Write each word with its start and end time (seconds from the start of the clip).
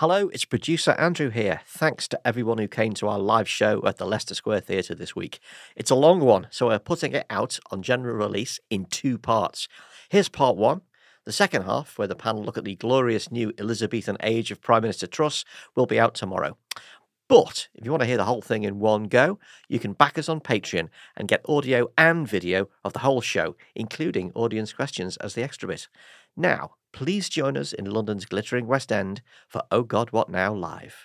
Hello, 0.00 0.28
it's 0.28 0.44
producer 0.44 0.90
Andrew 0.98 1.30
here. 1.30 1.62
Thanks 1.66 2.06
to 2.08 2.20
everyone 2.22 2.58
who 2.58 2.68
came 2.68 2.92
to 2.92 3.08
our 3.08 3.18
live 3.18 3.48
show 3.48 3.82
at 3.86 3.96
the 3.96 4.04
Leicester 4.04 4.34
Square 4.34 4.60
Theatre 4.60 4.94
this 4.94 5.16
week. 5.16 5.38
It's 5.74 5.90
a 5.90 5.94
long 5.94 6.20
one, 6.20 6.48
so 6.50 6.66
we're 6.66 6.78
putting 6.78 7.14
it 7.14 7.24
out 7.30 7.58
on 7.70 7.80
general 7.80 8.14
release 8.14 8.60
in 8.68 8.84
two 8.84 9.16
parts. 9.16 9.68
Here's 10.10 10.28
part 10.28 10.58
one. 10.58 10.82
The 11.24 11.32
second 11.32 11.62
half, 11.62 11.96
where 11.96 12.06
the 12.06 12.14
panel 12.14 12.44
look 12.44 12.58
at 12.58 12.64
the 12.64 12.76
glorious 12.76 13.32
new 13.32 13.54
Elizabethan 13.58 14.18
age 14.22 14.50
of 14.50 14.60
Prime 14.60 14.82
Minister 14.82 15.06
Truss, 15.06 15.46
will 15.74 15.86
be 15.86 15.98
out 15.98 16.14
tomorrow. 16.14 16.58
But 17.26 17.68
if 17.74 17.86
you 17.86 17.90
want 17.90 18.02
to 18.02 18.06
hear 18.06 18.18
the 18.18 18.24
whole 18.24 18.42
thing 18.42 18.64
in 18.64 18.78
one 18.78 19.04
go, 19.04 19.38
you 19.66 19.78
can 19.78 19.94
back 19.94 20.18
us 20.18 20.28
on 20.28 20.40
Patreon 20.40 20.90
and 21.16 21.26
get 21.26 21.40
audio 21.48 21.88
and 21.96 22.28
video 22.28 22.68
of 22.84 22.92
the 22.92 22.98
whole 22.98 23.22
show, 23.22 23.56
including 23.74 24.30
audience 24.34 24.74
questions 24.74 25.16
as 25.16 25.32
the 25.32 25.42
extra 25.42 25.68
bit. 25.68 25.88
Now, 26.36 26.72
please 26.96 27.28
join 27.28 27.58
us 27.58 27.74
in 27.74 27.84
London's 27.84 28.24
glittering 28.24 28.66
West 28.66 28.90
End 28.90 29.20
for 29.46 29.62
Oh 29.70 29.82
God, 29.82 30.12
What 30.12 30.30
Now 30.30 30.54
Live. 30.54 30.96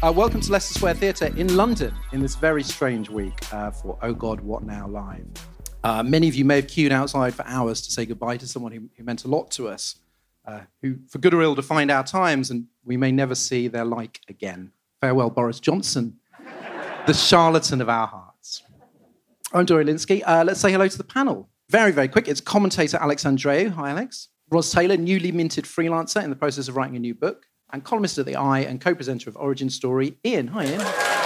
Uh, 0.00 0.12
welcome 0.14 0.40
to 0.40 0.52
Leicester 0.52 0.74
Square 0.74 0.94
Theatre 0.94 1.32
in 1.36 1.56
London 1.56 1.92
in 2.12 2.20
this 2.20 2.36
very 2.36 2.62
strange 2.62 3.10
week 3.10 3.52
uh, 3.52 3.72
for 3.72 3.98
Oh 4.00 4.14
God, 4.14 4.40
What 4.40 4.62
Now 4.62 4.86
Live. 4.86 5.26
Uh, 5.82 6.04
many 6.04 6.28
of 6.28 6.36
you 6.36 6.44
may 6.44 6.56
have 6.56 6.68
queued 6.68 6.92
outside 6.92 7.34
for 7.34 7.44
hours 7.44 7.80
to 7.82 7.90
say 7.90 8.06
goodbye 8.06 8.36
to 8.36 8.46
someone 8.46 8.70
who, 8.70 8.88
who 8.96 9.02
meant 9.02 9.24
a 9.24 9.28
lot 9.28 9.50
to 9.50 9.66
us, 9.66 9.96
uh, 10.46 10.60
who, 10.80 10.98
for 11.08 11.18
good 11.18 11.34
or 11.34 11.42
ill, 11.42 11.56
defined 11.56 11.90
our 11.90 12.04
times, 12.04 12.52
and 12.52 12.66
we 12.84 12.96
may 12.96 13.10
never 13.10 13.34
see 13.34 13.66
their 13.66 13.84
like 13.84 14.20
again. 14.28 14.70
Farewell, 15.00 15.30
Boris 15.30 15.60
Johnson, 15.60 16.16
the 17.06 17.14
charlatan 17.14 17.80
of 17.80 17.88
our 17.88 18.06
hearts. 18.06 18.62
I'm 19.52 19.64
Dorian 19.64 19.88
Lynskey. 19.88 20.22
Uh, 20.26 20.42
let's 20.44 20.60
say 20.60 20.72
hello 20.72 20.88
to 20.88 20.98
the 20.98 21.04
panel. 21.04 21.48
Very, 21.70 21.92
very 21.92 22.08
quick. 22.08 22.26
It's 22.26 22.40
commentator 22.40 22.96
Alex 22.96 23.24
Andreou. 23.24 23.70
Hi, 23.70 23.90
Alex. 23.90 24.28
Ros 24.50 24.72
Taylor, 24.72 24.96
newly 24.96 25.30
minted 25.30 25.66
freelancer 25.66 26.22
in 26.22 26.30
the 26.30 26.36
process 26.36 26.68
of 26.68 26.76
writing 26.76 26.96
a 26.96 26.98
new 26.98 27.14
book, 27.14 27.46
and 27.72 27.84
columnist 27.84 28.18
at 28.18 28.26
The 28.26 28.36
Eye 28.36 28.60
and 28.60 28.80
co 28.80 28.94
presenter 28.94 29.30
of 29.30 29.36
Origin 29.36 29.70
Story, 29.70 30.18
Ian. 30.24 30.48
Hi, 30.48 30.64
Ian. 30.64 31.17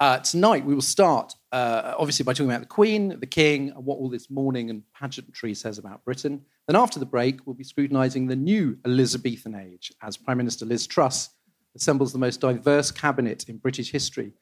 Uh, 0.00 0.20
tonight, 0.20 0.64
we 0.64 0.74
will 0.74 0.80
start, 0.80 1.34
uh, 1.50 1.94
obviously, 1.98 2.22
by 2.22 2.32
talking 2.32 2.48
about 2.48 2.60
the 2.60 2.66
Queen, 2.66 3.18
the 3.18 3.26
King, 3.26 3.70
and 3.70 3.84
what 3.84 3.98
all 3.98 4.08
this 4.08 4.30
mourning 4.30 4.70
and 4.70 4.84
pageantry 4.94 5.52
says 5.54 5.76
about 5.76 6.04
Britain. 6.04 6.40
Then, 6.68 6.76
after 6.76 7.00
the 7.00 7.06
break, 7.06 7.44
we'll 7.44 7.56
be 7.56 7.64
scrutinising 7.64 8.28
the 8.28 8.36
new 8.36 8.78
Elizabethan 8.84 9.56
age 9.56 9.92
as 10.00 10.16
Prime 10.16 10.38
Minister 10.38 10.64
Liz 10.64 10.86
Truss 10.86 11.30
assembles 11.74 12.12
the 12.12 12.18
most 12.18 12.40
diverse 12.40 12.92
cabinet 12.92 13.48
in 13.48 13.56
British 13.56 13.90
history, 13.90 14.34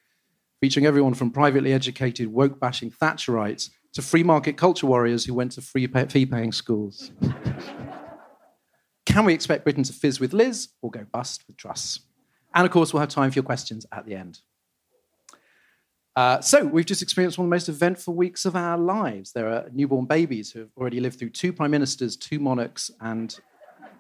featuring 0.61 0.85
everyone 0.85 1.15
from 1.15 1.31
privately 1.31 1.73
educated, 1.73 2.29
woke 2.29 2.61
bashing 2.61 2.91
Thatcherites 2.91 3.71
to 3.95 4.03
free 4.03 4.23
market 4.23 4.59
culture 4.59 4.87
warriors 4.87 5.25
who 5.25 5.33
went 5.33 5.53
to 5.53 5.63
free 5.63 5.87
fee 5.87 6.27
paying 6.27 6.53
schools. 6.53 7.13
Can 9.07 9.25
we 9.25 9.33
expect 9.33 9.65
Britain 9.65 9.85
to 9.85 9.93
fizz 9.95 10.21
with 10.21 10.35
Liz 10.35 10.69
or 10.83 10.91
go 10.91 11.07
bust 11.11 11.45
with 11.47 11.57
Truss? 11.57 12.01
And 12.55 12.67
of 12.67 12.73
course, 12.73 12.93
we'll 12.93 13.01
have 13.01 13.09
time 13.09 13.31
for 13.31 13.37
your 13.37 13.45
questions 13.45 13.87
at 13.91 14.05
the 14.05 14.15
end. 14.15 14.41
Uh, 16.17 16.41
so, 16.41 16.65
we've 16.65 16.87
just 16.87 17.03
experienced 17.03 17.37
one 17.37 17.45
of 17.45 17.51
the 17.51 17.55
most 17.55 17.69
eventful 17.69 18.15
weeks 18.15 18.47
of 18.47 18.57
our 18.57 18.79
lives. 18.79 19.33
There 19.33 19.49
are 19.49 19.69
newborn 19.71 20.07
babies 20.07 20.51
who 20.51 20.61
have 20.61 20.71
already 20.75 20.99
lived 20.99 21.19
through 21.19 21.31
two 21.31 21.53
prime 21.53 21.71
ministers, 21.71 22.17
two 22.17 22.39
monarchs, 22.39 22.91
and 23.03 23.39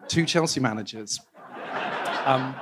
two 0.08 0.24
Chelsea 0.24 0.58
managers. 0.58 1.20
Um, 2.24 2.56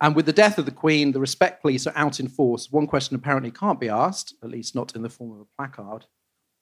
and 0.00 0.14
with 0.14 0.26
the 0.26 0.32
death 0.32 0.58
of 0.58 0.64
the 0.64 0.70
Queen, 0.70 1.10
the 1.10 1.18
respect 1.18 1.60
police 1.60 1.86
are 1.88 1.92
out 1.96 2.20
in 2.20 2.28
force. 2.28 2.70
One 2.70 2.86
question 2.86 3.16
apparently 3.16 3.50
can't 3.50 3.80
be 3.80 3.88
asked, 3.88 4.34
at 4.44 4.50
least 4.50 4.76
not 4.76 4.94
in 4.94 5.02
the 5.02 5.10
form 5.10 5.32
of 5.32 5.40
a 5.40 5.46
placard 5.56 6.06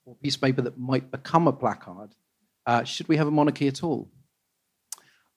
or 0.05 0.15
piece 0.17 0.37
of 0.37 0.41
paper 0.41 0.63
that 0.63 0.79
might 0.79 1.11
become 1.11 1.47
a 1.49 1.53
placard. 1.53 2.15
Uh, 2.67 2.85
should 2.85 3.09
we 3.09 3.17
have 3.17 3.27
a 3.27 3.31
monarchy 3.31 3.69
at 3.69 3.83
all? 3.83 4.11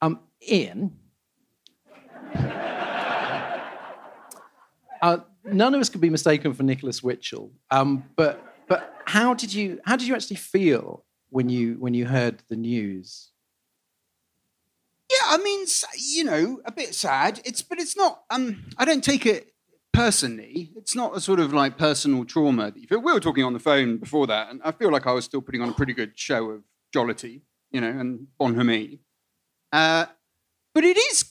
Um, 0.01 0.19
Ian. 0.49 0.97
uh, 5.01 5.17
none 5.45 5.73
of 5.73 5.81
us 5.81 5.89
could 5.89 6.01
be 6.01 6.09
mistaken 6.09 6.53
for 6.53 6.63
Nicholas 6.63 7.01
Witchell. 7.01 7.51
Um, 7.71 8.03
but 8.15 8.43
but 8.67 8.93
how 9.05 9.33
did 9.33 9.53
you 9.53 9.79
how 9.85 9.95
did 9.95 10.07
you 10.07 10.15
actually 10.15 10.37
feel 10.37 11.05
when 11.29 11.49
you 11.49 11.75
when 11.79 11.93
you 11.93 12.05
heard 12.05 12.43
the 12.49 12.55
news? 12.55 13.31
Yeah, 15.11 15.27
I 15.27 15.37
mean, 15.37 15.65
you 15.99 16.23
know, 16.23 16.61
a 16.65 16.71
bit 16.71 16.95
sad. 16.95 17.41
It's 17.45 17.61
but 17.61 17.79
it's 17.79 17.97
not. 17.97 18.23
Um, 18.29 18.65
I 18.77 18.85
don't 18.85 19.03
take 19.03 19.25
it 19.25 19.53
personally. 19.91 20.71
It's 20.75 20.95
not 20.95 21.15
a 21.15 21.21
sort 21.21 21.39
of 21.39 21.53
like 21.53 21.77
personal 21.77 22.25
trauma 22.25 22.71
that 22.71 22.79
you 22.79 22.87
feel. 22.87 23.01
We 23.01 23.13
were 23.13 23.19
talking 23.19 23.43
on 23.43 23.53
the 23.53 23.59
phone 23.59 23.97
before 23.97 24.27
that, 24.27 24.49
and 24.49 24.61
I 24.63 24.71
feel 24.71 24.91
like 24.91 25.05
I 25.05 25.11
was 25.11 25.25
still 25.25 25.41
putting 25.41 25.61
on 25.61 25.69
a 25.69 25.73
pretty 25.73 25.93
good 25.93 26.13
show 26.17 26.49
of 26.49 26.63
jollity, 26.91 27.41
you 27.71 27.81
know, 27.81 27.89
and 27.89 28.27
bonhomie. 28.39 28.99
Uh, 29.71 30.05
but 30.73 30.83
it 30.83 30.97
is. 30.97 31.25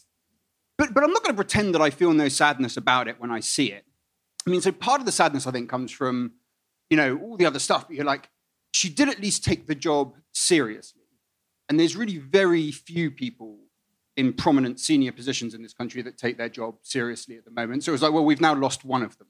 But 0.78 0.94
but 0.94 1.02
I'm 1.02 1.12
not 1.12 1.22
going 1.22 1.34
to 1.34 1.42
pretend 1.42 1.74
that 1.74 1.82
I 1.82 1.90
feel 1.90 2.12
no 2.12 2.28
sadness 2.28 2.76
about 2.76 3.08
it 3.08 3.20
when 3.20 3.30
I 3.30 3.40
see 3.40 3.72
it. 3.72 3.84
I 4.46 4.50
mean, 4.50 4.60
so 4.60 4.72
part 4.72 5.00
of 5.00 5.06
the 5.06 5.12
sadness 5.12 5.46
I 5.46 5.50
think 5.50 5.68
comes 5.68 5.90
from, 5.90 6.32
you 6.90 6.96
know, 6.96 7.18
all 7.18 7.36
the 7.36 7.46
other 7.46 7.58
stuff. 7.58 7.86
But 7.86 7.96
you're 7.96 8.04
like, 8.04 8.28
she 8.72 8.88
did 8.88 9.08
at 9.08 9.20
least 9.20 9.44
take 9.44 9.66
the 9.66 9.74
job 9.74 10.14
seriously, 10.32 11.02
and 11.68 11.78
there's 11.78 11.96
really 11.96 12.18
very 12.18 12.72
few 12.72 13.10
people 13.10 13.58
in 14.16 14.32
prominent 14.32 14.78
senior 14.78 15.12
positions 15.12 15.54
in 15.54 15.62
this 15.62 15.72
country 15.72 16.02
that 16.02 16.18
take 16.18 16.36
their 16.36 16.48
job 16.48 16.76
seriously 16.82 17.36
at 17.36 17.44
the 17.44 17.50
moment. 17.50 17.84
So 17.84 17.90
it 17.90 17.94
was 17.94 18.02
like, 18.02 18.12
well, 18.12 18.24
we've 18.24 18.40
now 18.40 18.54
lost 18.54 18.84
one 18.84 19.02
of 19.02 19.16
them. 19.18 19.28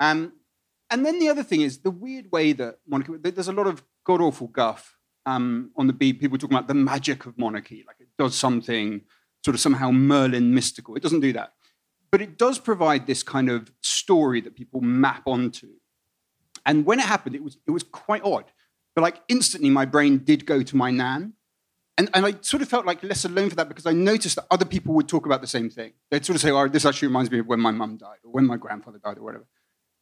Um, 0.00 0.32
and 0.90 1.04
then 1.04 1.18
the 1.18 1.28
other 1.28 1.42
thing 1.42 1.60
is 1.60 1.78
the 1.78 1.90
weird 1.90 2.32
way 2.32 2.52
that 2.54 2.78
monarchy, 2.88 3.16
there's 3.18 3.48
a 3.48 3.52
lot 3.52 3.66
of 3.66 3.84
god 4.04 4.20
awful 4.20 4.48
guff 4.48 4.96
um, 5.26 5.70
on 5.76 5.86
the 5.86 5.92
beat, 5.92 6.20
people 6.20 6.38
talking 6.38 6.56
about 6.56 6.68
the 6.68 6.74
magic 6.74 7.26
of 7.26 7.38
monarchy, 7.38 7.84
like 7.86 8.00
it 8.00 8.08
does 8.18 8.34
something 8.34 9.02
sort 9.44 9.54
of 9.54 9.60
somehow 9.60 9.90
Merlin 9.90 10.54
mystical. 10.54 10.96
It 10.96 11.02
doesn't 11.02 11.20
do 11.20 11.32
that. 11.34 11.52
But 12.10 12.22
it 12.22 12.38
does 12.38 12.58
provide 12.58 13.06
this 13.06 13.22
kind 13.22 13.50
of 13.50 13.70
story 13.82 14.40
that 14.40 14.54
people 14.54 14.80
map 14.80 15.22
onto. 15.26 15.68
And 16.64 16.84
when 16.84 16.98
it 16.98 17.06
happened, 17.06 17.34
it 17.34 17.42
was, 17.42 17.58
it 17.66 17.70
was 17.70 17.82
quite 17.82 18.22
odd. 18.24 18.44
But 18.94 19.02
like 19.02 19.22
instantly, 19.28 19.70
my 19.70 19.84
brain 19.84 20.18
did 20.18 20.46
go 20.46 20.62
to 20.62 20.76
my 20.76 20.90
nan. 20.90 21.34
And, 21.96 22.08
and 22.14 22.24
I 22.24 22.34
sort 22.40 22.62
of 22.62 22.68
felt 22.68 22.86
like 22.86 23.02
less 23.02 23.24
alone 23.24 23.50
for 23.50 23.56
that 23.56 23.68
because 23.68 23.86
I 23.86 23.92
noticed 23.92 24.36
that 24.36 24.46
other 24.50 24.64
people 24.64 24.94
would 24.94 25.08
talk 25.08 25.26
about 25.26 25.40
the 25.40 25.46
same 25.48 25.68
thing. 25.68 25.92
They'd 26.10 26.24
sort 26.24 26.36
of 26.36 26.42
say, 26.42 26.50
oh, 26.50 26.68
this 26.68 26.84
actually 26.84 27.08
reminds 27.08 27.30
me 27.30 27.40
of 27.40 27.46
when 27.46 27.60
my 27.60 27.72
mum 27.72 27.96
died 27.96 28.18
or 28.24 28.30
when 28.30 28.46
my 28.46 28.56
grandfather 28.56 28.98
died 28.98 29.18
or 29.18 29.22
whatever. 29.22 29.46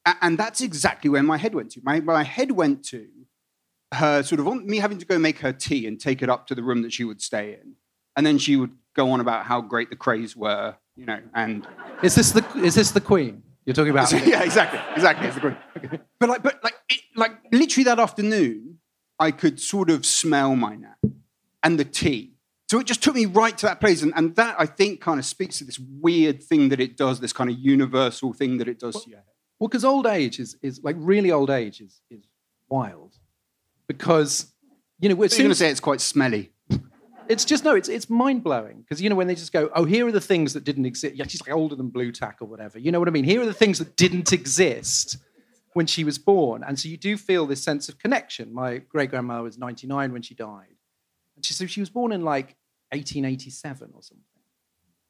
And, 0.05 0.17
and 0.21 0.39
that's 0.39 0.61
exactly 0.61 1.09
where 1.09 1.23
my 1.23 1.39
head 1.39 1.55
went 1.55 1.71
to. 1.73 1.81
My, 1.83 2.01
my 2.01 2.23
head 2.23 2.53
went 2.53 2.85
to 2.87 3.07
her 3.95 4.23
sort 4.23 4.41
of 4.41 4.65
me 4.65 4.79
having 4.79 4.99
to 4.99 5.07
go 5.07 5.19
make 5.19 5.39
her 5.39 5.53
tea 5.53 5.87
and 5.87 5.99
take 5.99 6.23
it 6.23 6.29
up 6.29 6.47
to 6.49 6.55
the 6.55 6.63
room 6.63 6.83
that 6.83 6.93
she 6.93 7.05
would 7.05 7.23
stay 7.23 7.55
in. 7.55 7.77
And 8.17 8.27
then 8.27 8.39
she 8.39 8.57
would 8.57 8.73
go 8.95 9.11
on 9.11 9.21
about 9.21 9.47
how 9.47 9.61
great 9.61 9.91
the 9.91 9.97
Krays 9.97 10.35
were, 10.35 10.77
you 10.97 11.05
know, 11.05 11.21
and 11.35 11.67
is 12.03 12.15
this 12.15 12.33
the 12.33 12.45
is 12.57 12.75
this 12.75 12.91
the 12.91 13.01
Queen 13.01 13.43
you're 13.65 13.75
talking 13.75 13.91
about? 13.91 14.11
yeah, 14.27 14.43
exactly, 14.43 14.81
exactly. 14.95 15.27
It's 15.27 15.35
the 15.35 15.41
Queen. 15.41 15.57
Okay. 15.77 16.01
But 16.19 16.29
like, 16.29 16.43
but 16.43 16.65
like, 16.65 16.75
it, 16.89 17.01
like 17.15 17.33
literally 17.53 17.85
that 17.85 17.99
afternoon, 17.99 18.79
I 19.19 19.31
could 19.31 19.61
sort 19.61 19.91
of 19.91 20.07
smell 20.07 20.57
my 20.57 20.77
nap 20.77 20.99
and 21.63 21.79
the 21.79 21.85
tea. 21.85 22.33
So 22.69 22.81
it 22.81 22.87
just 22.87 23.03
took 23.03 23.15
me 23.15 23.27
right 23.27 23.57
to 23.59 23.67
that 23.67 23.79
place, 23.79 24.03
and, 24.03 24.13
and 24.17 24.35
that 24.37 24.57
I 24.59 24.67
think 24.67 25.01
kind 25.01 25.21
of 25.21 25.27
speaks 25.27 25.59
to 25.59 25.65
this 25.65 25.79
weird 25.79 26.43
thing 26.43 26.71
that 26.71 26.81
it 26.81 26.97
does, 26.97 27.21
this 27.21 27.33
kind 27.33 27.51
of 27.51 27.57
universal 27.59 28.33
thing 28.33 28.59
that 28.59 28.67
it 28.67 28.81
does 28.81 28.95
well, 28.95 29.05
to. 29.05 29.11
Well, 29.61 29.69
because 29.69 29.85
old 29.85 30.07
age 30.07 30.41
is 30.41 30.57
is 30.63 30.81
like 30.83 30.97
really 30.99 31.31
old 31.31 31.51
age 31.51 31.81
is 31.81 32.01
is 32.11 32.25
wild, 32.69 33.15
because 33.87 34.53
you 34.99 35.09
know 35.09 35.15
we're 35.15 35.29
going 35.29 35.49
to 35.49 35.55
say 35.55 35.71
it's 35.71 35.81
quite 35.81 36.01
smelly 36.01 36.53
it's 37.29 37.45
just 37.45 37.65
no, 37.65 37.75
it's 37.75 37.89
it's 37.89 38.09
mind 38.09 38.43
blowing 38.43 38.81
because 38.81 39.01
you 39.01 39.09
know 39.09 39.17
when 39.17 39.27
they 39.27 39.35
just 39.35 39.53
go, 39.53 39.71
oh, 39.75 39.85
here 39.85 40.07
are 40.07 40.13
the 40.13 40.21
things 40.21 40.55
that 40.55 40.65
didn't 40.65 40.87
exist. 40.87 41.15
Yeah, 41.15 41.27
she's 41.27 41.47
like 41.47 41.55
older 41.55 41.75
than 41.75 41.89
Blu 41.89 42.13
Tack 42.13 42.39
or 42.41 42.47
whatever. 42.47 42.79
You 42.79 42.93
know 42.93 42.99
what 42.99 43.09
I 43.09 43.11
mean? 43.11 43.25
Here 43.25 43.41
are 43.41 43.47
the 43.47 43.53
things 43.53 43.79
that 43.79 43.97
didn't 43.97 44.33
exist 44.33 45.19
when 45.75 45.87
she 45.87 46.05
was 46.05 46.19
born, 46.19 46.65
and 46.67 46.79
so 46.79 46.89
you 46.89 46.97
do 46.97 47.17
feel 47.17 47.47
this 47.47 47.63
sense 47.63 47.89
of 47.89 47.99
connection. 47.99 48.53
My 48.53 48.79
great 48.79 49.11
grandmother 49.11 49.43
was 49.43 49.59
99 49.59 50.13
when 50.13 50.23
she 50.23 50.35
died, 50.35 50.77
and 51.35 51.45
she 51.45 51.55
so 51.55 51.67
she 51.67 51.81
was 51.81 51.91
born 51.91 52.13
in 52.13 52.23
like 52.23 52.57
1887 52.93 53.91
or 53.95 54.03
something. 54.03 54.23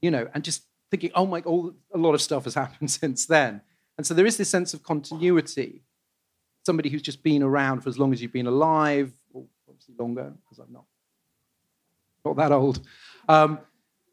You 0.03 0.11
know, 0.11 0.29
and 0.35 0.45
just 0.45 0.65
thinking, 0.91 1.11
oh 1.15 1.27
my, 1.27 1.41
all 1.41 1.75
a 1.95 1.99
lot 1.99 2.15
of 2.15 2.23
stuff 2.23 2.45
has 2.45 2.55
happened 2.63 2.91
since 2.91 3.27
then, 3.27 3.63
and 3.97 4.07
so 4.07 4.15
there 4.15 4.27
is 4.27 4.37
this 4.37 4.49
sense 4.49 4.75
of 4.75 4.83
continuity 4.83 5.83
somebody 6.67 6.91
who's 6.91 7.01
just 7.01 7.23
been 7.23 7.43
around 7.43 7.81
for 7.81 7.89
as 7.89 7.99
long 7.99 8.13
as 8.13 8.21
you've 8.21 8.33
been 8.33 8.49
alive, 8.49 9.13
or 9.33 9.45
obviously 9.69 9.95
longer, 9.99 10.35
because 10.43 10.59
I'm 10.59 10.73
not, 10.73 10.85
not 12.27 12.37
that 12.37 12.53
old. 12.53 12.81
Um, 13.29 13.59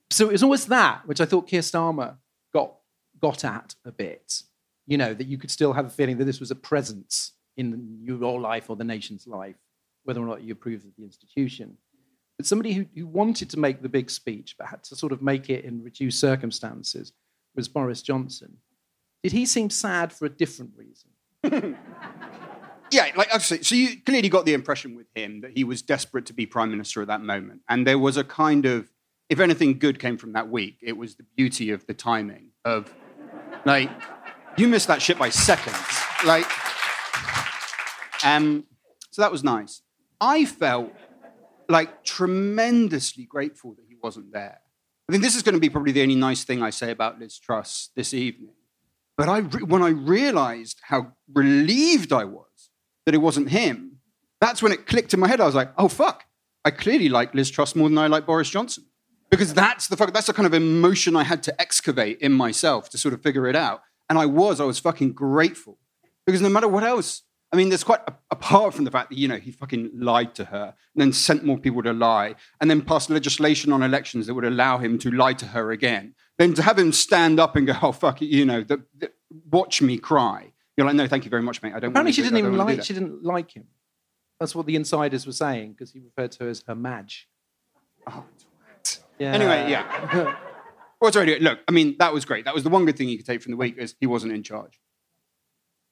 so 0.09 0.29
it 0.29 0.33
was 0.33 0.43
always 0.43 0.65
that, 0.67 1.07
which 1.07 1.21
I 1.21 1.25
thought 1.25 1.47
Keir 1.47 1.61
Starmer 1.61 2.17
got, 2.53 2.75
got 3.21 3.43
at 3.43 3.75
a 3.85 3.91
bit. 3.91 4.41
You 4.85 4.97
know, 4.97 5.13
that 5.13 5.27
you 5.27 5.37
could 5.37 5.51
still 5.51 5.73
have 5.73 5.85
a 5.85 5.89
feeling 5.89 6.17
that 6.17 6.25
this 6.25 6.39
was 6.39 6.51
a 6.51 6.55
presence 6.55 7.33
in 7.57 7.99
your 8.01 8.39
life 8.39 8.69
or 8.69 8.75
the 8.75 8.83
nation's 8.83 9.27
life, 9.27 9.55
whether 10.03 10.21
or 10.21 10.25
not 10.25 10.43
you 10.43 10.53
approve 10.53 10.83
of 10.83 10.91
the 10.97 11.03
institution. 11.03 11.77
But 12.37 12.45
somebody 12.45 12.73
who, 12.73 12.85
who 12.95 13.07
wanted 13.07 13.49
to 13.51 13.59
make 13.59 13.81
the 13.81 13.89
big 13.89 14.09
speech 14.09 14.55
but 14.57 14.67
had 14.67 14.83
to 14.85 14.95
sort 14.95 15.11
of 15.11 15.21
make 15.21 15.49
it 15.49 15.65
in 15.65 15.83
reduced 15.83 16.19
circumstances 16.19 17.13
was 17.55 17.67
Boris 17.67 18.01
Johnson. 18.01 18.57
Did 19.21 19.31
he 19.31 19.45
seem 19.45 19.69
sad 19.69 20.11
for 20.11 20.25
a 20.25 20.29
different 20.29 20.73
reason? 20.75 21.09
yeah, 22.93 23.11
like 23.15 23.29
obviously, 23.33 23.63
so 23.63 23.75
you 23.75 24.01
clearly 24.05 24.29
got 24.29 24.45
the 24.45 24.53
impression 24.53 24.95
with 24.95 25.07
him 25.15 25.41
that 25.41 25.51
he 25.57 25.63
was 25.63 25.81
desperate 25.81 26.25
to 26.27 26.33
be 26.33 26.45
prime 26.45 26.69
minister 26.69 27.01
at 27.01 27.07
that 27.07 27.21
moment, 27.21 27.61
and 27.67 27.87
there 27.87 27.99
was 27.99 28.17
a 28.17 28.23
kind 28.23 28.65
of, 28.65 28.89
if 29.29 29.39
anything 29.39 29.79
good 29.79 29.99
came 29.99 30.17
from 30.17 30.33
that 30.33 30.49
week, 30.49 30.77
it 30.81 30.95
was 30.95 31.15
the 31.15 31.25
beauty 31.35 31.71
of 31.71 31.85
the 31.87 31.93
timing 31.93 32.49
of, 32.63 32.93
like, 33.65 33.89
you 34.57 34.67
missed 34.67 34.87
that 34.87 35.01
shit 35.01 35.17
by 35.17 35.29
seconds, 35.29 35.77
like, 36.25 36.45
um, 38.23 38.65
so 39.11 39.21
that 39.21 39.31
was 39.31 39.43
nice. 39.43 39.81
I 40.21 40.45
felt 40.45 40.93
like 41.67 42.03
tremendously 42.03 43.25
grateful 43.25 43.73
that 43.75 43.85
he 43.89 43.95
wasn't 44.01 44.31
there. 44.31 44.59
I 45.09 45.11
think 45.11 45.23
this 45.23 45.35
is 45.35 45.43
going 45.43 45.55
to 45.55 45.59
be 45.59 45.69
probably 45.69 45.91
the 45.91 46.01
only 46.01 46.15
nice 46.15 46.43
thing 46.43 46.61
I 46.63 46.69
say 46.69 46.91
about 46.91 47.19
Liz 47.19 47.37
Truss 47.39 47.89
this 47.95 48.13
evening. 48.13 48.53
But 49.17 49.29
I, 49.29 49.41
when 49.41 49.83
I 49.83 49.89
realized 49.89 50.79
how 50.83 51.13
relieved 51.31 52.11
I 52.13 52.23
was 52.23 52.52
that 53.05 53.15
it 53.15 53.19
wasn't 53.19 53.49
him, 53.49 53.99
that's 54.41 54.61
when 54.61 54.71
it 54.71 54.87
clicked 54.87 55.13
in 55.13 55.19
my 55.19 55.27
head. 55.27 55.41
I 55.41 55.45
was 55.45 55.55
like, 55.55 55.71
oh, 55.77 55.87
fuck. 55.87 56.25
I 56.65 56.71
clearly 56.71 57.09
like 57.09 57.33
Liz 57.33 57.51
Truss 57.51 57.75
more 57.75 57.89
than 57.89 57.97
I 57.97 58.07
like 58.07 58.25
Boris 58.25 58.49
Johnson. 58.49 58.85
Because 59.29 59.53
that's 59.53 59.87
the, 59.87 59.97
fuck, 59.97 60.13
that's 60.13 60.27
the 60.27 60.33
kind 60.33 60.45
of 60.45 60.53
emotion 60.53 61.15
I 61.15 61.23
had 61.23 61.43
to 61.43 61.61
excavate 61.61 62.19
in 62.19 62.33
myself 62.33 62.89
to 62.89 62.97
sort 62.97 63.13
of 63.13 63.21
figure 63.21 63.47
it 63.47 63.55
out. 63.55 63.81
And 64.09 64.19
I 64.19 64.25
was, 64.25 64.59
I 64.59 64.65
was 64.65 64.79
fucking 64.79 65.13
grateful. 65.13 65.79
Because 66.25 66.41
no 66.41 66.49
matter 66.49 66.67
what 66.67 66.83
else 66.83 67.23
I 67.53 67.55
mean, 67.55 67.69
there's 67.69 67.83
quite 67.83 67.99
apart 68.31 68.73
from 68.73 68.83
the 68.83 68.89
fact 68.89 69.11
that 69.11 69.17
you 69.19 69.27
know 69.27 69.37
he 69.37 69.51
fucking 69.51 69.91
lied 69.93 70.33
to 70.35 70.45
her 70.45 70.73
and 70.95 71.01
then 71.01 71.13
sent 71.13 71.45
more 71.45 71.59
people 71.59 71.83
to 71.83 71.93
lie 71.93 72.33
and 72.59 72.67
then 72.69 72.81
passed 72.81 73.11
legislation 73.11 73.71
on 73.71 73.83
elections 73.83 74.25
that 74.25 74.33
would 74.33 74.43
allow 74.43 74.79
him 74.79 74.97
to 74.97 75.11
lie 75.11 75.33
to 75.33 75.45
her 75.45 75.71
again. 75.71 76.15
Then 76.39 76.55
to 76.55 76.63
have 76.63 76.79
him 76.79 76.91
stand 76.91 77.39
up 77.39 77.55
and 77.55 77.67
go, 77.67 77.75
"Oh 77.79 77.91
fuck 77.91 78.23
it," 78.23 78.25
you 78.25 78.43
know, 78.43 78.63
the, 78.63 78.81
the, 78.97 79.11
watch 79.51 79.83
me 79.83 79.99
cry. 79.99 80.52
You're 80.77 80.87
like, 80.87 80.95
no, 80.95 81.07
thank 81.07 81.23
you 81.25 81.29
very 81.29 81.43
much, 81.43 81.61
mate. 81.61 81.73
I 81.75 81.79
don't. 81.79 81.91
Apparently, 81.91 82.11
she 82.11 82.21
do, 82.21 82.29
didn't 82.29 82.39
even 82.39 82.57
like. 82.57 82.83
She 82.83 82.93
didn't 82.93 83.23
like 83.23 83.55
him. 83.55 83.65
That's 84.39 84.55
what 84.55 84.65
the 84.65 84.75
insiders 84.75 85.25
were 85.25 85.33
saying 85.33 85.73
because 85.73 85.93
he 85.93 85.99
referred 85.99 86.31
to 86.33 86.45
her 86.45 86.49
as 86.49 86.63
her 86.67 86.75
Madge. 86.75 87.29
Oh, 88.07 88.25
yeah. 89.19 89.33
Anyway, 89.33 89.69
yeah. 89.69 90.35
What's 90.99 91.15
already 91.15 91.39
look? 91.39 91.59
I 91.67 91.71
mean, 91.71 91.95
that 91.99 92.13
was 92.13 92.25
great. 92.25 92.45
That 92.45 92.53
was 92.53 92.63
the 92.63 92.69
one 92.69 92.85
good 92.85 92.97
thing 92.97 93.09
you 93.09 93.17
could 93.17 93.25
take 93.25 93.41
from 93.41 93.51
the 93.51 93.57
week 93.57 93.77
is 93.77 93.95
he 93.99 94.07
wasn't 94.07 94.33
in 94.33 94.43
charge. 94.43 94.79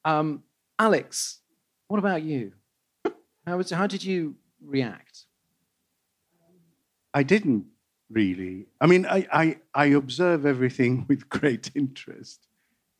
Um, 0.03 0.43
Alex, 0.79 1.39
what 1.87 1.99
about 1.99 2.23
you? 2.23 2.53
How, 3.45 3.57
was, 3.57 3.69
how 3.69 3.87
did 3.87 4.03
you 4.03 4.35
react? 4.61 5.25
I 7.13 7.23
didn't 7.23 7.65
really. 8.09 8.67
I 8.79 8.87
mean, 8.87 9.05
I, 9.05 9.27
I, 9.31 9.57
I 9.73 9.85
observe 9.87 10.45
everything 10.45 11.05
with 11.09 11.29
great 11.29 11.71
interest. 11.75 12.47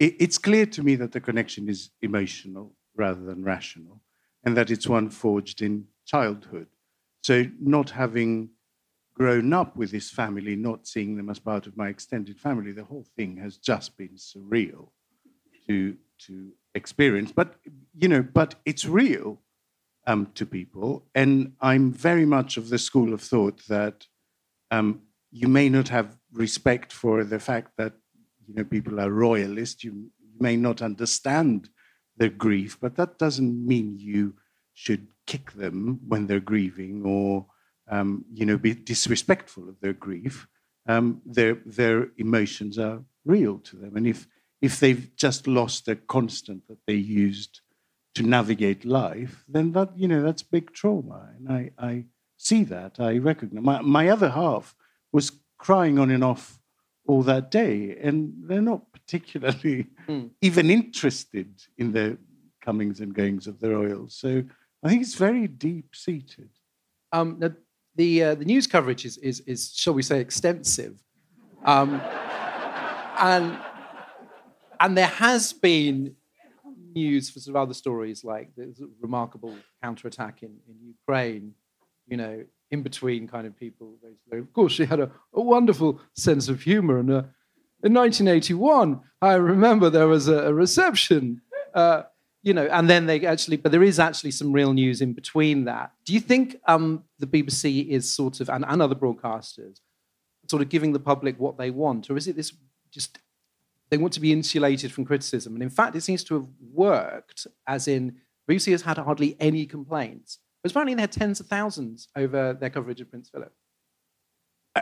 It, 0.01 0.15
it's 0.19 0.39
clear 0.39 0.65
to 0.65 0.81
me 0.81 0.95
that 0.95 1.12
the 1.12 1.21
connection 1.21 1.69
is 1.69 1.92
emotional 2.01 2.74
rather 2.95 3.21
than 3.21 3.44
rational, 3.44 4.01
and 4.44 4.57
that 4.57 4.71
it's 4.71 4.88
one 4.88 5.09
forged 5.09 5.62
in 5.62 5.86
childhood. 6.06 6.68
So, 7.21 7.45
not 7.59 7.92
having 7.92 8.50
grown 9.13 9.53
up 9.53 9.75
with 9.75 9.92
this 9.92 10.09
family, 10.09 10.56
not 10.56 10.88
seeing 10.88 11.15
them 11.18 11.30
as 11.30 11.38
part 11.38 11.68
of 11.68 11.77
my 11.77 11.89
extended 11.89 12.39
family, 12.39 12.71
the 12.71 12.83
whole 12.83 13.06
thing 13.15 13.38
has 13.38 13.57
just 13.57 13.95
been 13.95 14.15
surreal 14.18 14.89
to, 15.68 15.95
to 16.25 16.51
experience. 16.74 17.31
But 17.31 17.56
you 17.95 18.07
know, 18.07 18.24
but 18.24 18.56
it's 18.65 18.86
real 18.86 19.39
um, 20.07 20.31
to 20.33 20.48
people, 20.48 21.06
and 21.13 21.53
I'm 21.62 21.94
very 21.94 22.25
much 22.25 22.57
of 22.57 22.69
the 22.69 22.80
school 22.80 23.13
of 23.13 23.21
thought 23.21 23.68
that 23.68 24.07
um, 24.71 25.03
you 25.30 25.48
may 25.48 25.69
not 25.69 25.89
have 25.89 26.18
respect 26.33 26.92
for 26.92 27.24
the 27.24 27.39
fact 27.39 27.74
that 27.77 27.94
you 28.51 28.57
know 28.57 28.63
people 28.65 29.00
are 29.00 29.09
royalist. 29.09 29.83
You, 29.83 30.12
may 30.39 30.57
not 30.57 30.81
understand 30.81 31.69
their 32.18 32.30
grief, 32.30 32.77
but 32.81 32.95
that 32.95 33.19
doesn't 33.19 33.65
mean 33.68 33.95
you 34.00 34.33
should 34.74 35.07
kick 35.27 35.51
them 35.51 36.00
when 36.07 36.25
they're 36.25 36.39
grieving 36.39 37.03
or 37.06 37.45
um, 37.89 38.25
you 38.33 38.45
know 38.45 38.57
be 38.57 38.74
disrespectful 38.74 39.69
of 39.69 39.80
their 39.81 39.94
grief. 39.94 40.48
Um, 40.88 41.21
their 41.25 41.59
their 41.65 42.07
emotions 42.18 42.80
are 42.80 43.03
real 43.24 43.59
to 43.59 43.75
them, 43.75 43.95
and 43.95 44.07
if 44.07 44.27
if 44.62 44.80
they've 44.80 45.15
just 45.15 45.48
lost 45.48 45.86
the 45.86 45.95
constant 45.95 46.68
that 46.68 46.80
they 46.88 46.95
used 46.95 47.62
to 48.15 48.24
navigate 48.24 48.83
life, 48.83 49.45
then 49.48 49.71
that 49.74 49.92
you 49.95 50.07
know 50.07 50.24
that's 50.24 50.44
big 50.44 50.74
trauma, 50.74 51.30
and 51.38 51.51
I, 51.51 51.71
I 51.77 52.06
see 52.38 52.63
that. 52.65 53.00
I 53.00 53.18
recognize 53.19 53.63
my 53.63 53.81
my 53.81 54.09
other 54.09 54.30
half 54.30 54.75
was 55.12 55.31
crying 55.57 56.00
on 56.00 56.09
and 56.09 56.24
off 56.24 56.60
all 57.11 57.23
that 57.23 57.51
day, 57.51 57.97
and 58.01 58.33
they're 58.47 58.61
not 58.61 58.89
particularly 58.93 59.85
mm. 60.07 60.29
even 60.41 60.69
interested 60.69 61.49
in 61.77 61.91
the 61.91 62.17
comings 62.61 63.01
and 63.01 63.13
goings 63.13 63.47
of 63.47 63.59
the 63.59 63.69
royals. 63.69 64.15
So 64.15 64.41
I 64.81 64.87
think 64.87 65.01
it's 65.01 65.15
very 65.15 65.45
deep 65.47 65.93
seated. 65.93 66.49
Um, 67.11 67.37
the 67.39 67.53
the, 67.95 68.23
uh, 68.23 68.35
the, 68.35 68.45
news 68.45 68.67
coverage 68.67 69.03
is, 69.03 69.17
is, 69.17 69.41
is, 69.41 69.73
shall 69.75 69.93
we 69.93 70.01
say, 70.01 70.21
extensive, 70.21 71.03
um, 71.65 71.99
and 73.19 73.59
and 74.79 74.97
there 74.97 75.07
has 75.07 75.51
been 75.51 76.15
news 76.95 77.29
for 77.29 77.41
sort 77.41 77.57
of 77.57 77.61
other 77.61 77.73
stories 77.73 78.23
like 78.23 78.55
the 78.55 78.73
remarkable 79.01 79.53
counterattack 79.83 80.43
in, 80.43 80.55
in 80.69 80.75
Ukraine, 80.81 81.53
you 82.07 82.15
know, 82.15 82.45
in 82.71 82.81
between 82.81 83.27
kind 83.27 83.45
of 83.45 83.56
people. 83.56 83.94
Of 84.31 84.53
course, 84.53 84.71
she 84.71 84.85
had 84.85 85.00
a, 85.00 85.12
a 85.33 85.41
wonderful 85.41 86.00
sense 86.15 86.47
of 86.47 86.62
humor. 86.62 86.97
And 86.97 87.12
uh, 87.12 87.23
in 87.83 87.94
1981, 87.94 89.01
I 89.21 89.33
remember 89.33 89.89
there 89.89 90.07
was 90.07 90.27
a, 90.27 90.47
a 90.47 90.53
reception, 90.53 91.41
uh, 91.73 92.03
you 92.41 92.53
know, 92.53 92.65
and 92.68 92.89
then 92.89 93.06
they 93.06 93.25
actually, 93.25 93.57
but 93.57 93.71
there 93.71 93.83
is 93.83 94.00
actually 94.00 94.31
some 94.31 94.53
real 94.53 94.74
news 94.74 95.01
in 95.01 95.13
between 95.13 95.65
that. 95.65 95.91
Do 96.05 96.13
you 96.13 96.19
think 96.19 96.55
um, 96.65 97.03
the 97.19 97.27
BBC 97.27 97.88
is 97.89 98.12
sort 98.12 98.39
of, 98.39 98.50
and, 98.50 98.65
and 98.67 98.81
other 98.81 98.95
broadcasters, 98.95 99.81
sort 100.50 100.62
of 100.62 100.69
giving 100.69 100.93
the 100.93 101.00
public 101.00 101.39
what 101.39 101.57
they 101.57 101.69
want? 101.69 102.10
Or 102.10 102.17
is 102.17 102.27
it 102.27 102.36
this 102.36 102.53
just 102.89 103.19
they 103.91 103.98
want 103.98 104.13
to 104.13 104.22
be 104.22 104.31
insulated 104.31 104.91
from 104.91 105.05
criticism. 105.05 105.53
And 105.53 105.62
in 105.62 105.69
fact, 105.69 105.95
it 105.95 106.01
seems 106.01 106.24
to 106.24 106.34
have 106.36 106.48
worked, 106.74 107.45
as 107.67 107.88
in 107.89 108.15
BBC 108.50 108.72
has 108.72 108.81
had 108.81 108.98
hardly 108.98 109.36
any 109.39 109.65
complaints. 109.65 110.39
But 110.62 110.72
apparently 110.72 110.96
they 110.96 111.01
had 111.01 111.12
tens 111.12 111.39
of 111.39 111.48
thousands 111.48 112.08
over 112.15 112.53
their 112.53 112.70
coverage 112.70 113.01
of 113.01 113.10
Prince 113.10 113.30
Philip. 113.30 113.53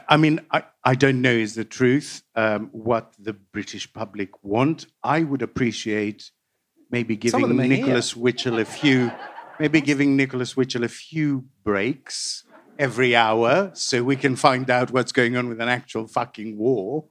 I 0.07 0.17
mean, 0.17 0.41
I, 0.51 0.63
I 0.83 0.93
don't 0.93 1.21
know 1.21 1.31
is 1.31 1.55
the 1.55 1.65
truth 1.65 2.21
um, 2.35 2.69
what 2.71 3.13
the 3.17 3.33
British 3.33 3.91
public 3.91 4.43
want. 4.43 4.85
I 5.03 5.23
would 5.23 5.41
appreciate 5.41 6.31
maybe 6.91 7.15
giving 7.15 7.55
Nicholas 7.55 8.13
here. 8.13 8.23
Witchell 8.23 8.59
a 8.59 8.65
few, 8.65 9.11
maybe 9.59 9.81
giving 9.81 10.15
Nicholas 10.15 10.55
Witchell 10.55 10.83
a 10.83 10.89
few 10.89 11.45
breaks 11.63 12.43
every 12.77 13.15
hour 13.15 13.71
so 13.73 14.03
we 14.03 14.15
can 14.15 14.35
find 14.35 14.69
out 14.69 14.91
what's 14.91 15.11
going 15.11 15.35
on 15.35 15.49
with 15.49 15.59
an 15.59 15.69
actual 15.69 16.07
fucking 16.07 16.57
war 16.57 17.05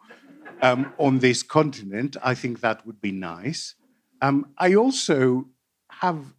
um, 0.63 0.93
on 0.99 1.19
this 1.19 1.43
continent. 1.43 2.17
I 2.23 2.35
think 2.35 2.61
that 2.61 2.87
would 2.87 3.01
be 3.01 3.13
nice. 3.13 3.75
Um, 4.23 4.53
I 4.57 4.75
also 4.75 5.49
have 5.91 6.35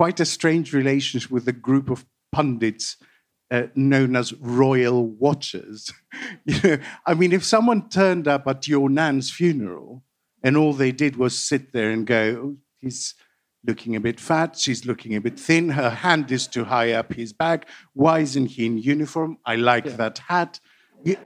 quite 0.00 0.18
a 0.18 0.24
strange 0.24 0.72
relationship 0.72 1.30
with 1.30 1.46
a 1.46 1.52
group 1.52 1.90
of 1.90 2.06
pundits 2.32 2.96
uh, 3.50 3.64
known 3.74 4.16
as 4.16 4.32
royal 4.32 5.06
watchers. 5.06 5.92
you 6.46 6.58
know, 6.64 6.78
I 7.04 7.12
mean, 7.12 7.32
if 7.32 7.44
someone 7.44 7.90
turned 7.90 8.26
up 8.26 8.46
at 8.46 8.66
your 8.66 8.88
nan's 8.88 9.30
funeral 9.30 10.02
and 10.42 10.56
all 10.56 10.72
they 10.72 10.90
did 10.90 11.16
was 11.16 11.38
sit 11.38 11.74
there 11.74 11.90
and 11.90 12.06
go, 12.06 12.40
oh, 12.42 12.56
he's 12.78 13.14
looking 13.66 13.94
a 13.94 14.00
bit 14.00 14.18
fat, 14.18 14.56
she's 14.56 14.86
looking 14.86 15.16
a 15.16 15.20
bit 15.20 15.38
thin, 15.38 15.68
her 15.68 15.90
hand 15.90 16.32
is 16.32 16.46
too 16.46 16.64
high 16.64 16.92
up 16.92 17.12
his 17.12 17.34
back, 17.34 17.68
why 17.92 18.20
isn't 18.20 18.52
he 18.52 18.64
in 18.64 18.78
uniform? 18.78 19.36
I 19.44 19.56
like 19.56 19.84
yeah. 19.84 19.96
that 19.96 20.16
hat. 20.28 20.60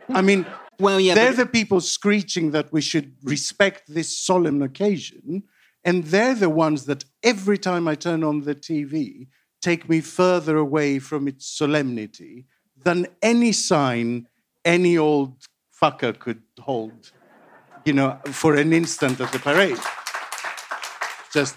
I 0.08 0.20
mean, 0.20 0.46
well, 0.80 0.98
yeah, 0.98 1.14
they're 1.14 1.30
but... 1.30 1.36
the 1.36 1.46
people 1.46 1.80
screeching 1.80 2.50
that 2.50 2.72
we 2.72 2.80
should 2.80 3.14
respect 3.22 3.84
this 3.86 4.18
solemn 4.18 4.62
occasion, 4.62 5.44
and 5.84 6.04
they're 6.04 6.34
the 6.34 6.50
ones 6.50 6.86
that 6.86 7.04
every 7.22 7.58
time 7.58 7.86
I 7.86 7.94
turn 7.94 8.24
on 8.24 8.40
the 8.42 8.54
TV 8.54 9.28
take 9.60 9.88
me 9.88 10.00
further 10.00 10.56
away 10.56 10.98
from 10.98 11.26
its 11.26 11.46
solemnity 11.46 12.46
than 12.84 13.06
any 13.22 13.52
sign 13.52 14.26
any 14.64 14.96
old 14.96 15.46
fucker 15.80 16.18
could 16.18 16.42
hold, 16.60 17.12
you 17.84 17.92
know, 17.92 18.18
for 18.26 18.56
an 18.56 18.72
instant 18.72 19.20
at 19.20 19.30
the 19.32 19.38
parade. 19.38 19.78
Just 21.32 21.56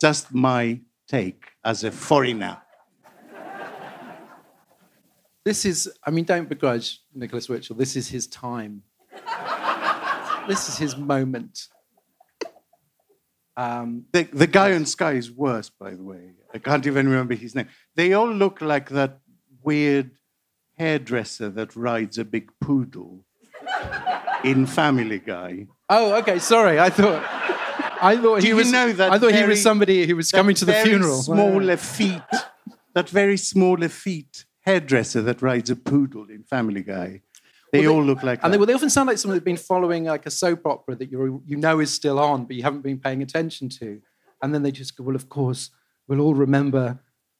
just 0.00 0.32
my 0.32 0.80
take 1.08 1.44
as 1.64 1.84
a 1.84 1.90
foreigner. 1.90 2.58
This 5.44 5.64
is, 5.64 5.90
I 6.04 6.10
mean, 6.10 6.24
don't 6.24 6.48
begrudge 6.48 7.00
Nicholas 7.14 7.48
Witchell. 7.48 7.76
This 7.76 7.96
is 7.96 8.08
his 8.08 8.26
time. 8.26 8.82
this 10.46 10.68
is 10.68 10.76
his 10.76 10.96
moment. 10.96 11.68
Um, 13.58 14.04
The, 14.12 14.22
the 14.42 14.46
guy 14.46 14.72
on 14.78 14.86
Sky 14.86 15.12
is 15.22 15.28
worse, 15.30 15.68
by 15.84 15.90
the 15.98 16.02
way. 16.12 16.24
I 16.54 16.58
can't 16.58 16.86
even 16.86 17.08
remember 17.08 17.34
his 17.34 17.54
name. 17.54 17.68
They 17.96 18.12
all 18.12 18.32
look 18.32 18.60
like 18.60 18.86
that 18.90 19.18
weird 19.62 20.12
hairdresser 20.78 21.50
that 21.50 21.74
rides 21.76 22.16
a 22.18 22.24
big 22.24 22.46
poodle 22.60 23.24
in 24.44 24.66
Family 24.66 25.18
Guy. 25.18 25.66
oh, 25.88 26.14
okay. 26.20 26.38
Sorry, 26.38 26.78
I 26.78 26.90
thought. 26.90 27.22
I 28.00 28.16
thought 28.16 28.40
Do 28.40 28.42
he 28.46 28.48
you 28.50 28.56
was. 28.56 28.70
know 28.70 28.92
that 28.92 29.10
I 29.10 29.18
thought 29.18 29.34
he 29.34 29.42
was 29.42 29.60
somebody 29.60 30.06
who 30.06 30.14
was 30.14 30.30
coming 30.30 30.54
to 30.54 30.64
the 30.64 30.72
very 30.72 30.88
funeral. 30.88 31.20
Smaller 31.22 31.76
feet. 31.76 32.22
That 32.94 33.08
very 33.10 33.36
smaller 33.36 33.88
feet 33.88 34.44
hairdresser 34.60 35.20
that 35.22 35.42
rides 35.42 35.68
a 35.70 35.76
poodle 35.76 36.26
in 36.30 36.44
Family 36.44 36.82
Guy. 36.82 37.22
They, 37.72 37.80
Well, 37.80 37.88
they- 37.92 37.94
all 37.98 38.04
look 38.04 38.22
like 38.22 38.40
And 38.42 38.52
that. 38.52 38.56
they, 38.56 38.58
well, 38.58 38.66
they 38.66 38.72
often 38.74 38.90
sound 38.90 39.08
like 39.08 39.18
someone 39.18 39.36
that's 39.36 39.44
been 39.44 39.56
following 39.56 40.04
like 40.04 40.24
a 40.26 40.30
soap 40.30 40.64
opera 40.66 40.94
that 40.96 41.10
you 41.10 41.42
you 41.46 41.56
know 41.56 41.80
is 41.80 41.92
still 41.92 42.18
on, 42.18 42.44
but 42.46 42.56
you 42.56 42.62
haven't 42.62 42.82
been 42.82 42.98
paying 42.98 43.22
attention 43.22 43.68
to. 43.80 44.00
And 44.42 44.54
then 44.54 44.62
they 44.62 44.70
just 44.72 44.96
go, 44.96 45.04
well, 45.04 45.16
of 45.16 45.28
course, 45.28 45.70
we'll 46.06 46.20
all 46.20 46.34
remember 46.34 46.98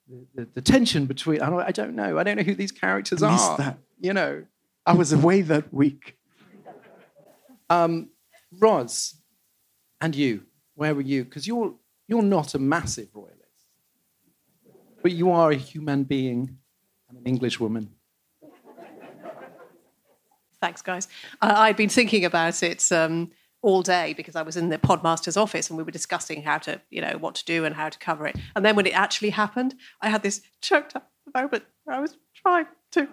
the, 0.09 0.27
the, 0.35 0.49
the 0.57 0.61
tension 0.61 1.07
between. 1.07 1.41
I 1.41 1.49
don't, 1.49 1.61
I 1.63 1.71
don't 1.71 1.95
know. 1.95 2.19
I 2.19 2.23
don't 2.25 2.37
know 2.37 2.43
who 2.43 2.55
these 2.55 2.73
characters 2.73 3.23
I 3.23 3.31
are. 3.37 3.57
that. 3.59 3.79
You 4.01 4.13
know, 4.13 4.45
I 4.85 4.93
was 4.95 5.13
away 5.13 5.43
that 5.43 5.73
week. 5.73 6.17
um, 7.71 8.11
Ros, 8.59 9.15
and 10.01 10.15
you, 10.17 10.43
where 10.75 10.95
were 10.95 11.03
you? 11.03 11.25
Because 11.25 11.47
you're 11.47 11.75
you're 12.07 12.23
not 12.23 12.55
a 12.55 12.59
massive 12.59 13.09
royalist, 13.15 13.37
but 15.03 15.13
you 15.13 15.31
are 15.31 15.51
a 15.51 15.57
human 15.57 16.05
being 16.05 16.57
and 17.09 17.19
an 17.19 17.25
English 17.27 17.61
woman. 17.61 17.91
Thanks, 20.61 20.83
guys. 20.83 21.09
Uh, 21.41 21.55
I'd 21.57 21.77
been 21.77 21.89
thinking 21.89 22.25
about 22.25 22.63
it 22.63 22.91
um, 22.91 23.31
all 23.63 23.83
day 23.83 24.15
because 24.15 24.37
I 24.37 24.43
was 24.43 24.57
in 24.57 24.69
the 24.69 24.79
podmaster's 24.79 25.37
office 25.37 25.69
and 25.69 25.77
we 25.77 25.85
were 25.85 25.91
discussing 25.91 26.43
how 26.43 26.59
to, 26.59 26.81
you 26.91 27.01
know, 27.01 27.17
what 27.19 27.35
to 27.37 27.45
do 27.45 27.65
and 27.65 27.75
how 27.75 27.89
to 27.89 27.99
cover 27.99 28.27
it. 28.27 28.37
And 28.57 28.65
then 28.65 28.77
when 28.77 28.87
it 28.87 28.93
actually 28.93 29.31
happened, 29.31 29.75
I 30.01 30.09
had 30.09 30.23
this 30.23 30.41
choked 30.61 30.97
up 30.97 31.11
moment 31.35 31.65
where 31.85 31.97
I 31.97 32.01
was 32.01 32.17
trying 32.35 32.67
to. 32.93 33.09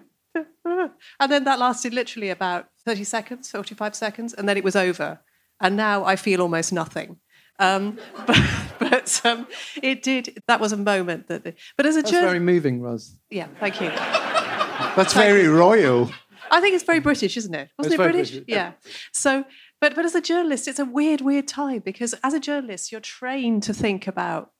And 1.18 1.32
then 1.32 1.44
that 1.44 1.58
lasted 1.58 1.94
literally 1.94 2.28
about 2.28 2.68
30 2.84 3.04
seconds, 3.04 3.50
45 3.50 3.94
seconds, 3.94 4.34
and 4.34 4.46
then 4.46 4.56
it 4.58 4.64
was 4.64 4.76
over. 4.76 5.20
And 5.60 5.76
now 5.76 6.04
I 6.04 6.16
feel 6.16 6.42
almost 6.42 6.72
nothing. 6.72 7.18
Um, 7.58 7.98
but 8.26 8.38
but 8.78 9.20
um, 9.24 9.46
it 9.82 10.02
did, 10.02 10.42
that 10.46 10.60
was 10.60 10.72
a 10.72 10.76
moment 10.76 11.28
that. 11.28 11.54
But 11.76 11.86
as 11.86 11.96
a 11.96 12.02
That's 12.02 12.10
very 12.12 12.38
moving, 12.38 12.82
Ros. 12.82 13.16
Yeah, 13.30 13.48
thank 13.60 13.80
you. 13.80 13.88
That's 13.88 15.14
very 15.14 15.48
royal. 15.48 16.10
I 16.50 16.60
think 16.60 16.74
it's 16.74 16.84
very 16.84 17.00
British, 17.00 17.36
isn't 17.36 17.54
it? 17.54 17.70
Wasn't 17.78 17.92
It's 17.92 17.94
it 17.94 18.02
very 18.02 18.12
British? 18.12 18.30
British, 18.30 18.48
Yeah. 18.48 18.72
So, 19.12 19.44
but 19.80 19.94
but 19.94 20.04
as 20.04 20.14
a 20.14 20.20
journalist, 20.20 20.68
it's 20.68 20.78
a 20.78 20.84
weird, 20.84 21.20
weird 21.20 21.48
time 21.48 21.80
because 21.84 22.14
as 22.22 22.34
a 22.34 22.40
journalist, 22.40 22.92
you're 22.92 23.00
trained 23.00 23.62
to 23.64 23.74
think 23.74 24.06
about 24.06 24.52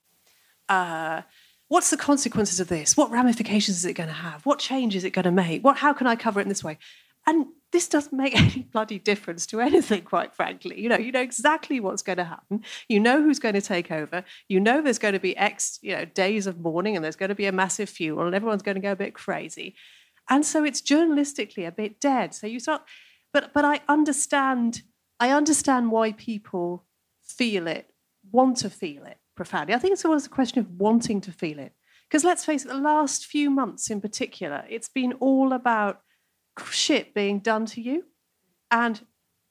uh, 0.68 1.22
what's 1.68 1.90
the 1.90 1.96
consequences 1.96 2.60
of 2.60 2.68
this? 2.68 2.96
What 2.96 3.10
ramifications 3.10 3.78
is 3.78 3.84
it 3.84 3.94
going 3.94 4.08
to 4.08 4.14
have? 4.14 4.44
What 4.46 4.58
change 4.58 4.94
is 4.94 5.04
it 5.04 5.10
going 5.10 5.24
to 5.24 5.30
make? 5.30 5.62
What? 5.64 5.78
How 5.78 5.92
can 5.92 6.06
I 6.06 6.16
cover 6.16 6.40
it 6.40 6.44
in 6.44 6.48
this 6.48 6.64
way? 6.64 6.78
And 7.26 7.46
this 7.72 7.88
doesn't 7.88 8.16
make 8.16 8.34
any 8.40 8.62
bloody 8.62 8.98
difference 8.98 9.46
to 9.46 9.60
anything, 9.60 10.02
quite 10.02 10.34
frankly. 10.34 10.80
You 10.80 10.88
know, 10.88 10.96
you 10.96 11.12
know 11.12 11.20
exactly 11.20 11.80
what's 11.80 12.02
going 12.02 12.18
to 12.18 12.24
happen. 12.24 12.62
You 12.88 13.00
know 13.00 13.22
who's 13.22 13.38
going 13.38 13.54
to 13.54 13.60
take 13.60 13.90
over. 13.90 14.24
You 14.48 14.60
know 14.60 14.80
there's 14.80 14.98
going 14.98 15.14
to 15.14 15.20
be 15.20 15.36
X, 15.36 15.78
you 15.82 15.96
know, 15.96 16.04
days 16.04 16.46
of 16.46 16.60
mourning, 16.60 16.96
and 16.96 17.04
there's 17.04 17.16
going 17.16 17.30
to 17.30 17.34
be 17.34 17.46
a 17.46 17.52
massive 17.52 17.88
funeral, 17.88 18.26
and 18.26 18.34
everyone's 18.34 18.62
going 18.62 18.76
to 18.76 18.80
go 18.80 18.92
a 18.92 18.96
bit 18.96 19.14
crazy. 19.14 19.74
And 20.28 20.44
so 20.44 20.64
it's 20.64 20.80
journalistically 20.80 21.66
a 21.66 21.72
bit 21.72 22.00
dead. 22.00 22.34
So 22.34 22.46
you 22.46 22.60
start, 22.60 22.82
but 23.32 23.52
but 23.52 23.64
I 23.64 23.80
understand. 23.88 24.82
I 25.18 25.30
understand 25.30 25.90
why 25.90 26.12
people 26.12 26.84
feel 27.22 27.66
it, 27.66 27.90
want 28.30 28.58
to 28.58 28.70
feel 28.70 29.04
it 29.04 29.18
profoundly. 29.34 29.74
I 29.74 29.78
think 29.78 29.92
it's 29.92 30.04
always 30.04 30.26
a 30.26 30.30
question 30.30 30.58
of 30.58 30.70
wanting 30.70 31.20
to 31.22 31.32
feel 31.32 31.58
it. 31.58 31.72
Because 32.08 32.22
let's 32.22 32.44
face 32.44 32.64
it, 32.64 32.68
the 32.68 32.74
last 32.74 33.26
few 33.26 33.50
months 33.50 33.90
in 33.90 34.00
particular, 34.00 34.64
it's 34.68 34.88
been 34.88 35.14
all 35.14 35.52
about 35.52 36.02
shit 36.70 37.14
being 37.14 37.40
done 37.40 37.66
to 37.66 37.80
you 37.80 38.04
and 38.70 39.00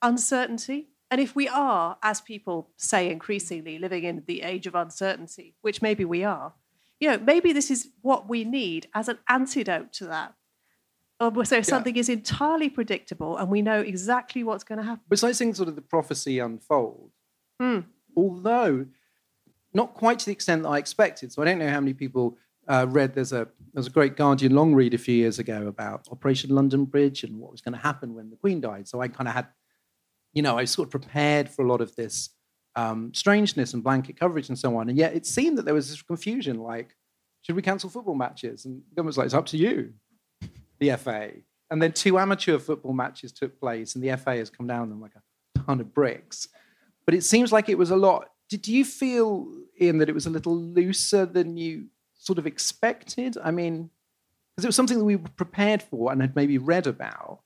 uncertainty. 0.02 0.88
And 1.10 1.20
if 1.20 1.36
we 1.36 1.48
are, 1.48 1.98
as 2.02 2.20
people 2.20 2.70
say 2.76 3.10
increasingly, 3.10 3.78
living 3.78 4.04
in 4.04 4.24
the 4.26 4.42
age 4.42 4.66
of 4.66 4.74
uncertainty, 4.74 5.54
which 5.60 5.82
maybe 5.82 6.04
we 6.04 6.24
are, 6.24 6.54
you 6.98 7.10
know, 7.10 7.18
maybe 7.18 7.52
this 7.52 7.70
is 7.70 7.90
what 8.00 8.28
we 8.28 8.44
need 8.44 8.88
as 8.94 9.08
an 9.08 9.18
antidote 9.28 9.92
to 9.94 10.06
that. 10.06 10.34
Or 11.18 11.44
so 11.46 11.62
something 11.62 11.96
is 11.96 12.10
entirely 12.10 12.68
predictable 12.68 13.38
and 13.38 13.48
we 13.48 13.62
know 13.62 13.80
exactly 13.80 14.44
what's 14.44 14.64
going 14.64 14.78
to 14.78 14.84
happen. 14.84 15.02
But 15.08 15.14
it's 15.14 15.22
like 15.22 15.34
seeing 15.34 15.54
sort 15.54 15.68
of 15.68 15.74
the 15.74 15.82
prophecy 15.82 16.38
unfold. 16.38 17.12
Hmm. 17.58 17.80
Although 18.14 18.86
not 19.72 19.94
quite 19.94 20.18
to 20.18 20.26
the 20.26 20.32
extent 20.32 20.62
that 20.62 20.70
I 20.70 20.78
expected. 20.78 21.32
So 21.32 21.42
I 21.42 21.44
don't 21.44 21.58
know 21.58 21.68
how 21.68 21.80
many 21.80 21.94
people 21.94 22.36
uh, 22.68 22.86
read. 22.88 23.14
There's 23.14 23.32
a 23.32 23.46
there's 23.72 23.86
a 23.86 23.90
great 23.90 24.16
Guardian 24.16 24.54
long 24.54 24.74
read 24.74 24.94
a 24.94 24.98
few 24.98 25.14
years 25.14 25.38
ago 25.38 25.66
about 25.68 26.08
Operation 26.10 26.50
London 26.50 26.84
Bridge 26.84 27.24
and 27.24 27.38
what 27.38 27.52
was 27.52 27.60
going 27.60 27.74
to 27.74 27.80
happen 27.80 28.14
when 28.14 28.30
the 28.30 28.36
Queen 28.36 28.60
died. 28.60 28.88
So 28.88 29.00
I 29.00 29.08
kind 29.08 29.28
of 29.28 29.34
had, 29.34 29.46
you 30.32 30.42
know, 30.42 30.56
I 30.58 30.62
was 30.62 30.70
sort 30.70 30.86
of 30.86 30.90
prepared 30.90 31.48
for 31.48 31.64
a 31.64 31.68
lot 31.68 31.80
of 31.80 31.94
this 31.94 32.30
um, 32.74 33.12
strangeness 33.14 33.74
and 33.74 33.84
blanket 33.84 34.18
coverage 34.18 34.48
and 34.48 34.58
so 34.58 34.76
on. 34.76 34.88
And 34.88 34.98
yet 34.98 35.14
it 35.14 35.26
seemed 35.26 35.58
that 35.58 35.64
there 35.64 35.74
was 35.74 35.90
this 35.90 36.02
confusion, 36.02 36.58
like, 36.58 36.96
should 37.42 37.54
we 37.54 37.62
cancel 37.62 37.90
football 37.90 38.14
matches? 38.14 38.64
And 38.64 38.82
the 38.88 38.94
government 38.94 39.08
was 39.08 39.18
like, 39.18 39.26
it's 39.26 39.34
up 39.34 39.46
to 39.46 39.56
you, 39.56 39.92
the 40.78 40.96
FA. 40.96 41.32
And 41.70 41.82
then 41.82 41.92
two 41.92 42.18
amateur 42.18 42.58
football 42.58 42.92
matches 42.92 43.32
took 43.32 43.58
place, 43.58 43.94
and 43.94 44.04
the 44.04 44.16
FA 44.16 44.36
has 44.36 44.50
come 44.50 44.66
down 44.66 44.88
them 44.88 45.00
like 45.00 45.14
a 45.16 45.58
ton 45.60 45.80
of 45.80 45.92
bricks. 45.92 46.48
But 47.04 47.14
it 47.14 47.24
seems 47.24 47.52
like 47.52 47.68
it 47.68 47.78
was 47.78 47.90
a 47.90 47.96
lot. 47.96 48.30
Did 48.48 48.68
you 48.68 48.84
feel, 48.84 49.48
Ian, 49.80 49.98
that 49.98 50.08
it 50.08 50.14
was 50.14 50.26
a 50.26 50.30
little 50.30 50.56
looser 50.56 51.26
than 51.26 51.56
you 51.56 51.86
sort 52.14 52.38
of 52.38 52.46
expected? 52.46 53.36
I 53.42 53.50
mean, 53.50 53.90
because 54.54 54.64
it 54.64 54.68
was 54.68 54.76
something 54.76 54.98
that 54.98 55.04
we 55.04 55.16
were 55.16 55.28
prepared 55.36 55.82
for 55.82 56.12
and 56.12 56.20
had 56.20 56.36
maybe 56.36 56.58
read 56.58 56.86
about, 56.86 57.40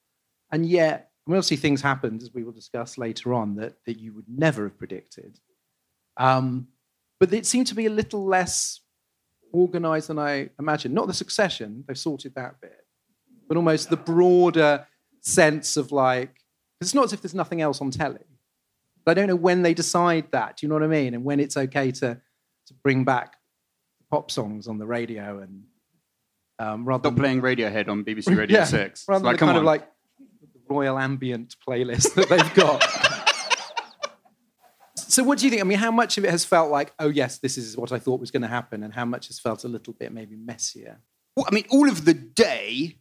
and 0.52 0.66
yet, 0.66 1.10
mean, 1.30 1.36
obviously, 1.36 1.56
things 1.56 1.80
happened 1.80 2.22
as 2.22 2.34
we 2.34 2.42
will 2.44 2.52
discuss 2.52 2.98
later 2.98 3.32
on 3.32 3.54
that 3.56 3.74
that 3.86 3.98
you 3.98 4.12
would 4.12 4.26
never 4.28 4.64
have 4.64 4.76
predicted. 4.76 5.38
Um, 6.16 6.68
but 7.18 7.32
it 7.32 7.46
seemed 7.46 7.68
to 7.68 7.74
be 7.74 7.86
a 7.86 7.90
little 7.90 8.24
less 8.24 8.80
organized 9.52 10.08
than 10.08 10.18
I 10.18 10.50
imagined. 10.58 10.94
Not 10.94 11.06
the 11.06 11.14
succession; 11.14 11.84
they've 11.86 11.98
sorted 11.98 12.34
that 12.34 12.60
bit, 12.60 12.79
but 13.50 13.56
almost 13.56 13.90
the 13.90 13.96
broader 13.96 14.86
sense 15.22 15.76
of 15.76 15.90
like, 15.90 16.36
it's 16.80 16.94
not 16.94 17.06
as 17.06 17.12
if 17.12 17.20
there's 17.20 17.34
nothing 17.34 17.60
else 17.60 17.80
on 17.80 17.90
telly. 17.90 18.20
But 19.04 19.10
I 19.10 19.14
don't 19.14 19.26
know 19.26 19.34
when 19.34 19.62
they 19.62 19.74
decide 19.74 20.30
that. 20.30 20.58
Do 20.58 20.64
you 20.64 20.68
know 20.68 20.76
what 20.76 20.84
I 20.84 20.86
mean? 20.86 21.14
And 21.14 21.24
when 21.24 21.40
it's 21.40 21.56
okay 21.56 21.90
to 21.90 22.20
to 22.66 22.74
bring 22.84 23.02
back 23.02 23.34
pop 24.08 24.30
songs 24.30 24.68
on 24.68 24.78
the 24.78 24.86
radio 24.86 25.40
and 25.40 25.64
um, 26.60 26.84
rather 26.84 27.00
Stop 27.00 27.14
than 27.16 27.22
playing 27.22 27.42
Radiohead 27.42 27.88
on 27.88 28.04
BBC 28.04 28.36
Radio 28.38 28.58
yeah, 28.58 28.64
6. 28.64 29.06
rather 29.08 29.18
than 29.18 29.32
like, 29.32 29.38
kind 29.40 29.50
on. 29.50 29.56
of 29.56 29.64
like 29.64 29.88
the 30.18 30.60
Royal 30.68 30.96
Ambient 30.96 31.56
playlist 31.66 32.14
that 32.14 32.28
they've 32.28 32.54
got. 32.54 32.80
so, 34.94 35.24
what 35.24 35.38
do 35.38 35.46
you 35.46 35.50
think? 35.50 35.60
I 35.60 35.64
mean, 35.64 35.78
how 35.78 35.90
much 35.90 36.18
of 36.18 36.24
it 36.24 36.30
has 36.30 36.44
felt 36.44 36.70
like, 36.70 36.92
oh 37.00 37.08
yes, 37.08 37.38
this 37.38 37.58
is 37.58 37.76
what 37.76 37.90
I 37.90 37.98
thought 37.98 38.20
was 38.20 38.30
going 38.30 38.42
to 38.42 38.48
happen, 38.48 38.84
and 38.84 38.94
how 38.94 39.06
much 39.06 39.26
has 39.26 39.40
felt 39.40 39.64
a 39.64 39.68
little 39.68 39.94
bit 39.94 40.12
maybe 40.12 40.36
messier? 40.36 41.00
Well, 41.34 41.46
I 41.50 41.52
mean, 41.52 41.64
all 41.70 41.88
of 41.88 42.04
the 42.04 42.14
day, 42.14 42.98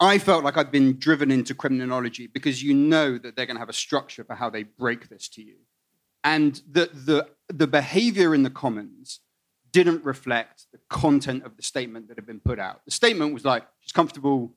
I 0.00 0.18
felt 0.18 0.44
like 0.44 0.56
I'd 0.56 0.70
been 0.72 0.98
driven 0.98 1.30
into 1.30 1.54
Kremlinology 1.54 2.32
because 2.32 2.62
you 2.62 2.74
know 2.74 3.16
that 3.18 3.36
they're 3.36 3.46
going 3.46 3.56
to 3.56 3.60
have 3.60 3.68
a 3.68 3.74
structure 3.74 4.24
for 4.24 4.34
how 4.34 4.50
they 4.50 4.64
break 4.64 5.08
this 5.08 5.28
to 5.30 5.42
you. 5.42 5.56
And 6.24 6.60
the, 6.70 6.90
the, 6.92 7.28
the 7.48 7.66
behavior 7.66 8.34
in 8.34 8.42
the 8.42 8.50
Commons 8.50 9.20
didn't 9.72 10.04
reflect 10.04 10.66
the 10.72 10.78
content 10.88 11.44
of 11.44 11.56
the 11.56 11.62
statement 11.62 12.08
that 12.08 12.16
had 12.16 12.26
been 12.26 12.40
put 12.40 12.58
out. 12.58 12.84
The 12.84 12.90
statement 12.90 13.34
was 13.34 13.44
like, 13.44 13.64
she's 13.80 13.92
comfortable, 13.92 14.52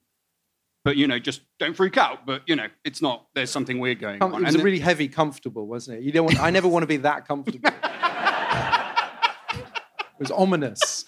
but, 0.83 0.95
you 0.95 1.07
know, 1.07 1.19
just 1.19 1.41
don't 1.59 1.75
freak 1.75 1.97
out. 1.97 2.25
But, 2.25 2.43
you 2.45 2.55
know, 2.55 2.67
it's 2.85 3.01
not, 3.01 3.27
there's 3.35 3.49
something 3.49 3.79
weird 3.79 3.99
going 3.99 4.19
Com- 4.19 4.33
on. 4.33 4.41
It 4.41 4.45
was 4.45 4.55
And 4.55 4.61
a 4.61 4.63
really 4.63 4.79
heavy, 4.79 5.07
comfortable, 5.07 5.67
wasn't 5.67 5.99
it? 5.99 6.03
You 6.03 6.11
don't 6.11 6.25
want, 6.25 6.39
I 6.39 6.49
never 6.49 6.67
want 6.67 6.83
to 6.83 6.87
be 6.87 6.97
that 6.97 7.27
comfortable. 7.27 7.69
it 7.73 7.75
was 10.19 10.31
ominous. 10.31 11.03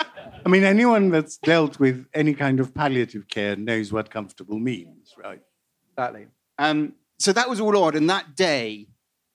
I 0.50 0.52
mean, 0.52 0.64
anyone 0.64 1.12
that's 1.12 1.38
dealt 1.38 1.80
with 1.80 2.08
any 2.12 2.34
kind 2.34 2.60
of 2.60 2.74
palliative 2.74 3.28
care 3.28 3.56
knows 3.56 3.94
what 3.94 4.10
comfortable 4.10 4.58
means, 4.58 5.14
right? 5.16 5.44
Exactly. 5.92 6.26
Um, 6.58 6.96
so 7.20 7.32
that 7.34 7.48
was 7.48 7.60
all 7.60 7.78
odd. 7.78 7.96
And 7.96 8.10
that 8.10 8.36
day, 8.36 8.88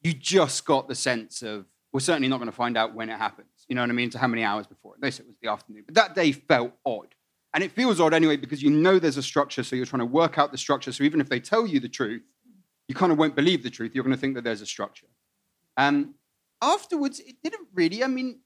you 0.03 0.13
just 0.13 0.65
got 0.65 0.89
the 0.89 0.97
sense 0.97 1.41
of, 1.43 1.67
we're 1.93 2.01
certainly 2.01 2.27
not 2.27 2.39
going 2.39 2.51
to 2.51 2.57
find 2.57 2.77
out 2.77 2.97
when 2.97 3.11
it 3.11 3.17
happens. 3.17 3.47
You 3.69 3.77
know 3.77 3.83
what 3.83 3.91
I 3.91 3.93
mean? 3.93 4.11
To 4.11 4.19
how 4.19 4.27
many 4.27 4.43
hours 4.43 4.67
before? 4.67 4.95
They 4.99 5.13
said 5.13 5.27
it 5.27 5.29
was 5.29 5.37
the 5.41 5.49
afternoon. 5.49 5.85
But 5.87 5.95
that 5.95 6.17
day 6.17 6.33
felt 6.33 6.73
odd. 6.85 7.15
And 7.55 7.63
it 7.63 7.71
feels 7.71 8.01
odd 8.01 8.13
anyway 8.13 8.37
because 8.37 8.61
you 8.61 8.71
know 8.71 8.99
there's 8.99 9.17
a 9.17 9.23
structure, 9.23 9.63
so 9.63 9.77
you're 9.77 9.87
trying 9.87 10.01
to 10.01 10.07
work 10.07 10.37
out 10.37 10.51
the 10.51 10.59
structure. 10.59 10.91
So 10.91 11.05
even 11.05 11.21
if 11.21 11.29
they 11.29 11.39
tell 11.39 11.65
you 11.65 11.79
the 11.79 11.89
truth, 11.89 12.23
you 12.89 12.97
kind 12.97 13.13
of 13.13 13.19
won't 13.19 13.37
believe 13.37 13.63
the 13.63 13.71
truth. 13.71 13.93
You're 13.95 14.03
going 14.03 14.17
to 14.17 14.21
think 14.21 14.35
that 14.35 14.43
there's 14.43 14.63
a 14.63 14.67
structure. 14.67 15.07
Um, 15.77 16.17
afterwards, 16.61 17.21
it 17.21 17.37
didn't 17.45 17.69
really. 17.73 18.03
I 18.03 18.09
mean, 18.09 18.41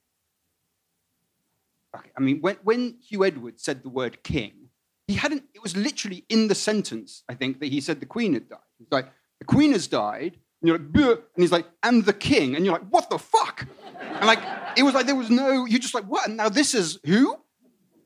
I 1.95 2.21
mean, 2.21 2.41
when, 2.41 2.57
when 2.63 2.97
Hugh 3.01 3.25
Edwards 3.25 3.63
said 3.63 3.83
the 3.83 3.89
word 3.89 4.23
king, 4.23 4.69
he 5.07 5.15
hadn't, 5.15 5.45
it 5.55 5.63
was 5.63 5.77
literally 5.77 6.25
in 6.29 6.49
the 6.49 6.55
sentence, 6.55 7.25
I 7.29 7.35
think, 7.35 7.61
that 7.61 7.67
he 7.67 7.81
said 7.81 8.01
the 8.01 8.07
Queen 8.07 8.35
had 8.35 8.49
died. 8.49 8.59
He's 8.79 8.89
like, 8.91 9.07
the 9.39 9.47
Queen 9.47 9.73
has 9.73 9.87
died. 9.87 10.39
And 10.61 10.69
you're 10.69 10.79
like, 10.79 10.93
Bleh. 10.93 11.13
and 11.13 11.43
he's 11.43 11.53
like, 11.53 11.67
and 11.83 12.05
the 12.05 12.13
king. 12.13 12.57
And 12.57 12.65
you're 12.65 12.75
like, 12.75 12.89
what 12.91 13.09
the 13.09 13.19
fuck? 13.19 13.67
And 14.01 14.27
like, 14.27 14.41
it 14.77 14.83
was 14.83 14.95
like 14.95 15.07
there 15.07 15.15
was 15.15 15.31
no, 15.31 15.65
you're 15.65 15.79
just 15.79 15.95
like, 15.95 16.05
what? 16.05 16.29
And 16.29 16.37
now 16.37 16.49
this 16.49 16.75
is 16.75 16.99
who? 17.07 17.37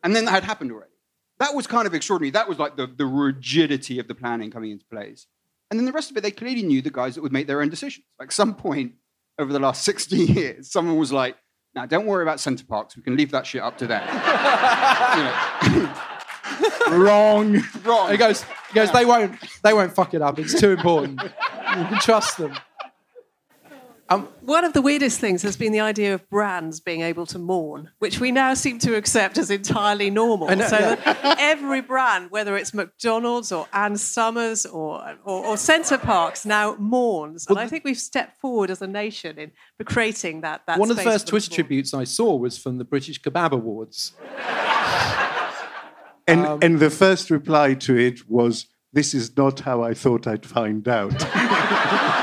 And 0.05 0.15
then 0.15 0.27
that 0.27 0.33
had 0.33 0.45
happened 0.45 0.71
already. 0.71 0.91
That 1.39 1.55
was 1.55 1.67
kind 1.67 1.87
of 1.87 1.95
extraordinary. 1.95 2.31
That 2.31 2.49
was 2.49 2.59
like 2.59 2.77
the, 2.77 2.87
the 2.87 3.07
rigidity 3.07 3.99
of 3.99 4.07
the 4.07 4.15
planning 4.15 4.51
coming 4.51 4.71
into 4.71 4.85
place. 4.87 5.27
And 5.71 5.81
then 5.81 5.87
the 5.87 5.93
rest 5.93 6.11
of 6.11 6.17
it, 6.17 6.21
they 6.21 6.31
clearly 6.31 6.62
knew 6.62 6.83
the 6.83 6.91
guys 6.91 7.15
that 7.15 7.23
would 7.23 7.33
make 7.33 7.47
their 7.47 7.62
own 7.62 7.71
decisions. 7.71 8.05
Like 8.21 8.31
some 8.31 8.55
point 8.55 8.93
over 9.39 9.53
the 9.53 9.59
last 9.59 9.83
60 9.85 10.17
years, 10.19 10.71
someone 10.71 10.99
was 10.99 11.12
like, 11.12 11.37
now 11.75 11.87
don't 11.87 12.07
worry 12.07 12.23
about 12.23 12.41
Center 12.41 12.64
Parcs. 12.64 12.97
We 12.97 13.02
can 13.02 13.17
leave 13.17 13.31
that 13.31 13.47
shit 13.47 13.62
up 13.62 13.79
to 13.79 13.87
them. 13.87 14.02
Wrong. 16.91 17.62
Wrong. 17.85 18.11
He 18.11 18.17
goes, 18.17 18.43
he 18.43 18.75
goes, 18.75 18.93
they 18.93 19.05
won't, 19.05 19.35
they 19.62 19.73
won't 19.73 19.95
fuck 19.95 20.14
it 20.14 20.23
up. 20.23 20.38
It's 20.38 20.59
too 20.59 20.73
important. 20.73 21.23
You 21.23 21.85
can 21.85 21.99
trust 22.00 22.38
them. 22.38 22.55
Um, 24.12 24.28
One 24.42 24.64
of 24.64 24.73
the 24.73 24.83
weirdest 24.83 25.21
things 25.21 25.42
has 25.42 25.57
been 25.57 25.73
the 25.73 25.81
idea 25.81 26.14
of 26.14 26.28
brands 26.28 26.81
being 26.81 27.00
able 27.00 27.26
to 27.26 27.38
mourn, 27.38 27.90
which 27.99 28.21
we 28.21 28.33
now 28.33 28.54
seem 28.54 28.78
to 28.81 28.95
accept 28.97 29.38
as 29.38 29.50
entirely 29.50 30.11
normal. 30.11 30.50
I 30.50 30.54
know, 30.54 30.66
so 30.66 30.78
yeah. 30.78 30.95
that 30.97 31.37
every 31.38 31.81
brand, 31.81 32.31
whether 32.31 32.57
it's 32.57 32.75
McDonald's 32.75 33.52
or 33.52 33.66
Ann 33.73 33.97
Summers 33.97 34.66
or, 34.66 35.16
or, 35.25 35.47
or 35.47 35.57
Center 35.57 35.99
Parcs, 35.99 36.45
now 36.45 36.76
mourns. 36.76 37.47
And 37.49 37.59
I 37.59 37.69
think 37.69 37.85
we've 37.85 37.99
stepped 37.99 38.40
forward 38.40 38.71
as 38.71 38.83
a 38.83 38.87
nation 38.87 39.38
in 39.38 39.52
creating 39.85 40.42
that. 40.42 40.62
that 40.66 40.78
one 40.78 40.90
of 40.90 40.97
the 40.97 41.02
first 41.02 41.26
Twitter 41.26 41.50
mourn. 41.50 41.57
tributes 41.57 41.95
I 41.95 42.04
saw 42.04 42.37
was 42.37 42.59
from 42.59 42.78
the 42.78 42.85
British 42.85 43.21
Kebab 43.21 43.52
Awards. 43.52 44.12
And, 46.28 46.47
Um, 46.47 46.61
and 46.62 46.78
the 46.78 46.88
first 46.88 47.31
reply 47.31 47.75
to 47.75 47.97
it 47.97 48.31
was, 48.31 48.66
This 48.92 49.12
is 49.12 49.37
not 49.37 49.61
how 49.61 49.83
I 49.83 49.92
thought 49.92 50.28
I'd 50.28 50.47
find 50.47 50.87
out. 50.87 51.12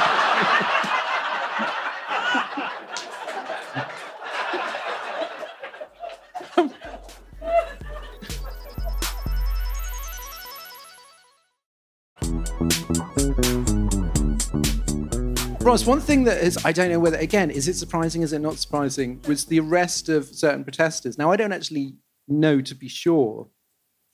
Ros, 15.69 15.85
one 15.85 16.01
thing 16.01 16.23
that 16.23 16.41
is, 16.41 16.57
I 16.65 16.71
don't 16.71 16.89
know 16.89 16.99
whether, 16.99 17.17
again, 17.17 17.51
is 17.51 17.67
it 17.67 17.75
surprising, 17.75 18.23
is 18.23 18.33
it 18.33 18.39
not 18.39 18.57
surprising, 18.57 19.21
was 19.27 19.45
the 19.45 19.59
arrest 19.59 20.09
of 20.09 20.25
certain 20.25 20.63
protesters. 20.63 21.15
Now, 21.15 21.29
I 21.29 21.35
don't 21.35 21.53
actually 21.53 21.93
know 22.27 22.59
to 22.59 22.73
be 22.73 22.88
sure 22.88 23.47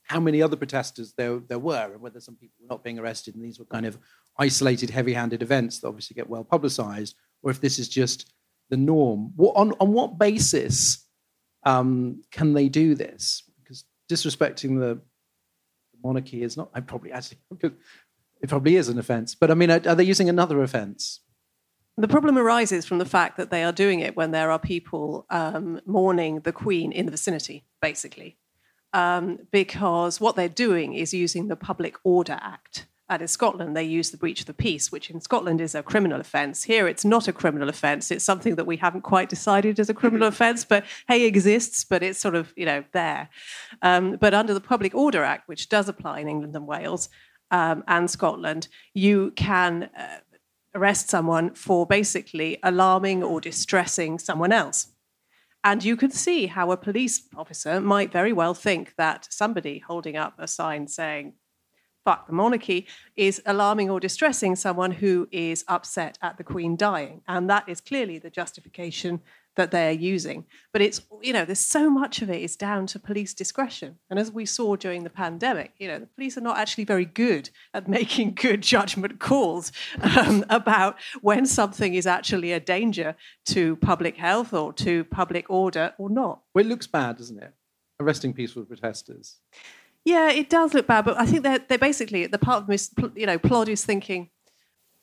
how 0.02 0.20
many 0.20 0.42
other 0.42 0.56
protesters 0.56 1.14
there, 1.16 1.38
there 1.38 1.58
were 1.58 1.92
and 1.94 2.02
whether 2.02 2.20
some 2.20 2.36
people 2.36 2.56
were 2.60 2.68
not 2.68 2.84
being 2.84 2.98
arrested 2.98 3.36
and 3.36 3.42
these 3.42 3.58
were 3.58 3.64
kind 3.64 3.86
of 3.86 3.96
isolated, 4.38 4.90
heavy 4.90 5.14
handed 5.14 5.40
events 5.40 5.80
that 5.80 5.88
obviously 5.88 6.12
get 6.12 6.28
well 6.28 6.44
publicized, 6.44 7.16
or 7.42 7.50
if 7.50 7.58
this 7.58 7.78
is 7.78 7.88
just 7.88 8.34
the 8.68 8.76
norm. 8.76 9.32
What, 9.36 9.56
on, 9.56 9.72
on 9.80 9.94
what 9.94 10.18
basis 10.18 11.06
um, 11.64 12.20
can 12.30 12.52
they 12.52 12.68
do 12.68 12.94
this? 12.94 13.44
Because 13.62 13.86
disrespecting 14.10 14.78
the 14.78 15.00
monarchy 16.04 16.42
is 16.42 16.58
not, 16.58 16.68
I 16.74 16.80
probably 16.80 17.12
actually, 17.12 17.38
it 17.62 18.48
probably 18.50 18.76
is 18.76 18.90
an 18.90 18.98
offense. 18.98 19.34
But 19.34 19.50
I 19.50 19.54
mean, 19.54 19.70
are, 19.70 19.80
are 19.86 19.94
they 19.94 20.04
using 20.04 20.28
another 20.28 20.62
offense? 20.62 21.20
The 21.98 22.08
problem 22.08 22.36
arises 22.36 22.84
from 22.84 22.98
the 22.98 23.06
fact 23.06 23.38
that 23.38 23.50
they 23.50 23.64
are 23.64 23.72
doing 23.72 24.00
it 24.00 24.16
when 24.16 24.30
there 24.30 24.50
are 24.50 24.58
people 24.58 25.24
um, 25.30 25.80
mourning 25.86 26.40
the 26.40 26.52
Queen 26.52 26.92
in 26.92 27.06
the 27.06 27.10
vicinity, 27.10 27.64
basically. 27.80 28.36
Um, 28.92 29.40
because 29.50 30.20
what 30.20 30.36
they're 30.36 30.48
doing 30.48 30.94
is 30.94 31.14
using 31.14 31.48
the 31.48 31.56
Public 31.56 31.96
Order 32.04 32.38
Act. 32.40 32.86
And 33.08 33.22
in 33.22 33.28
Scotland, 33.28 33.76
they 33.76 33.84
use 33.84 34.10
the 34.10 34.16
breach 34.16 34.40
of 34.40 34.46
the 34.46 34.52
peace, 34.52 34.90
which 34.90 35.10
in 35.10 35.20
Scotland 35.20 35.60
is 35.60 35.74
a 35.74 35.82
criminal 35.82 36.20
offence. 36.20 36.64
Here, 36.64 36.88
it's 36.88 37.04
not 37.04 37.28
a 37.28 37.32
criminal 37.32 37.68
offence. 37.68 38.10
It's 38.10 38.24
something 38.24 38.56
that 38.56 38.66
we 38.66 38.76
haven't 38.76 39.02
quite 39.02 39.28
decided 39.28 39.78
as 39.78 39.88
a 39.88 39.94
criminal 39.94 40.28
offence, 40.34 40.64
but 40.64 40.84
hey, 41.08 41.24
exists, 41.24 41.84
but 41.84 42.02
it's 42.02 42.18
sort 42.18 42.34
of, 42.34 42.52
you 42.56 42.66
know, 42.66 42.84
there. 42.92 43.28
Um, 43.80 44.16
but 44.16 44.34
under 44.34 44.52
the 44.52 44.60
Public 44.60 44.94
Order 44.94 45.22
Act, 45.22 45.48
which 45.48 45.68
does 45.68 45.88
apply 45.88 46.20
in 46.20 46.28
England 46.28 46.56
and 46.56 46.66
Wales 46.66 47.08
um, 47.50 47.84
and 47.86 48.10
Scotland, 48.10 48.66
you 48.92 49.30
can 49.36 49.84
uh, 49.96 50.18
arrest 50.76 51.08
someone 51.08 51.54
for 51.54 51.86
basically 51.86 52.58
alarming 52.62 53.22
or 53.22 53.40
distressing 53.40 54.18
someone 54.18 54.52
else. 54.52 54.92
And 55.64 55.82
you 55.82 55.96
can 55.96 56.12
see 56.12 56.46
how 56.46 56.70
a 56.70 56.76
police 56.76 57.22
officer 57.36 57.80
might 57.80 58.12
very 58.12 58.32
well 58.32 58.54
think 58.54 58.94
that 58.98 59.26
somebody 59.30 59.80
holding 59.80 60.16
up 60.16 60.34
a 60.38 60.46
sign 60.46 60.86
saying, 60.86 61.34
fuck 62.04 62.28
the 62.28 62.32
monarchy, 62.32 62.86
is 63.16 63.42
alarming 63.44 63.90
or 63.90 63.98
distressing 63.98 64.54
someone 64.54 64.92
who 64.92 65.26
is 65.32 65.64
upset 65.66 66.18
at 66.22 66.38
the 66.38 66.44
Queen 66.44 66.76
dying. 66.76 67.20
And 67.26 67.50
that 67.50 67.68
is 67.68 67.80
clearly 67.80 68.20
the 68.20 68.30
justification 68.30 69.22
that 69.56 69.70
they're 69.70 69.92
using. 69.92 70.44
But 70.72 70.82
it's, 70.82 71.02
you 71.20 71.32
know, 71.32 71.44
there's 71.44 71.58
so 71.58 71.90
much 71.90 72.22
of 72.22 72.30
it 72.30 72.40
is 72.42 72.56
down 72.56 72.86
to 72.88 72.98
police 72.98 73.34
discretion. 73.34 73.98
And 74.08 74.18
as 74.18 74.30
we 74.30 74.46
saw 74.46 74.76
during 74.76 75.04
the 75.04 75.10
pandemic, 75.10 75.72
you 75.78 75.88
know, 75.88 75.98
the 75.98 76.06
police 76.06 76.38
are 76.38 76.42
not 76.42 76.58
actually 76.58 76.84
very 76.84 77.04
good 77.04 77.50
at 77.74 77.88
making 77.98 78.34
good 78.34 78.62
judgment 78.62 79.18
calls 79.18 79.72
um, 80.00 80.44
about 80.48 80.96
when 81.20 81.46
something 81.46 81.94
is 81.94 82.06
actually 82.06 82.52
a 82.52 82.60
danger 82.60 83.16
to 83.46 83.76
public 83.76 84.16
health 84.16 84.52
or 84.52 84.72
to 84.74 85.04
public 85.04 85.50
order 85.50 85.94
or 85.98 86.08
not. 86.08 86.42
Well, 86.54 86.64
it 86.64 86.68
looks 86.68 86.86
bad, 86.86 87.18
doesn't 87.18 87.42
it? 87.42 87.52
Arresting 87.98 88.34
peaceful 88.34 88.64
protesters. 88.64 89.36
Yeah, 90.04 90.30
it 90.30 90.48
does 90.48 90.72
look 90.72 90.86
bad, 90.86 91.04
but 91.04 91.18
I 91.18 91.26
think 91.26 91.42
they're, 91.42 91.58
they're 91.58 91.78
basically 91.78 92.26
the 92.26 92.38
part 92.38 92.62
of 92.62 92.68
this, 92.68 92.94
you 93.16 93.26
know, 93.26 93.38
Plod 93.38 93.68
is 93.68 93.84
thinking, 93.84 94.30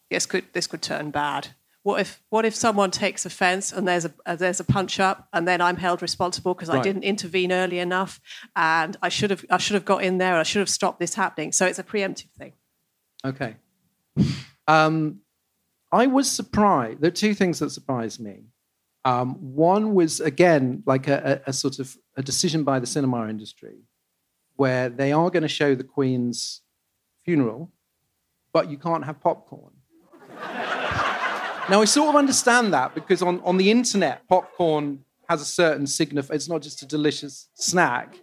yes, 0.10 0.26
could 0.26 0.46
this 0.54 0.68
could 0.68 0.82
turn 0.82 1.12
bad. 1.12 1.50
What 1.84 2.00
if 2.00 2.24
what 2.30 2.46
if 2.46 2.56
someone 2.56 2.92
takes 2.92 3.26
offence 3.26 3.72
and 3.74 3.86
there's 3.86 4.06
a 4.06 4.14
uh, 4.26 4.36
there's 4.38 4.60
a 4.62 4.64
punch 4.64 5.00
up 5.00 5.28
and 5.34 5.46
then 5.46 5.60
I'm 5.60 5.76
held 5.76 6.02
responsible 6.02 6.54
because 6.54 6.70
I 6.70 6.82
didn't 6.82 7.04
intervene 7.04 7.52
early 7.52 7.80
enough 7.80 8.22
and 8.56 8.96
I 9.02 9.10
should 9.10 9.32
have 9.32 9.46
I 9.50 9.58
should 9.58 9.74
have 9.74 9.84
got 9.84 10.02
in 10.02 10.18
there 10.18 10.32
and 10.32 10.40
I 10.40 10.44
should 10.44 10.62
have 10.62 10.70
stopped 10.70 11.00
this 11.00 11.16
happening. 11.16 11.52
So 11.52 11.66
it's 11.66 11.80
a 11.80 11.84
preemptive 11.84 12.30
thing. 12.38 12.54
Okay. 13.26 13.56
Um, 14.68 15.20
I 15.92 16.08
was 16.08 16.30
surprised. 16.30 17.02
There 17.02 17.10
are 17.10 17.12
two 17.12 17.34
things 17.34 17.60
that 17.60 17.70
surprised 17.70 18.20
me. 18.20 18.46
Um, 19.06 19.36
one 19.54 19.94
was, 19.94 20.22
again, 20.22 20.82
like 20.86 21.08
a, 21.08 21.42
a, 21.46 21.50
a 21.50 21.54
sort 21.54 21.80
of 21.80 21.96
a 22.16 22.24
decision 22.24 22.64
by 22.64 22.80
the 22.80 22.88
cinema 22.88 23.28
industry 23.28 23.80
where 24.56 24.90
they 24.90 25.12
are 25.12 25.30
going 25.30 25.44
to 25.44 25.50
show 25.50 25.76
the 25.76 25.84
Queen's 25.84 26.62
funeral, 27.26 27.72
but 28.54 28.70
you 28.70 28.78
can't 28.78 29.04
have 29.04 29.20
popcorn. 29.20 29.74
Now, 31.70 31.82
I 31.82 31.86
sort 31.86 32.10
of 32.10 32.16
understand 32.16 32.74
that 32.74 32.94
because 32.94 33.22
on, 33.22 33.40
on 33.42 33.58
the 33.58 33.72
internet, 33.72 34.28
popcorn 34.28 35.06
has 35.30 35.42
a 35.42 35.46
certain 35.46 35.86
signif. 35.86 36.30
It's 36.32 36.50
not 36.50 36.62
just 36.62 36.82
a 36.82 36.86
delicious 36.86 37.48
snack. 37.54 38.18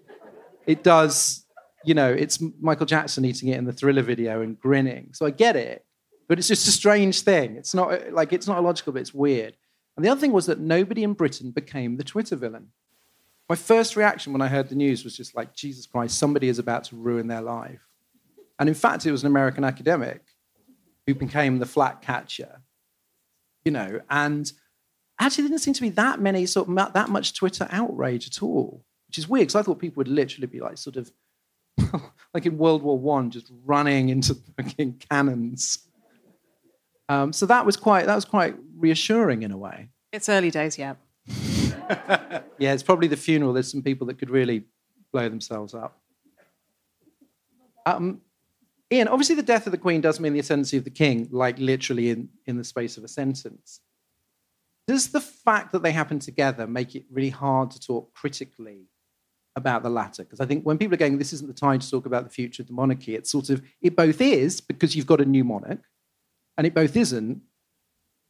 It 0.66 0.83
does, 0.83 1.46
you 1.85 1.94
know, 1.94 2.11
it's 2.11 2.38
Michael 2.61 2.87
Jackson 2.87 3.24
eating 3.24 3.48
it 3.48 3.59
in 3.59 3.64
the 3.64 3.72
Thriller 3.72 4.03
video 4.03 4.42
and 4.42 4.59
grinning. 4.59 5.11
So 5.12 5.26
I 5.26 5.31
get 5.31 5.57
it, 5.57 5.85
but 6.29 6.38
it's 6.38 6.48
just 6.48 6.68
a 6.68 6.72
strange 6.72 7.22
thing. 7.22 7.57
It's 7.57 7.74
not 7.74 8.12
like 8.12 8.33
it's 8.33 8.46
not 8.46 8.59
illogical, 8.59 8.92
but 8.92 9.00
it's 9.00 9.14
weird. 9.14 9.57
And 9.96 10.05
the 10.05 10.11
other 10.11 10.20
thing 10.20 10.33
was 10.33 10.46
that 10.46 10.61
nobody 10.61 11.03
in 11.03 11.14
Britain 11.14 11.50
became 11.50 11.96
the 11.96 12.05
Twitter 12.05 12.37
villain. 12.37 12.68
My 13.48 13.57
first 13.57 13.96
reaction 13.96 14.33
when 14.33 14.42
I 14.42 14.48
heard 14.48 14.68
the 14.68 14.76
news 14.76 15.03
was 15.03 15.16
just 15.16 15.35
like, 15.35 15.55
Jesus 15.55 15.87
Christ, 15.87 16.18
somebody 16.18 16.48
is 16.48 16.59
about 16.59 16.85
to 16.85 16.96
ruin 16.96 17.26
their 17.26 17.42
life. 17.42 17.81
And 18.59 18.68
in 18.68 18.74
fact, 18.74 19.07
it 19.07 19.12
was 19.12 19.22
an 19.22 19.26
American 19.26 19.64
academic 19.64 20.22
who 21.07 21.14
became 21.14 21.59
the 21.59 21.66
flat 21.66 22.03
catcher, 22.03 22.61
you 23.64 23.72
know, 23.72 24.00
and 24.10 24.52
actually 25.20 25.42
there 25.42 25.50
didn't 25.50 25.62
seem 25.62 25.74
to 25.74 25.80
be 25.82 25.90
that 25.90 26.20
many 26.20 26.46
sort 26.46 26.68
of 26.68 26.92
that 26.94 27.08
much 27.08 27.34
Twitter 27.34 27.68
outrage 27.70 28.26
at 28.26 28.42
all, 28.42 28.84
which 29.08 29.18
is 29.18 29.28
weird 29.28 29.48
because 29.48 29.56
I 29.56 29.62
thought 29.62 29.78
people 29.78 30.00
would 30.00 30.08
literally 30.08 30.46
be 30.46 30.60
like 30.60 30.78
sort 30.78 30.96
of 30.96 31.10
like 32.34 32.46
in 32.46 32.58
World 32.58 32.82
War 32.82 32.98
One, 32.98 33.30
just 33.30 33.50
running 33.64 34.08
into 34.08 34.34
fucking 34.56 35.02
cannons. 35.10 35.86
Um, 37.08 37.32
so 37.32 37.46
that 37.46 37.66
was 37.66 37.76
quite 37.76 38.06
that 38.06 38.14
was 38.14 38.24
quite 38.24 38.54
reassuring 38.76 39.42
in 39.42 39.50
a 39.50 39.58
way. 39.58 39.88
It's 40.12 40.28
early 40.28 40.50
days, 40.50 40.78
yeah. 40.78 40.94
Yeah, 42.58 42.74
it's 42.74 42.82
probably 42.82 43.08
the 43.08 43.16
funeral. 43.16 43.54
There's 43.54 43.70
some 43.70 43.82
people 43.82 44.06
that 44.08 44.18
could 44.18 44.28
really 44.30 44.64
blow 45.12 45.28
themselves 45.28 45.74
up. 45.74 45.98
Um, 47.86 48.20
Ian, 48.92 49.09
obviously 49.09 49.37
the 49.37 49.42
death 49.42 49.66
of 49.66 49.72
the 49.72 49.79
Queen 49.79 50.00
does 50.00 50.18
mean 50.18 50.33
the 50.33 50.40
ascendancy 50.40 50.76
of 50.76 50.85
the 50.85 50.90
King, 50.90 51.29
like 51.31 51.59
literally 51.59 52.11
in, 52.11 52.29
in 52.46 52.57
the 52.57 52.64
space 52.64 52.96
of 52.96 53.05
a 53.05 53.09
sentence. 53.09 53.81
Does 54.88 55.11
the 55.11 55.20
fact 55.20 55.72
that 55.72 55.83
they 55.83 55.92
happen 55.92 56.18
together 56.18 56.66
make 56.66 56.96
it 56.96 57.05
really 57.11 57.31
hard 57.31 57.70
to 57.70 57.81
talk 57.81 58.12
critically 58.12 58.88
about 59.55 59.85
the 59.85 59.90
latter? 59.90 60.24
Because 60.24 60.40
I 60.40 60.46
think 60.46 60.64
when 60.64 60.79
people 60.79 60.94
are 60.94 60.98
going, 60.98 61.18
this 61.18 61.33
isn't 61.33 61.46
the 61.46 61.55
time 61.55 61.79
to 61.79 61.90
talk 61.90 62.07
about 62.07 62.24
the 62.24 62.31
future 62.31 62.62
of 62.62 62.66
the 62.66 62.72
monarchy, 62.72 63.14
it's 63.14 63.31
sort 63.31 63.50
of, 63.50 63.62
it 63.81 63.94
both 63.94 64.20
is 64.20 64.61
because 64.61 64.96
you've 64.96 65.07
got 65.07 65.20
a 65.20 65.24
new 65.24 65.44
monarch, 65.44 65.85
and 66.59 66.66
it 66.66 66.74
both 66.74 66.96
isn't 66.96 67.40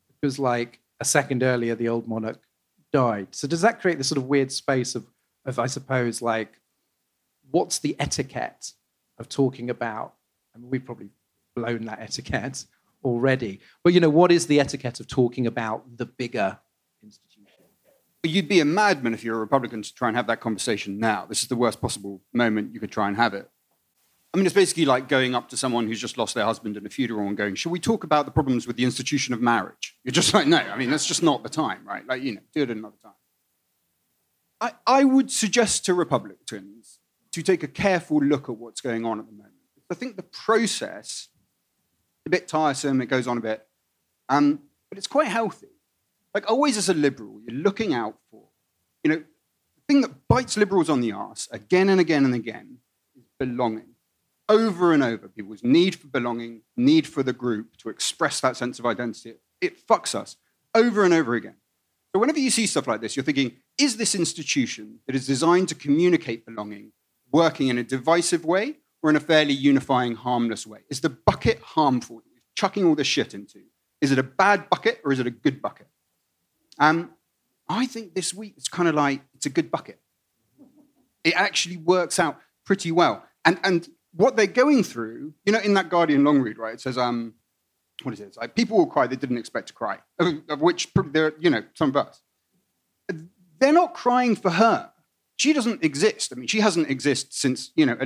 because, 0.08 0.38
like, 0.38 0.80
a 1.00 1.04
second 1.04 1.42
earlier, 1.42 1.74
the 1.74 1.88
old 1.88 2.06
monarch 2.06 2.42
died. 2.92 3.28
So 3.30 3.48
does 3.48 3.62
that 3.62 3.80
create 3.80 3.96
this 3.96 4.08
sort 4.08 4.18
of 4.18 4.26
weird 4.26 4.52
space 4.52 4.94
of 4.94 5.06
of, 5.46 5.58
I 5.58 5.66
suppose, 5.66 6.20
like, 6.20 6.60
what's 7.50 7.78
the 7.78 7.96
etiquette 7.98 8.72
of 9.18 9.28
talking 9.28 9.70
about? 9.70 10.14
I 10.54 10.58
mean, 10.58 10.70
we've 10.70 10.84
probably 10.84 11.10
blown 11.54 11.84
that 11.86 12.00
etiquette 12.00 12.64
already. 13.04 13.60
But, 13.82 13.92
you 13.92 14.00
know, 14.00 14.10
what 14.10 14.32
is 14.32 14.46
the 14.46 14.60
etiquette 14.60 15.00
of 15.00 15.08
talking 15.08 15.46
about 15.46 15.96
the 15.96 16.06
bigger 16.06 16.58
institution? 17.02 17.30
You'd 18.22 18.48
be 18.48 18.60
a 18.60 18.66
madman 18.66 19.14
if 19.14 19.24
you're 19.24 19.36
a 19.36 19.40
Republican 19.40 19.80
to 19.82 19.94
try 19.94 20.08
and 20.08 20.16
have 20.16 20.26
that 20.26 20.40
conversation 20.40 20.98
now. 20.98 21.24
This 21.26 21.40
is 21.42 21.48
the 21.48 21.56
worst 21.56 21.80
possible 21.80 22.20
moment 22.34 22.74
you 22.74 22.80
could 22.80 22.90
try 22.90 23.08
and 23.08 23.16
have 23.16 23.32
it. 23.32 23.48
I 24.32 24.36
mean, 24.36 24.46
it's 24.46 24.54
basically 24.54 24.84
like 24.84 25.08
going 25.08 25.34
up 25.34 25.48
to 25.48 25.56
someone 25.56 25.86
who's 25.86 26.00
just 26.00 26.18
lost 26.18 26.34
their 26.34 26.44
husband 26.44 26.76
in 26.76 26.86
a 26.86 26.90
funeral 26.90 27.26
and 27.26 27.36
going, 27.36 27.54
Should 27.54 27.72
we 27.72 27.80
talk 27.80 28.04
about 28.04 28.26
the 28.26 28.30
problems 28.30 28.66
with 28.66 28.76
the 28.76 28.84
institution 28.84 29.34
of 29.34 29.40
marriage? 29.40 29.96
You're 30.04 30.12
just 30.12 30.34
like, 30.34 30.46
No, 30.46 30.58
I 30.58 30.76
mean, 30.76 30.90
that's 30.90 31.06
just 31.06 31.22
not 31.22 31.42
the 31.42 31.48
time, 31.48 31.80
right? 31.84 32.06
Like, 32.06 32.22
you 32.22 32.34
know, 32.34 32.42
do 32.52 32.62
it 32.62 32.70
another 32.70 32.96
time. 33.02 33.12
I, 34.60 34.72
I 34.86 35.04
would 35.04 35.30
suggest 35.30 35.86
to 35.86 35.94
Republicans 35.94 36.98
to 37.32 37.42
take 37.42 37.62
a 37.62 37.68
careful 37.68 38.18
look 38.18 38.48
at 38.48 38.56
what's 38.56 38.80
going 38.80 39.04
on 39.04 39.18
at 39.18 39.26
the 39.26 39.32
moment. 39.32 39.54
I 39.90 39.94
think 39.94 40.16
the 40.16 40.22
process, 40.22 41.28
is 41.28 42.26
a 42.26 42.30
bit 42.30 42.48
tiresome, 42.48 43.00
it 43.00 43.06
goes 43.06 43.26
on 43.26 43.38
a 43.38 43.40
bit, 43.40 43.66
um, 44.28 44.60
but 44.88 44.98
it's 44.98 45.06
quite 45.06 45.28
healthy. 45.28 45.68
Like, 46.34 46.48
always 46.48 46.76
as 46.76 46.88
a 46.88 46.94
liberal, 46.94 47.40
you're 47.44 47.60
looking 47.60 47.92
out 47.92 48.16
for, 48.30 48.44
you 49.02 49.10
know, 49.10 49.16
the 49.16 49.82
thing 49.88 50.00
that 50.02 50.28
bites 50.28 50.56
liberals 50.56 50.88
on 50.88 51.00
the 51.00 51.12
arse 51.12 51.48
again 51.50 51.88
and 51.88 52.00
again 52.00 52.24
and 52.24 52.34
again 52.34 52.78
is 53.16 53.24
belonging 53.38 53.94
over 54.48 54.92
and 54.92 55.02
over 55.02 55.28
people's 55.28 55.62
need 55.64 55.94
for 55.94 56.08
belonging, 56.08 56.62
need 56.76 57.06
for 57.06 57.22
the 57.22 57.32
group 57.32 57.76
to 57.78 57.88
express 57.88 58.40
that 58.40 58.56
sense 58.56 58.78
of 58.78 58.86
identity. 58.86 59.34
It 59.60 59.86
fucks 59.86 60.14
us 60.14 60.36
over 60.74 61.04
and 61.04 61.14
over 61.14 61.34
again. 61.34 61.56
So, 62.12 62.20
whenever 62.20 62.40
you 62.40 62.50
see 62.50 62.66
stuff 62.66 62.88
like 62.88 63.00
this, 63.00 63.16
you're 63.16 63.24
thinking, 63.24 63.52
is 63.78 63.96
this 63.96 64.14
institution 64.14 65.00
that 65.06 65.14
is 65.14 65.26
designed 65.26 65.68
to 65.68 65.74
communicate 65.74 66.44
belonging 66.44 66.92
working 67.32 67.68
in 67.68 67.78
a 67.78 67.84
divisive 67.84 68.44
way 68.44 68.76
or 69.02 69.10
in 69.10 69.16
a 69.16 69.20
fairly 69.20 69.54
unifying, 69.54 70.14
harmless 70.14 70.66
way? 70.66 70.80
Is 70.88 71.00
the 71.00 71.10
bucket 71.10 71.60
harmful? 71.60 72.22
Chucking 72.54 72.84
all 72.84 72.94
this 72.94 73.06
shit 73.06 73.34
into? 73.34 73.60
Is 74.00 74.12
it 74.12 74.18
a 74.18 74.22
bad 74.22 74.68
bucket 74.70 75.00
or 75.04 75.12
is 75.12 75.18
it 75.18 75.26
a 75.26 75.30
good 75.30 75.62
bucket? 75.62 75.86
Um, 76.78 77.10
I 77.68 77.86
think 77.86 78.14
this 78.14 78.34
week 78.34 78.54
it's 78.56 78.68
kind 78.68 78.88
of 78.88 78.94
like 78.94 79.22
it's 79.34 79.46
a 79.46 79.50
good 79.50 79.70
bucket. 79.70 80.00
It 81.22 81.34
actually 81.36 81.76
works 81.76 82.18
out 82.18 82.38
pretty 82.64 82.90
well. 82.90 83.24
And, 83.44 83.60
and 83.62 83.88
what 84.14 84.36
they're 84.36 84.46
going 84.46 84.82
through, 84.82 85.34
you 85.44 85.52
know, 85.52 85.60
in 85.60 85.74
that 85.74 85.88
Guardian 85.88 86.24
long 86.24 86.40
read, 86.40 86.58
right? 86.58 86.74
It 86.74 86.80
says, 86.80 86.98
um, 86.98 87.34
what 88.02 88.12
is 88.14 88.20
it? 88.20 88.24
It's 88.24 88.36
like 88.36 88.54
people 88.54 88.78
will 88.78 88.86
cry 88.86 89.06
they 89.06 89.16
didn't 89.16 89.38
expect 89.38 89.68
to 89.68 89.74
cry, 89.74 89.98
of, 90.18 90.34
of 90.48 90.60
which 90.60 90.88
there, 91.12 91.34
you 91.38 91.50
know, 91.50 91.62
some 91.74 91.90
of 91.90 91.96
us. 91.96 92.22
They're 93.58 93.72
not 93.72 93.94
crying 93.94 94.36
for 94.36 94.50
her. 94.50 94.90
She 95.36 95.52
doesn't 95.52 95.84
exist. 95.84 96.32
I 96.32 96.36
mean, 96.38 96.48
she 96.48 96.60
hasn't 96.60 96.90
existed 96.90 97.32
since 97.32 97.72
you 97.74 97.86
know 97.86 97.96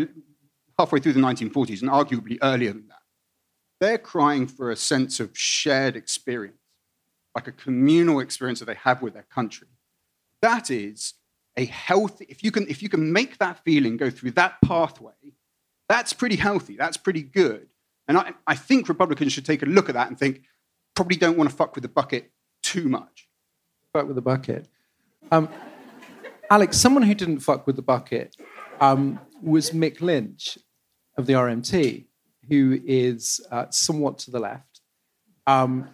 halfway 0.78 1.00
through 1.00 1.12
the 1.14 1.20
1940s 1.20 1.82
and 1.82 1.90
arguably 1.90 2.38
earlier 2.42 2.72
than 2.72 2.88
that. 2.88 2.98
They're 3.80 3.98
crying 3.98 4.46
for 4.46 4.70
a 4.70 4.76
sense 4.76 5.20
of 5.20 5.36
shared 5.36 5.96
experience, 5.96 6.58
like 7.34 7.48
a 7.48 7.52
communal 7.52 8.20
experience 8.20 8.60
that 8.60 8.66
they 8.66 8.74
have 8.74 9.02
with 9.02 9.14
their 9.14 9.26
country. 9.30 9.68
That 10.42 10.70
is 10.70 11.14
a 11.56 11.64
healthy. 11.66 12.26
If 12.28 12.42
you 12.42 12.50
can, 12.50 12.66
if 12.68 12.82
you 12.82 12.88
can 12.88 13.12
make 13.12 13.38
that 13.38 13.62
feeling 13.64 13.96
go 13.96 14.10
through 14.10 14.32
that 14.32 14.60
pathway 14.64 15.12
that's 15.88 16.12
pretty 16.12 16.36
healthy. 16.36 16.76
That's 16.76 16.96
pretty 16.96 17.22
good. 17.22 17.68
And 18.08 18.18
I, 18.18 18.32
I 18.46 18.54
think 18.54 18.88
Republicans 18.88 19.32
should 19.32 19.46
take 19.46 19.62
a 19.62 19.66
look 19.66 19.88
at 19.88 19.94
that 19.94 20.08
and 20.08 20.18
think, 20.18 20.42
probably 20.94 21.16
don't 21.16 21.36
want 21.36 21.50
to 21.50 21.56
fuck 21.56 21.74
with 21.74 21.82
the 21.82 21.88
bucket 21.88 22.30
too 22.62 22.88
much. 22.88 23.28
Fuck 23.92 24.06
with 24.06 24.16
the 24.16 24.22
bucket. 24.22 24.68
Um, 25.30 25.48
Alex, 26.50 26.76
someone 26.76 27.02
who 27.02 27.14
didn't 27.14 27.40
fuck 27.40 27.66
with 27.66 27.76
the 27.76 27.82
bucket 27.82 28.36
um, 28.80 29.18
was 29.42 29.70
Mick 29.70 30.00
Lynch 30.00 30.58
of 31.16 31.26
the 31.26 31.34
RMT, 31.34 32.04
who 32.48 32.80
is 32.84 33.40
uh, 33.50 33.66
somewhat 33.70 34.18
to 34.18 34.30
the 34.30 34.40
left, 34.40 34.80
um, 35.46 35.88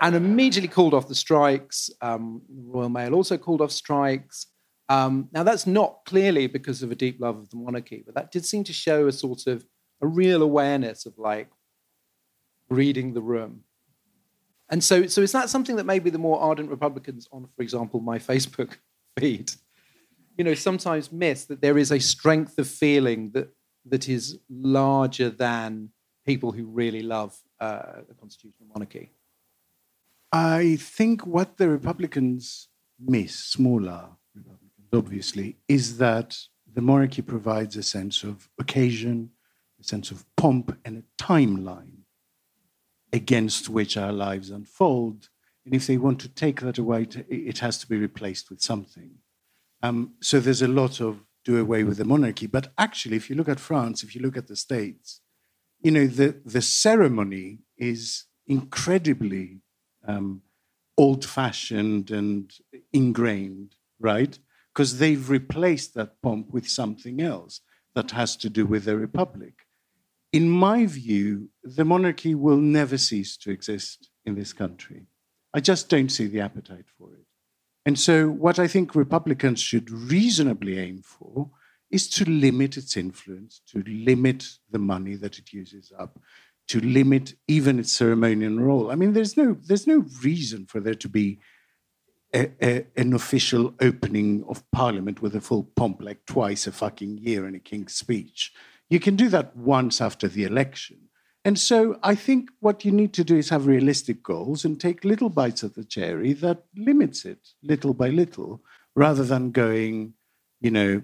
and 0.00 0.14
immediately 0.14 0.68
called 0.68 0.94
off 0.94 1.08
the 1.08 1.14
strikes. 1.14 1.90
Um, 2.00 2.42
Royal 2.48 2.88
Mail 2.88 3.14
also 3.14 3.38
called 3.38 3.60
off 3.60 3.72
strikes. 3.72 4.46
Um, 4.88 5.28
now, 5.32 5.42
that's 5.42 5.66
not 5.66 6.00
clearly 6.04 6.46
because 6.46 6.82
of 6.82 6.92
a 6.92 6.94
deep 6.94 7.20
love 7.20 7.38
of 7.38 7.50
the 7.50 7.56
monarchy, 7.56 8.02
but 8.04 8.14
that 8.14 8.30
did 8.30 8.44
seem 8.44 8.64
to 8.64 8.72
show 8.72 9.06
a 9.06 9.12
sort 9.12 9.46
of 9.46 9.66
a 10.00 10.06
real 10.06 10.42
awareness 10.42 11.06
of 11.06 11.18
like 11.18 11.48
reading 12.68 13.14
the 13.14 13.22
room. 13.22 13.62
And 14.68 14.82
so, 14.82 15.06
so 15.06 15.22
is 15.22 15.32
that 15.32 15.48
something 15.48 15.76
that 15.76 15.86
maybe 15.86 16.10
the 16.10 16.18
more 16.18 16.40
ardent 16.40 16.70
Republicans 16.70 17.28
on, 17.32 17.48
for 17.56 17.62
example, 17.62 18.00
my 18.00 18.18
Facebook 18.18 18.76
feed, 19.18 19.52
you 20.36 20.44
know, 20.44 20.54
sometimes 20.54 21.12
miss 21.12 21.44
that 21.46 21.60
there 21.60 21.78
is 21.78 21.90
a 21.90 21.98
strength 21.98 22.58
of 22.58 22.68
feeling 22.68 23.30
that 23.30 23.48
that 23.88 24.08
is 24.08 24.38
larger 24.48 25.30
than 25.30 25.90
people 26.24 26.52
who 26.52 26.64
really 26.64 27.02
love 27.02 27.36
uh, 27.60 28.02
the 28.08 28.14
constitutional 28.14 28.68
monarchy? 28.68 29.12
I 30.32 30.76
think 30.80 31.26
what 31.26 31.56
the 31.56 31.68
Republicans 31.68 32.68
miss, 32.98 33.34
smaller 33.34 34.08
Republicans, 34.34 34.88
obviously, 34.92 35.56
is 35.68 35.98
that 35.98 36.36
the 36.74 36.82
monarchy 36.82 37.22
provides 37.22 37.76
a 37.76 37.82
sense 37.82 38.22
of 38.22 38.48
occasion, 38.58 39.30
a 39.80 39.84
sense 39.84 40.10
of 40.10 40.24
pomp, 40.36 40.76
and 40.84 40.98
a 40.98 41.22
timeline 41.22 42.02
against 43.12 43.68
which 43.68 43.96
our 43.96 44.12
lives 44.12 44.50
unfold. 44.50 45.28
And 45.64 45.74
if 45.74 45.86
they 45.86 45.96
want 45.96 46.20
to 46.20 46.28
take 46.28 46.60
that 46.60 46.78
away, 46.78 47.06
it 47.28 47.58
has 47.58 47.78
to 47.78 47.88
be 47.88 47.96
replaced 47.96 48.50
with 48.50 48.60
something. 48.60 49.10
Um, 49.82 50.14
so 50.20 50.40
there's 50.40 50.62
a 50.62 50.68
lot 50.68 51.00
of 51.00 51.20
do 51.46 51.58
away 51.58 51.82
with 51.84 51.96
the 51.96 52.04
monarchy. 52.04 52.46
But 52.46 52.72
actually, 52.76 53.16
if 53.16 53.30
you 53.30 53.36
look 53.36 53.48
at 53.48 53.60
France, 53.60 54.02
if 54.02 54.14
you 54.14 54.20
look 54.20 54.36
at 54.36 54.48
the 54.48 54.56
States, 54.56 55.20
you 55.80 55.90
know, 55.90 56.06
the, 56.06 56.40
the 56.44 56.62
ceremony 56.62 57.60
is 57.78 58.24
incredibly 58.46 59.62
um, 60.06 60.42
old 60.98 61.24
fashioned 61.24 62.10
and 62.10 62.52
ingrained, 62.92 63.76
right? 63.98 64.38
because 64.76 64.98
they've 64.98 65.30
replaced 65.30 65.94
that 65.94 66.20
pomp 66.20 66.52
with 66.52 66.68
something 66.68 67.18
else 67.18 67.62
that 67.94 68.10
has 68.10 68.36
to 68.36 68.50
do 68.50 68.66
with 68.66 68.84
the 68.84 68.94
republic. 68.94 69.54
In 70.34 70.50
my 70.50 70.84
view, 70.84 71.48
the 71.64 71.86
monarchy 71.86 72.34
will 72.34 72.58
never 72.58 72.98
cease 72.98 73.38
to 73.38 73.50
exist 73.50 74.10
in 74.26 74.34
this 74.34 74.52
country. 74.52 75.06
I 75.54 75.60
just 75.60 75.88
don't 75.88 76.10
see 76.10 76.26
the 76.26 76.40
appetite 76.40 76.84
for 76.98 77.14
it. 77.14 77.24
And 77.86 77.98
so, 77.98 78.28
what 78.28 78.58
I 78.58 78.66
think 78.66 78.96
Republicans 78.96 79.60
should 79.60 79.90
reasonably 79.90 80.78
aim 80.78 81.02
for 81.02 81.50
is 81.88 82.08
to 82.10 82.28
limit 82.28 82.76
its 82.76 82.96
influence, 82.96 83.62
to 83.68 83.82
limit 83.86 84.44
the 84.68 84.80
money 84.80 85.14
that 85.14 85.38
it 85.38 85.52
uses 85.52 85.92
up, 85.96 86.18
to 86.66 86.80
limit 86.80 87.34
even 87.46 87.78
its 87.78 87.92
ceremonial 87.92 88.58
role. 88.58 88.90
I 88.90 88.96
mean, 88.96 89.12
there's 89.12 89.36
no, 89.36 89.56
there's 89.68 89.86
no 89.86 90.04
reason 90.20 90.66
for 90.66 90.80
there 90.80 90.96
to 90.96 91.08
be 91.08 91.38
a, 92.34 92.50
a, 92.60 92.86
an 92.96 93.12
official 93.12 93.72
opening 93.80 94.44
of 94.48 94.68
parliament 94.72 95.22
with 95.22 95.36
a 95.36 95.40
full 95.40 95.70
pomp 95.76 96.02
like 96.02 96.26
twice 96.26 96.66
a 96.66 96.72
fucking 96.72 97.18
year 97.18 97.46
in 97.46 97.54
a 97.54 97.60
king's 97.60 97.94
speech. 97.94 98.52
You 98.90 98.98
can 98.98 99.14
do 99.14 99.28
that 99.28 99.56
once 99.56 100.00
after 100.00 100.26
the 100.26 100.42
election. 100.42 101.05
And 101.46 101.56
so 101.56 101.96
I 102.02 102.16
think 102.16 102.50
what 102.58 102.84
you 102.84 102.90
need 102.90 103.12
to 103.12 103.22
do 103.22 103.36
is 103.36 103.50
have 103.50 103.68
realistic 103.68 104.20
goals 104.20 104.64
and 104.64 104.80
take 104.80 105.04
little 105.04 105.30
bites 105.30 105.62
of 105.62 105.74
the 105.74 105.84
cherry 105.84 106.32
that 106.44 106.64
limits 106.76 107.24
it 107.24 107.38
little 107.62 107.94
by 107.94 108.08
little, 108.08 108.62
rather 108.96 109.22
than 109.22 109.52
going, 109.52 110.14
you 110.60 110.72
know, 110.72 111.02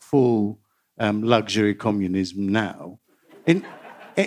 full 0.00 0.60
um, 0.98 1.22
luxury 1.22 1.74
communism 1.74 2.48
now. 2.48 3.00
Uh, 3.46 4.24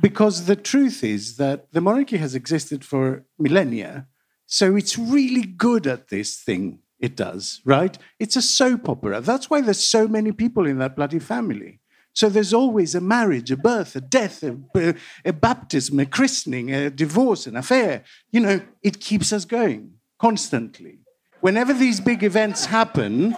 because 0.00 0.46
the 0.46 0.56
truth 0.56 1.04
is 1.04 1.36
that 1.36 1.70
the 1.72 1.82
monarchy 1.82 2.16
has 2.16 2.34
existed 2.34 2.84
for 2.84 3.24
millennia 3.38 4.06
so 4.46 4.76
it's 4.76 4.98
really 4.98 5.44
good 5.44 5.86
at 5.86 6.08
this 6.08 6.36
thing 6.36 6.80
it 6.98 7.16
does, 7.16 7.60
right? 7.64 7.96
It's 8.18 8.36
a 8.36 8.42
soap 8.42 8.88
opera. 8.88 9.20
That's 9.20 9.50
why 9.50 9.60
there's 9.60 9.86
so 9.86 10.06
many 10.06 10.32
people 10.32 10.66
in 10.66 10.78
that 10.78 10.94
bloody 10.94 11.18
family. 11.18 11.80
So 12.14 12.28
there's 12.28 12.52
always 12.52 12.94
a 12.94 13.00
marriage, 13.00 13.50
a 13.50 13.56
birth, 13.56 13.96
a 13.96 14.00
death, 14.00 14.42
a, 14.42 14.94
a, 15.24 15.32
baptism, 15.32 15.98
a 15.98 16.06
christening, 16.06 16.70
a 16.70 16.90
divorce, 16.90 17.46
an 17.46 17.56
affair. 17.56 18.04
You 18.30 18.40
know, 18.40 18.60
it 18.82 19.00
keeps 19.00 19.32
us 19.32 19.44
going 19.44 19.94
constantly. 20.18 20.98
Whenever 21.40 21.72
these 21.72 22.00
big 22.00 22.22
events 22.22 22.66
happen, 22.66 23.36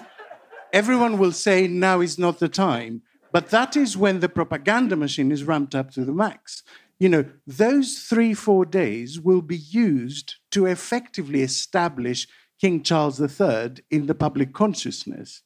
everyone 0.72 1.18
will 1.18 1.32
say 1.32 1.68
now 1.68 2.00
is 2.00 2.18
not 2.18 2.40
the 2.40 2.48
time. 2.48 3.02
But 3.32 3.50
that 3.50 3.76
is 3.76 3.96
when 3.96 4.20
the 4.20 4.28
propaganda 4.28 4.96
machine 4.96 5.32
is 5.32 5.44
ramped 5.44 5.74
up 5.74 5.90
to 5.92 6.04
the 6.04 6.12
max 6.12 6.62
you 6.98 7.08
know, 7.08 7.24
those 7.46 7.98
three, 7.98 8.34
four 8.34 8.64
days 8.64 9.20
will 9.20 9.42
be 9.42 9.56
used 9.56 10.36
to 10.52 10.66
effectively 10.66 11.42
establish 11.42 12.28
King 12.60 12.82
Charles 12.82 13.20
III 13.20 13.74
in 13.90 14.06
the 14.06 14.14
public 14.14 14.52
consciousness. 14.52 15.42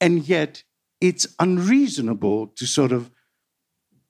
And 0.00 0.26
yet, 0.26 0.64
it's 1.00 1.26
unreasonable 1.38 2.48
to 2.56 2.66
sort 2.66 2.92
of 2.92 3.10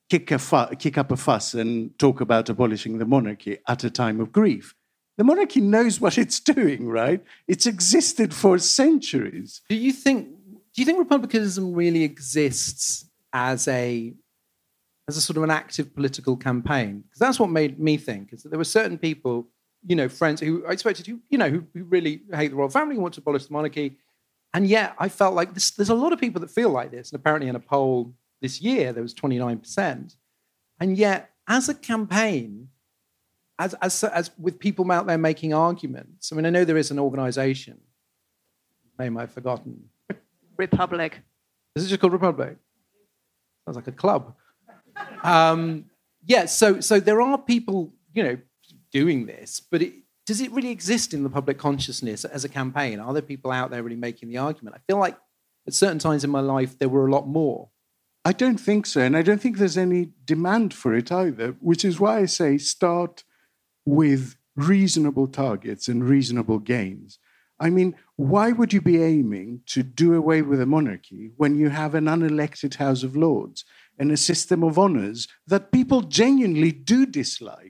kick, 0.08 0.30
fu- 0.40 0.76
kick 0.78 0.98
up 0.98 1.12
a 1.12 1.16
fuss 1.16 1.54
and 1.54 1.96
talk 1.98 2.20
about 2.20 2.48
abolishing 2.48 2.98
the 2.98 3.06
monarchy 3.06 3.58
at 3.68 3.84
a 3.84 3.90
time 3.90 4.20
of 4.20 4.32
grief. 4.32 4.74
The 5.16 5.24
monarchy 5.24 5.60
knows 5.60 6.00
what 6.00 6.18
it's 6.18 6.40
doing, 6.54 6.88
right? 6.88 7.22
It's 7.46 7.66
existed 7.66 8.34
for 8.34 8.58
centuries. 8.58 9.62
Do 9.68 9.76
you 9.76 9.92
think? 9.92 10.28
Do 10.28 10.36
Do 10.74 10.82
you 10.82 10.86
think 10.86 10.98
republicanism 10.98 11.72
really 11.74 12.04
exists 12.04 13.06
as 13.32 13.68
a 13.68 14.14
as 15.08 15.16
a 15.16 15.20
sort 15.20 15.36
of 15.36 15.42
an 15.42 15.50
active 15.50 15.94
political 15.94 16.36
campaign? 16.36 17.02
Because 17.02 17.18
that's 17.18 17.40
what 17.40 17.50
made 17.50 17.78
me 17.78 17.96
think 17.96 18.32
is 18.32 18.42
that 18.42 18.50
there 18.50 18.58
were 18.58 18.64
certain 18.64 18.96
people, 18.96 19.48
you 19.86 19.96
know, 19.96 20.08
friends 20.08 20.40
who 20.40 20.64
I 20.66 20.72
expected 20.72 21.06
who, 21.06 21.20
you 21.28 21.38
know, 21.38 21.50
who, 21.50 21.64
who 21.74 21.84
really 21.84 22.22
hate 22.32 22.48
the 22.48 22.56
royal 22.56 22.70
family, 22.70 22.96
want 22.96 23.14
to 23.14 23.20
abolish 23.20 23.46
the 23.46 23.52
monarchy, 23.52 23.98
and 24.52 24.66
yet 24.66 24.94
I 24.98 25.08
felt 25.08 25.34
like 25.34 25.54
this, 25.54 25.70
there's 25.70 25.90
a 25.90 25.94
lot 25.94 26.12
of 26.12 26.18
people 26.18 26.40
that 26.40 26.50
feel 26.50 26.70
like 26.70 26.90
this. 26.90 27.12
And 27.12 27.20
apparently, 27.20 27.48
in 27.48 27.56
a 27.56 27.60
poll 27.60 28.14
this 28.40 28.60
year, 28.60 28.92
there 28.92 29.02
was 29.02 29.14
29%. 29.14 30.16
And 30.80 30.96
yet, 30.96 31.30
as 31.46 31.68
a 31.68 31.74
campaign, 31.74 32.68
as, 33.58 33.74
as, 33.74 34.02
as 34.04 34.30
with 34.38 34.58
people 34.58 34.90
out 34.90 35.06
there 35.06 35.18
making 35.18 35.54
arguments, 35.54 36.32
I 36.32 36.36
mean, 36.36 36.46
I 36.46 36.50
know 36.50 36.64
there 36.64 36.76
is 36.76 36.90
an 36.90 36.98
organization, 36.98 37.78
name 38.98 39.16
I've 39.16 39.30
forgotten. 39.30 39.88
Republic. 40.56 41.20
Is 41.76 41.86
it 41.86 41.88
just 41.88 42.00
called 42.00 42.12
Republic? 42.12 42.56
Sounds 43.64 43.76
like 43.76 43.86
a 43.86 43.92
club. 43.92 44.34
Um, 45.22 45.84
yeah, 46.26 46.46
so, 46.46 46.80
so 46.80 46.98
there 46.98 47.22
are 47.22 47.38
people, 47.38 47.92
you 48.12 48.22
know, 48.22 48.38
doing 48.90 49.26
this, 49.26 49.60
but 49.60 49.82
it, 49.82 49.94
does 50.30 50.40
it 50.40 50.52
really 50.52 50.70
exist 50.70 51.12
in 51.12 51.24
the 51.24 51.28
public 51.28 51.58
consciousness 51.58 52.24
as 52.24 52.44
a 52.44 52.48
campaign? 52.48 53.00
Are 53.00 53.12
there 53.12 53.20
people 53.20 53.50
out 53.50 53.72
there 53.72 53.82
really 53.82 53.96
making 53.96 54.28
the 54.28 54.38
argument? 54.38 54.76
I 54.76 54.80
feel 54.86 54.96
like 54.96 55.18
at 55.66 55.74
certain 55.74 55.98
times 55.98 56.22
in 56.22 56.30
my 56.30 56.38
life 56.38 56.78
there 56.78 56.88
were 56.88 57.08
a 57.08 57.10
lot 57.10 57.26
more. 57.26 57.70
I 58.24 58.32
don't 58.32 58.60
think 58.60 58.86
so. 58.86 59.00
And 59.00 59.16
I 59.16 59.22
don't 59.22 59.42
think 59.42 59.58
there's 59.58 59.76
any 59.76 60.10
demand 60.24 60.72
for 60.72 60.94
it 60.94 61.10
either, 61.10 61.56
which 61.58 61.84
is 61.84 61.98
why 61.98 62.18
I 62.18 62.26
say 62.26 62.58
start 62.58 63.24
with 63.84 64.36
reasonable 64.54 65.26
targets 65.26 65.88
and 65.88 66.08
reasonable 66.08 66.60
gains. 66.60 67.18
I 67.58 67.70
mean, 67.70 67.96
why 68.14 68.52
would 68.52 68.72
you 68.72 68.80
be 68.80 69.02
aiming 69.02 69.62
to 69.66 69.82
do 69.82 70.14
away 70.14 70.42
with 70.42 70.60
a 70.60 70.66
monarchy 70.66 71.32
when 71.38 71.56
you 71.56 71.70
have 71.70 71.96
an 71.96 72.04
unelected 72.04 72.76
House 72.76 73.02
of 73.02 73.16
Lords 73.16 73.64
and 73.98 74.12
a 74.12 74.16
system 74.16 74.62
of 74.62 74.78
honors 74.78 75.26
that 75.48 75.72
people 75.72 76.02
genuinely 76.02 76.70
do 76.70 77.04
dislike? 77.04 77.69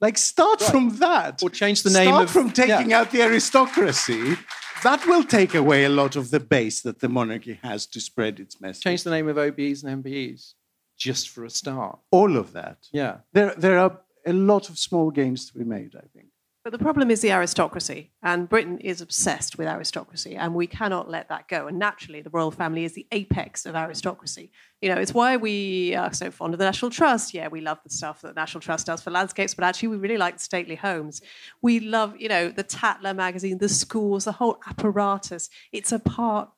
Like, 0.00 0.18
start 0.18 0.60
Right. 0.60 0.70
from 0.70 0.96
that. 0.98 1.42
Or 1.42 1.50
change 1.50 1.82
the 1.82 1.90
name 1.90 2.08
Start 2.08 2.24
of- 2.24 2.30
from 2.30 2.50
taking 2.52 2.90
yeah. 2.90 3.00
out 3.00 3.10
the 3.12 3.22
aristocracy. 3.22 4.36
That 4.82 5.06
will 5.06 5.24
take 5.24 5.54
away 5.54 5.84
a 5.84 5.88
lot 5.88 6.16
of 6.16 6.30
the 6.30 6.38
base 6.40 6.82
that 6.82 6.98
the 7.00 7.08
monarchy 7.08 7.58
has 7.62 7.86
to 7.86 8.00
spread 8.00 8.38
its 8.38 8.60
message. 8.60 8.84
Change 8.84 9.02
the 9.04 9.10
name 9.10 9.26
of 9.28 9.36
OBEs 9.38 9.82
and 9.82 10.04
MBEs 10.04 10.54
just 10.98 11.28
for 11.30 11.44
a 11.44 11.50
start. 11.50 11.98
all 12.10 12.36
of 12.36 12.52
that. 12.52 12.78
Yeah. 12.92 13.18
There, 13.32 13.54
there 13.56 13.78
are 13.78 14.00
a 14.26 14.32
lot 14.32 14.68
of 14.68 14.78
small 14.78 15.10
gains 15.10 15.46
to 15.50 15.58
be 15.58 15.64
made, 15.64 15.94
I 15.96 16.06
think. 16.14 16.28
But 16.66 16.72
the 16.72 16.80
problem 16.80 17.12
is 17.12 17.20
the 17.20 17.30
aristocracy, 17.30 18.10
and 18.24 18.48
Britain 18.48 18.78
is 18.78 19.00
obsessed 19.00 19.56
with 19.56 19.68
aristocracy, 19.68 20.34
and 20.34 20.52
we 20.52 20.66
cannot 20.66 21.08
let 21.08 21.28
that 21.28 21.46
go. 21.46 21.68
And 21.68 21.78
naturally, 21.78 22.22
the 22.22 22.30
royal 22.30 22.50
family 22.50 22.82
is 22.82 22.94
the 22.94 23.06
apex 23.12 23.66
of 23.66 23.76
aristocracy. 23.76 24.50
You 24.82 24.88
know, 24.88 25.00
it's 25.00 25.14
why 25.14 25.36
we 25.36 25.94
are 25.94 26.12
so 26.12 26.32
fond 26.32 26.54
of 26.54 26.58
the 26.58 26.64
National 26.64 26.90
Trust. 26.90 27.32
Yeah, 27.34 27.46
we 27.46 27.60
love 27.60 27.78
the 27.84 27.90
stuff 27.90 28.20
that 28.22 28.34
the 28.34 28.40
National 28.40 28.60
Trust 28.60 28.88
does 28.88 29.00
for 29.00 29.12
landscapes, 29.12 29.54
but 29.54 29.64
actually, 29.64 29.90
we 29.90 29.96
really 29.98 30.16
like 30.16 30.38
the 30.38 30.42
stately 30.42 30.74
homes. 30.74 31.22
We 31.62 31.78
love, 31.78 32.16
you 32.18 32.28
know, 32.28 32.48
the 32.48 32.64
Tatler 32.64 33.14
magazine, 33.14 33.58
the 33.58 33.68
schools, 33.68 34.24
the 34.24 34.32
whole 34.32 34.58
apparatus. 34.66 35.48
It's 35.70 35.92
a 35.92 36.00
part 36.00 36.50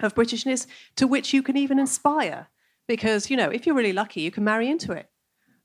of 0.00 0.14
Britishness 0.14 0.66
to 0.96 1.06
which 1.06 1.34
you 1.34 1.42
can 1.42 1.58
even 1.58 1.78
inspire, 1.78 2.48
because 2.88 3.28
you 3.28 3.36
know, 3.36 3.50
if 3.50 3.66
you're 3.66 3.76
really 3.76 3.92
lucky, 3.92 4.22
you 4.22 4.30
can 4.30 4.44
marry 4.44 4.70
into 4.70 4.92
it. 4.92 5.10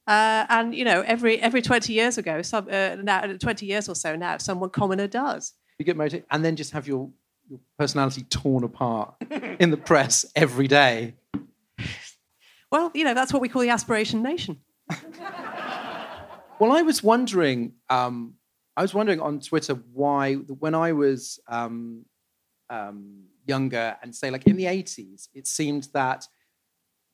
Uh, 0.08 0.46
and 0.50 0.74
you 0.74 0.86
know, 0.86 1.02
every 1.06 1.40
every 1.42 1.62
twenty 1.62 1.94
years 1.94 2.18
ago, 2.18 2.42
some 2.42 2.68
uh, 2.72 2.96
now 2.96 3.22
twenty 3.38 3.66
years 3.66 3.90
or 3.90 3.96
so 3.96 4.16
now, 4.16 4.38
someone 4.38 4.70
commoner 4.70 5.08
does. 5.08 5.54
You 5.78 5.86
get 5.86 5.98
motivated 5.98 6.26
and 6.32 6.44
then 6.44 6.56
just 6.56 6.72
have 6.72 6.88
your, 6.88 7.10
your 7.48 7.60
personality 7.78 8.24
torn 8.24 8.64
apart 8.64 9.14
in 9.60 9.70
the 9.70 9.78
press 9.78 10.26
every 10.36 10.68
day. 10.68 11.16
Well, 12.72 12.92
you 12.96 13.04
know, 13.04 13.14
that's 13.14 13.32
what 13.32 13.42
we 13.42 13.50
call 13.50 13.62
the 13.62 13.70
aspiration 13.70 14.24
nation. 14.24 14.62
Well, 16.60 16.72
I 16.72 16.82
was 16.82 17.04
wondering, 17.04 17.74
um, 17.90 18.34
I 18.76 18.82
was 18.82 18.94
wondering 18.94 19.20
on 19.20 19.40
Twitter 19.40 19.76
why, 19.94 20.34
when 20.36 20.74
I 20.74 20.92
was 20.94 21.40
um, 21.48 22.06
um, 22.70 23.26
younger 23.46 23.96
and 24.02 24.16
say, 24.16 24.32
like 24.32 24.48
in 24.48 24.58
the 24.58 24.66
80s, 24.66 25.28
it 25.36 25.46
seemed 25.46 25.90
that 25.94 26.28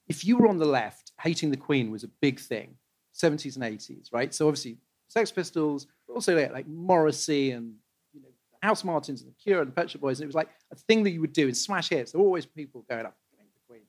if 0.08 0.24
you 0.24 0.38
were 0.38 0.48
on 0.48 0.60
the 0.60 0.66
left, 0.66 1.12
hating 1.22 1.52
the 1.52 1.58
Queen 1.58 1.92
was 1.92 2.06
a 2.06 2.08
big 2.22 2.40
thing, 2.40 2.76
70s 3.14 3.56
and 3.56 3.64
80s, 3.64 4.12
right? 4.12 4.34
So 4.34 4.48
obviously, 4.48 4.78
Sex 5.08 5.32
Pistols, 5.32 5.88
but 6.08 6.16
also 6.16 6.36
like, 6.36 6.52
like 6.52 6.68
Morrissey 6.68 7.52
and 7.52 7.76
you 8.14 8.22
know, 8.22 8.30
Housemartins 8.64 9.22
and 9.22 9.28
The 9.28 9.36
Cure 9.42 9.62
and 9.62 9.70
the 9.70 9.76
Pet 9.76 9.92
Shop 9.92 10.02
Boys, 10.02 10.20
and 10.20 10.26
it 10.26 10.28
was 10.28 10.36
like 10.36 10.50
a 10.72 10.76
thing 10.76 11.04
that 11.04 11.12
you 11.12 11.22
would 11.22 11.34
do 11.34 11.48
in 11.48 11.54
Smash 11.54 11.90
Hits. 11.90 12.12
There 12.12 12.20
were 12.20 12.28
always 12.28 12.46
people 12.46 12.86
going 12.90 13.06
up 13.06 13.16
against 13.34 13.54
the 13.54 13.62
Queen. 13.68 13.84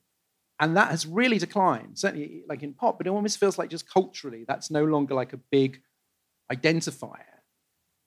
And 0.60 0.76
that 0.76 0.90
has 0.90 1.06
really 1.06 1.38
declined, 1.38 1.98
certainly 1.98 2.42
like 2.48 2.62
in 2.62 2.74
pop, 2.74 2.98
but 2.98 3.06
it 3.06 3.10
almost 3.10 3.38
feels 3.38 3.58
like 3.58 3.70
just 3.70 3.88
culturally, 3.88 4.44
that's 4.46 4.70
no 4.70 4.84
longer 4.84 5.14
like 5.14 5.32
a 5.32 5.38
big 5.50 5.80
identifier. 6.52 7.34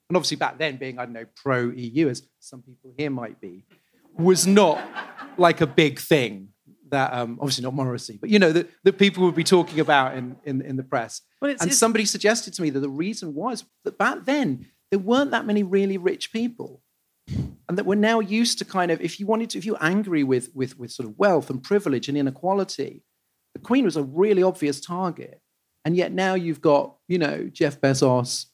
And 0.08 0.16
obviously, 0.16 0.36
back 0.38 0.58
then, 0.58 0.76
being, 0.76 0.98
I 0.98 1.04
don't 1.04 1.12
know, 1.12 1.26
pro 1.34 1.70
EU, 1.70 2.08
as 2.08 2.22
some 2.38 2.62
people 2.62 2.94
here 2.96 3.10
might 3.10 3.40
be, 3.40 3.64
was 4.16 4.46
not 4.46 4.82
like 5.36 5.60
a 5.60 5.66
big 5.66 5.98
thing 5.98 6.48
that, 6.90 7.12
um, 7.12 7.38
obviously 7.40 7.62
not 7.64 7.74
Morrissey, 7.74 8.18
but 8.20 8.30
you 8.30 8.38
know, 8.38 8.52
that, 8.52 8.68
that 8.84 8.98
people 8.98 9.24
would 9.24 9.34
be 9.34 9.44
talking 9.44 9.80
about 9.80 10.16
in, 10.16 10.36
in, 10.44 10.60
in 10.62 10.76
the 10.76 10.82
press. 10.82 11.22
Well, 11.40 11.50
it's- 11.50 11.62
and 11.62 11.68
it's- 11.68 11.78
somebody 11.78 12.04
suggested 12.04 12.54
to 12.54 12.62
me 12.62 12.70
that 12.70 12.80
the 12.80 12.88
reason 12.88 13.34
was 13.34 13.64
that 13.84 13.98
back 13.98 14.24
then, 14.24 14.66
there 14.90 14.98
weren't 14.98 15.30
that 15.32 15.46
many 15.46 15.62
really 15.62 15.98
rich 15.98 16.32
people. 16.32 16.82
And 17.68 17.76
that 17.76 17.84
we're 17.84 17.94
now 17.96 18.20
used 18.20 18.56
to 18.60 18.64
kind 18.64 18.90
of 18.90 19.02
if 19.02 19.20
you 19.20 19.26
wanted 19.26 19.50
to 19.50 19.58
if 19.58 19.66
you're 19.66 19.76
angry 19.82 20.24
with 20.24 20.48
with 20.54 20.78
with 20.78 20.90
sort 20.90 21.06
of 21.06 21.18
wealth 21.18 21.50
and 21.50 21.62
privilege 21.62 22.08
and 22.08 22.16
inequality 22.16 23.04
the 23.52 23.60
queen 23.60 23.84
was 23.84 23.98
a 23.98 24.02
really 24.02 24.42
obvious 24.42 24.80
target. 24.80 25.42
And 25.84 25.94
yet 25.94 26.10
now 26.10 26.32
you've 26.34 26.62
got 26.62 26.96
you 27.06 27.18
know 27.18 27.50
jeff 27.52 27.82
bezos 27.82 28.46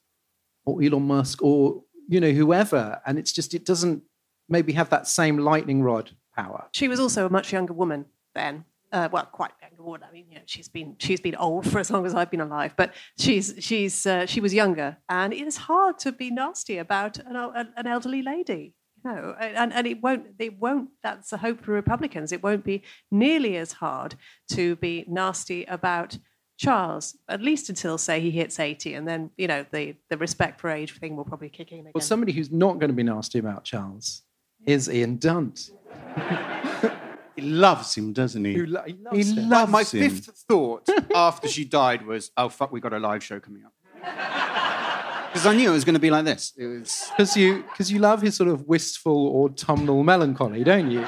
or 0.66 0.82
elon 0.82 1.04
musk 1.06 1.40
or 1.40 1.84
you 2.08 2.18
know 2.18 2.32
whoever. 2.32 3.00
And 3.06 3.16
it's 3.16 3.30
just 3.30 3.54
it 3.54 3.64
doesn't 3.64 4.02
maybe 4.48 4.72
have 4.72 4.90
that 4.90 5.06
same 5.06 5.38
lightning 5.38 5.80
rod 5.84 6.10
power. 6.34 6.66
She 6.72 6.88
was 6.88 6.98
also 6.98 7.26
a 7.26 7.30
much 7.30 7.52
younger 7.52 7.72
woman 7.74 8.06
then. 8.34 8.64
Uh, 8.92 9.08
well, 9.10 9.26
quite 9.26 9.50
woman. 9.78 10.02
I 10.08 10.12
mean, 10.12 10.26
you 10.28 10.36
know, 10.36 10.42
she's 10.46 10.68
been 10.68 10.96
she's 10.98 11.20
been 11.20 11.34
old 11.34 11.68
for 11.70 11.78
as 11.78 11.90
long 11.90 12.06
as 12.06 12.14
I've 12.14 12.30
been 12.30 12.40
alive, 12.40 12.74
but 12.76 12.94
she's 13.18 13.54
she's 13.58 14.06
uh, 14.06 14.26
she 14.26 14.40
was 14.40 14.54
younger, 14.54 14.98
and 15.08 15.32
it 15.32 15.46
is 15.46 15.56
hard 15.56 15.98
to 16.00 16.12
be 16.12 16.30
nasty 16.30 16.78
about 16.78 17.18
an, 17.18 17.36
an 17.76 17.86
elderly 17.86 18.22
lady. 18.22 18.74
You 19.04 19.10
know, 19.10 19.34
and, 19.38 19.72
and 19.72 19.86
it 19.86 20.02
won't 20.02 20.26
it 20.38 20.58
won't. 20.60 20.90
That's 21.02 21.30
the 21.30 21.38
hope 21.38 21.64
for 21.64 21.72
Republicans. 21.72 22.32
It 22.32 22.42
won't 22.42 22.64
be 22.64 22.82
nearly 23.10 23.56
as 23.56 23.72
hard 23.72 24.14
to 24.50 24.76
be 24.76 25.04
nasty 25.08 25.64
about 25.64 26.18
Charles, 26.56 27.16
at 27.28 27.42
least 27.42 27.68
until 27.68 27.98
say 27.98 28.20
he 28.20 28.30
hits 28.30 28.60
eighty, 28.60 28.94
and 28.94 29.08
then 29.08 29.30
you 29.36 29.48
know 29.48 29.66
the 29.72 29.96
the 30.08 30.16
respect 30.16 30.60
for 30.60 30.70
age 30.70 30.96
thing 30.98 31.16
will 31.16 31.24
probably 31.24 31.48
kick 31.48 31.72
in 31.72 31.80
again. 31.80 31.92
well 31.94 32.00
somebody 32.00 32.32
who's 32.32 32.52
not 32.52 32.78
going 32.78 32.88
to 32.90 32.94
be 32.94 33.02
nasty 33.02 33.40
about 33.40 33.64
charles 33.64 34.22
is 34.66 34.88
ian 34.88 35.16
dunt 35.16 35.70
He 37.36 37.42
loves 37.42 37.94
him, 37.96 38.12
doesn't 38.12 38.44
he? 38.44 38.54
who 38.54 38.66
lo- 38.66 38.82
he 38.86 38.92
loves 38.94 39.16
He 39.28 39.34
him. 39.34 39.48
loves 39.48 39.72
my 39.72 39.80
him. 39.82 40.10
fifth 40.10 40.44
thought 40.48 40.88
after 41.14 41.48
she 41.48 41.64
died 41.64 42.06
was, 42.06 42.30
"Oh 42.36 42.48
fuck, 42.48 42.70
we 42.72 42.80
got 42.80 42.92
a 42.92 42.98
live 42.98 43.22
show 43.24 43.40
coming 43.40 43.64
up." 43.64 43.72
Because 45.34 45.46
I 45.48 45.56
knew 45.56 45.70
it 45.70 45.72
was 45.72 45.84
going 45.84 45.94
to 45.94 46.00
be 46.00 46.10
like 46.12 46.24
this. 46.24 46.52
It 46.56 46.64
was. 46.66 47.10
Because 47.16 47.36
you, 47.36 47.64
because 47.64 47.90
you 47.90 47.98
love 47.98 48.22
his 48.22 48.36
sort 48.36 48.48
of 48.48 48.68
wistful 48.68 49.42
autumnal 49.42 50.04
melancholy, 50.04 50.62
don't 50.62 50.92
you? 50.92 51.04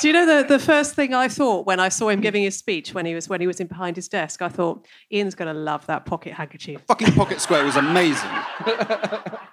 Do 0.00 0.08
you 0.08 0.12
know 0.12 0.26
the, 0.26 0.48
the 0.48 0.58
first 0.58 0.96
thing 0.96 1.14
I 1.14 1.28
thought 1.28 1.64
when 1.64 1.78
I 1.78 1.90
saw 1.90 2.08
him 2.08 2.20
giving 2.20 2.42
his 2.42 2.56
speech 2.56 2.94
when 2.94 3.06
he 3.06 3.14
was 3.14 3.28
when 3.28 3.40
he 3.40 3.46
was 3.46 3.60
in 3.60 3.68
behind 3.68 3.94
his 3.94 4.08
desk? 4.08 4.42
I 4.42 4.48
thought 4.48 4.84
Ian's 5.12 5.36
going 5.36 5.52
to 5.54 5.60
love 5.60 5.86
that 5.86 6.06
pocket 6.06 6.32
handkerchief. 6.34 6.82
Fucking 6.88 7.12
Pocket 7.14 7.40
Square 7.40 7.64
was 7.66 7.76
amazing. 7.76 8.30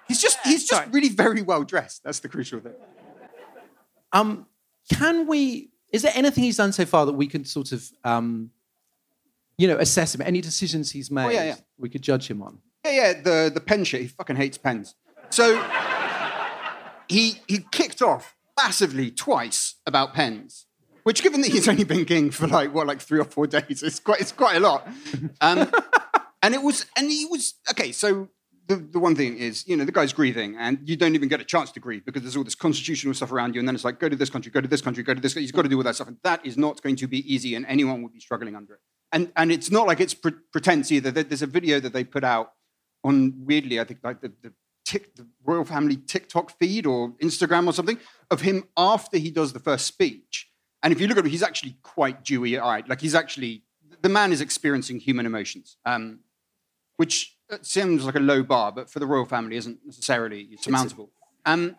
he's 0.08 0.20
just 0.20 0.38
he's 0.44 0.64
just 0.66 0.88
really 0.92 1.08
very 1.10 1.42
well 1.42 1.62
dressed. 1.62 2.02
That's 2.02 2.18
the 2.18 2.28
crucial 2.28 2.58
thing. 2.58 2.74
Um, 4.12 4.46
can 4.92 5.26
we? 5.26 5.70
Is 5.92 6.02
there 6.02 6.12
anything 6.14 6.44
he's 6.44 6.56
done 6.56 6.72
so 6.72 6.84
far 6.84 7.06
that 7.06 7.12
we 7.12 7.26
can 7.26 7.44
sort 7.44 7.72
of, 7.72 7.88
um, 8.04 8.50
you 9.56 9.68
know, 9.68 9.76
assess 9.76 10.14
him? 10.14 10.22
Any 10.22 10.40
decisions 10.40 10.90
he's 10.90 11.10
made? 11.10 11.26
Oh, 11.26 11.30
yeah, 11.30 11.44
yeah. 11.44 11.54
We 11.78 11.88
could 11.88 12.02
judge 12.02 12.30
him 12.30 12.42
on. 12.42 12.58
Yeah, 12.84 12.90
yeah, 12.90 13.12
the, 13.22 13.50
the 13.52 13.60
pen 13.60 13.84
shit. 13.84 14.02
He 14.02 14.08
fucking 14.08 14.36
hates 14.36 14.58
pens. 14.58 14.94
So 15.30 15.62
he 17.08 17.40
he 17.46 17.64
kicked 17.72 18.02
off 18.02 18.36
massively 18.56 19.10
twice 19.10 19.76
about 19.86 20.14
pens, 20.14 20.66
which, 21.04 21.22
given 21.22 21.40
that 21.42 21.50
he's 21.50 21.68
only 21.68 21.84
been 21.84 22.04
king 22.04 22.30
for 22.30 22.46
like 22.46 22.74
what, 22.74 22.86
like 22.86 23.00
three 23.00 23.18
or 23.18 23.24
four 23.24 23.46
days, 23.46 23.82
it's 23.82 24.00
quite 24.00 24.20
it's 24.20 24.32
quite 24.32 24.56
a 24.56 24.60
lot. 24.60 24.86
Um, 25.40 25.70
and 26.42 26.54
it 26.54 26.62
was, 26.62 26.86
and 26.96 27.10
he 27.10 27.26
was 27.26 27.54
okay. 27.70 27.92
So 27.92 28.28
the 28.66 28.76
the 28.76 28.98
one 28.98 29.14
thing 29.14 29.38
is, 29.38 29.66
you 29.66 29.76
know, 29.76 29.84
the 29.84 29.92
guy's 29.92 30.12
grieving, 30.12 30.56
and 30.58 30.88
you 30.88 30.96
don't 30.96 31.14
even 31.14 31.28
get 31.28 31.40
a 31.40 31.44
chance 31.44 31.70
to 31.72 31.80
grieve 31.80 32.04
because 32.04 32.22
there's 32.22 32.36
all 32.36 32.44
this 32.44 32.54
constitutional 32.54 33.14
stuff 33.14 33.32
around 33.32 33.54
you, 33.54 33.60
and 33.60 33.68
then 33.68 33.74
it's 33.74 33.84
like 33.84 33.98
go 34.00 34.08
to 34.08 34.16
this 34.16 34.30
country, 34.30 34.50
go 34.50 34.60
to 34.60 34.68
this 34.68 34.80
country, 34.80 35.02
go 35.02 35.14
to 35.14 35.20
this. 35.20 35.34
He's 35.34 35.52
got 35.52 35.62
to 35.62 35.68
do 35.68 35.76
all 35.76 35.84
that 35.84 35.94
stuff, 35.94 36.08
and 36.08 36.18
that 36.24 36.44
is 36.44 36.56
not 36.56 36.82
going 36.82 36.96
to 36.96 37.06
be 37.06 37.32
easy, 37.32 37.54
and 37.54 37.64
anyone 37.66 38.02
would 38.02 38.12
be 38.12 38.20
struggling 38.20 38.56
under 38.56 38.74
it. 38.74 38.80
And 39.12 39.32
and 39.36 39.52
it's 39.52 39.70
not 39.70 39.86
like 39.86 40.00
it's 40.00 40.14
pre- 40.14 40.32
pretense 40.52 40.90
either. 40.90 41.10
There's 41.10 41.42
a 41.42 41.46
video 41.46 41.80
that 41.80 41.92
they 41.92 42.04
put 42.04 42.24
out 42.24 42.52
on 43.04 43.34
weirdly, 43.44 43.78
I 43.78 43.84
think 43.84 44.00
like 44.02 44.20
the, 44.20 44.32
the 44.42 44.52
tick, 44.84 45.14
the 45.14 45.26
royal 45.44 45.64
family 45.64 45.96
TikTok 45.96 46.58
feed 46.58 46.86
or 46.86 47.10
Instagram 47.22 47.66
or 47.66 47.72
something 47.72 47.98
of 48.30 48.40
him 48.40 48.64
after 48.76 49.16
he 49.18 49.30
does 49.30 49.52
the 49.52 49.60
first 49.60 49.86
speech. 49.86 50.48
And 50.82 50.92
if 50.92 51.00
you 51.00 51.06
look 51.06 51.18
at 51.18 51.24
him, 51.24 51.30
he's 51.30 51.42
actually 51.42 51.76
quite 51.82 52.24
dewy 52.24 52.58
eyed. 52.58 52.88
Like 52.88 53.00
he's 53.00 53.14
actually, 53.14 53.62
the 54.02 54.08
man 54.08 54.32
is 54.32 54.40
experiencing 54.40 54.98
human 54.98 55.26
emotions, 55.26 55.76
um, 55.84 56.20
which 56.96 57.35
uh, 57.50 57.58
seems 57.62 58.04
like 58.04 58.16
a 58.16 58.20
low 58.20 58.42
bar, 58.42 58.72
but 58.72 58.90
for 58.90 58.98
the 58.98 59.06
royal 59.06 59.24
family 59.24 59.56
isn't 59.56 59.78
necessarily 59.84 60.56
surmountable. 60.60 61.10
Um, 61.44 61.76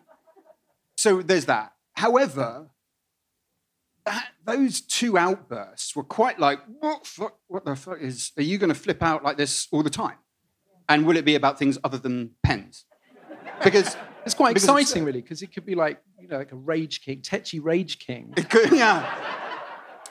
so 0.96 1.22
there's 1.22 1.46
that. 1.46 1.74
However, 1.94 2.70
that, 4.06 4.30
those 4.46 4.82
two 4.82 5.18
outbursts 5.18 5.96
were 5.96 6.04
quite 6.04 6.40
like, 6.40 6.60
what, 6.80 7.06
fuck, 7.06 7.38
what 7.48 7.66
the 7.66 7.76
fuck 7.76 8.00
is, 8.00 8.32
are 8.38 8.44
you 8.44 8.58
going 8.58 8.70
to 8.70 8.80
flip 8.80 9.04
out 9.04 9.24
like 9.24 9.38
this 9.38 9.68
all 9.72 9.84
the 9.84 9.90
time? 9.90 10.18
And 10.88 11.06
will 11.06 11.18
it 11.18 11.26
be 11.26 11.36
about 11.36 11.60
things 11.60 11.78
other 11.84 11.98
than 11.98 12.32
pens? 12.44 12.86
Because 13.62 13.98
It's 14.28 14.36
quite 14.36 14.54
because 14.54 14.68
exciting, 14.68 15.06
really, 15.06 15.22
because 15.22 15.42
it 15.42 15.54
could 15.54 15.66
be 15.66 15.74
like, 15.76 16.02
you 16.20 16.28
know, 16.28 16.38
like 16.38 16.52
a 16.52 16.58
rage 16.58 17.02
king, 17.02 17.22
tetchy 17.22 17.62
rage 17.62 17.98
king. 17.98 18.34
It 18.36 18.50
could, 18.50 18.74
yeah. 18.74 19.10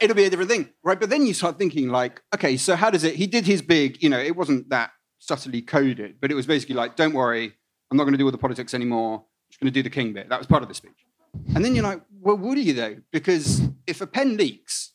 It'll 0.01 0.17
be 0.17 0.25
a 0.25 0.31
different 0.31 0.51
thing, 0.51 0.71
right? 0.83 0.99
But 0.99 1.11
then 1.11 1.27
you 1.27 1.35
start 1.35 1.59
thinking, 1.59 1.91
like, 1.91 2.23
okay, 2.35 2.57
so 2.57 2.77
how 2.77 2.89
does 2.89 3.05
it? 3.05 3.17
He 3.17 3.27
did 3.27 3.45
his 3.45 3.61
big, 3.61 4.03
you 4.03 4.09
know, 4.09 4.19
it 4.19 4.35
wasn't 4.35 4.71
that 4.71 4.91
subtly 5.27 5.63
coded, 5.63 6.17
but 6.21 6.31
it 6.31 6.35
was 6.35 6.47
basically 6.47 6.75
like, 6.75 6.97
don't 6.97 7.15
worry, 7.15 7.53
I'm 7.91 7.97
not 7.97 8.05
going 8.05 8.13
to 8.13 8.19
do 8.19 8.25
all 8.25 8.33
the 8.33 8.39
politics 8.39 8.75
anymore. 8.75 9.19
I'm 9.19 9.51
just 9.51 9.61
going 9.61 9.73
to 9.73 9.75
do 9.75 9.83
the 9.83 9.91
king 9.91 10.13
bit. 10.13 10.29
That 10.29 10.39
was 10.39 10.47
part 10.47 10.63
of 10.63 10.69
the 10.69 10.75
speech. 10.75 11.07
And 11.55 11.65
then 11.65 11.75
you're 11.75 11.85
like, 11.85 12.01
well, 12.21 12.37
would 12.37 12.59
you 12.59 12.73
though? 12.73 12.97
Because 13.13 13.63
if 13.87 14.01
a 14.01 14.07
pen 14.07 14.37
leaks, 14.37 14.93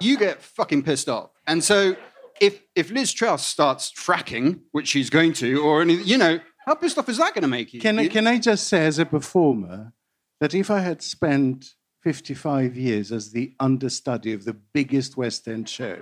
you 0.00 0.16
get 0.16 0.42
fucking 0.42 0.82
pissed 0.82 1.08
off. 1.08 1.30
And 1.46 1.62
so 1.62 1.96
if 2.40 2.62
if 2.74 2.90
Liz 2.90 3.12
Truss 3.12 3.46
starts 3.46 3.92
fracking, 3.92 4.60
which 4.72 4.88
she's 4.88 5.10
going 5.10 5.32
to, 5.34 5.62
or 5.62 5.82
any, 5.82 5.94
you 5.94 6.18
know, 6.18 6.40
how 6.66 6.74
pissed 6.74 6.98
off 6.98 7.08
is 7.08 7.18
that 7.18 7.34
going 7.34 7.42
to 7.42 7.48
make 7.48 7.72
you? 7.72 7.80
Can 7.80 7.98
I, 7.98 8.08
can 8.08 8.26
I 8.26 8.38
just 8.38 8.68
say, 8.68 8.84
as 8.86 8.98
a 8.98 9.06
performer, 9.06 9.92
that 10.40 10.54
if 10.54 10.70
I 10.70 10.80
had 10.80 11.00
spent 11.00 11.74
55 12.02 12.76
years 12.76 13.12
as 13.12 13.32
the 13.32 13.54
understudy 13.60 14.32
of 14.32 14.44
the 14.44 14.52
biggest 14.52 15.16
West 15.16 15.48
End 15.48 15.68
show, 15.68 15.98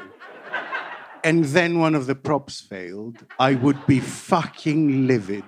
and 1.25 1.45
then 1.47 1.79
one 1.79 1.95
of 1.95 2.07
the 2.07 2.15
props 2.15 2.61
failed, 2.61 3.25
I 3.39 3.55
would 3.55 3.87
be 3.87 3.99
fucking 3.99 5.07
livid. 5.07 5.43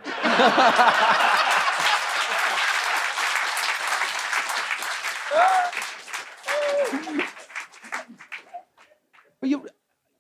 But 9.39 9.51
you're, 9.51 9.67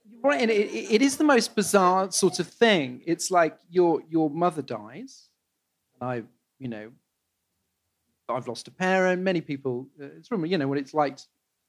you're 0.04 0.20
right, 0.22 0.42
and 0.42 0.50
it, 0.50 0.70
it 0.74 1.00
is 1.00 1.16
the 1.16 1.24
most 1.24 1.56
bizarre 1.56 2.12
sort 2.12 2.38
of 2.38 2.46
thing. 2.46 3.00
It's 3.06 3.30
like 3.30 3.58
your 3.70 4.02
your 4.10 4.28
mother 4.28 4.60
dies. 4.60 5.30
I, 6.02 6.24
you 6.58 6.68
know, 6.68 6.90
I've 8.28 8.46
lost 8.46 8.68
a 8.68 8.70
parent. 8.70 9.22
Many 9.22 9.40
people, 9.40 9.88
uh, 9.98 10.08
it's 10.18 10.28
from 10.28 10.44
you 10.44 10.58
know 10.58 10.68
what 10.68 10.76
it's 10.76 10.92
like, 10.92 11.18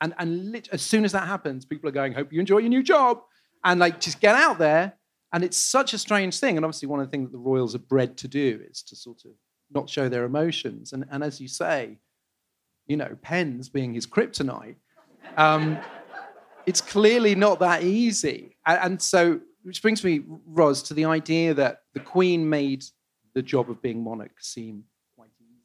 and 0.01 0.13
and 0.19 0.51
lit, 0.51 0.67
as 0.73 0.81
soon 0.81 1.05
as 1.05 1.13
that 1.13 1.25
happens, 1.25 1.63
people 1.63 1.87
are 1.87 1.93
going, 1.93 2.11
"Hope 2.11 2.33
you 2.33 2.41
enjoy 2.41 2.57
your 2.57 2.69
new 2.69 2.83
job," 2.83 3.21
and 3.63 3.79
like 3.79 3.99
just 3.99 4.19
get 4.19 4.35
out 4.35 4.57
there. 4.57 4.93
And 5.33 5.43
it's 5.43 5.57
such 5.57 5.93
a 5.93 5.97
strange 5.97 6.39
thing. 6.39 6.55
And 6.55 6.65
obviously, 6.65 6.87
one 6.87 7.01
of 7.01 7.07
the 7.07 7.11
things 7.11 7.29
that 7.29 7.37
the 7.37 7.43
royals 7.43 7.75
are 7.75 7.79
bred 7.79 8.17
to 8.17 8.27
do 8.27 8.61
is 8.69 8.81
to 8.83 8.95
sort 8.95 9.25
of 9.25 9.31
not 9.69 9.89
show 9.89 10.07
their 10.07 10.23
emotions. 10.23 10.93
And 10.93 11.05
and 11.11 11.23
as 11.23 11.41
you 11.41 11.47
say, 11.47 11.99
you 12.87 12.97
know, 12.97 13.17
pens 13.21 13.69
being 13.69 13.93
his 13.93 14.07
kryptonite. 14.07 14.75
Um, 15.35 15.77
it's 16.65 16.81
clearly 16.81 17.35
not 17.35 17.59
that 17.59 17.83
easy. 17.83 18.57
And, 18.65 18.79
and 18.81 19.01
so, 19.01 19.39
which 19.63 19.81
brings 19.81 20.03
me, 20.03 20.21
Ros, 20.45 20.81
to 20.83 20.93
the 20.93 21.05
idea 21.05 21.53
that 21.53 21.81
the 21.93 21.99
Queen 21.99 22.49
made 22.49 22.83
the 23.33 23.41
job 23.41 23.69
of 23.69 23.81
being 23.81 24.03
monarch 24.03 24.31
seem 24.39 24.83
quite 25.15 25.29
easy. 25.39 25.61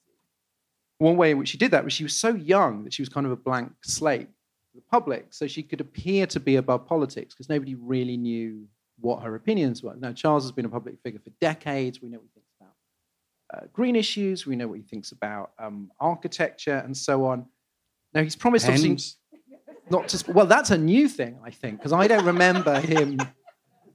One 0.98 1.16
way 1.16 1.30
in 1.30 1.38
which 1.38 1.48
she 1.48 1.58
did 1.58 1.70
that 1.70 1.84
was 1.84 1.92
she 1.92 2.02
was 2.02 2.14
so 2.14 2.34
young 2.34 2.84
that 2.84 2.92
she 2.92 3.02
was 3.02 3.08
kind 3.08 3.24
of 3.24 3.32
a 3.32 3.36
blank 3.36 3.72
slate 3.82 4.28
the 4.74 4.82
public, 4.90 5.26
so 5.30 5.46
she 5.46 5.62
could 5.62 5.80
appear 5.80 6.26
to 6.26 6.40
be 6.40 6.56
above 6.56 6.86
politics 6.86 7.34
because 7.34 7.48
nobody 7.48 7.74
really 7.74 8.16
knew 8.16 8.66
what 9.00 9.22
her 9.22 9.34
opinions 9.34 9.82
were. 9.82 9.94
Now, 9.96 10.12
Charles 10.12 10.44
has 10.44 10.52
been 10.52 10.64
a 10.64 10.68
public 10.68 10.96
figure 11.02 11.20
for 11.22 11.30
decades. 11.40 12.00
We 12.00 12.08
know 12.08 12.18
what 12.18 12.26
he 12.32 12.40
thinks 12.40 12.52
about 12.60 13.62
uh, 13.62 13.66
green 13.72 13.96
issues. 13.96 14.46
We 14.46 14.56
know 14.56 14.68
what 14.68 14.78
he 14.78 14.82
thinks 14.84 15.12
about 15.12 15.52
um, 15.58 15.90
architecture 16.00 16.82
and 16.84 16.96
so 16.96 17.24
on. 17.26 17.46
Now, 18.14 18.22
he's 18.22 18.36
promised 18.36 18.66
Pens. 18.66 19.16
not 19.90 20.08
to. 20.08 20.18
sp- 20.20 20.32
Well, 20.32 20.46
that's 20.46 20.70
a 20.70 20.78
new 20.78 21.08
thing, 21.08 21.38
I 21.44 21.50
think, 21.50 21.78
because 21.78 21.92
I 21.92 22.06
don't 22.06 22.24
remember 22.24 22.80
him. 22.80 23.18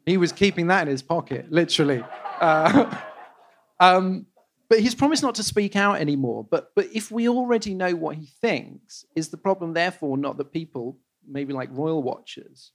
He 0.05 0.17
was 0.17 0.31
keeping 0.31 0.67
that 0.67 0.83
in 0.83 0.87
his 0.87 1.01
pocket, 1.01 1.51
literally. 1.51 2.03
Uh, 2.39 2.95
um, 3.79 4.25
but 4.69 4.80
he's 4.80 4.95
promised 4.95 5.23
not 5.23 5.36
to 5.36 5.43
speak 5.43 5.75
out 5.75 5.99
anymore. 5.99 6.45
But 6.49 6.71
but 6.75 6.88
if 6.93 7.12
we 7.12 7.27
already 7.30 7.73
know 7.73 7.95
what 7.95 8.15
he 8.15 8.25
thinks, 8.25 9.06
is 9.15 9.30
the 9.30 9.38
problem 9.38 9.73
therefore 9.73 10.17
not 10.17 10.38
that 10.38 10.51
people, 10.51 10.99
maybe 11.27 11.53
like 11.53 11.69
royal 11.71 12.03
watchers, 12.03 12.71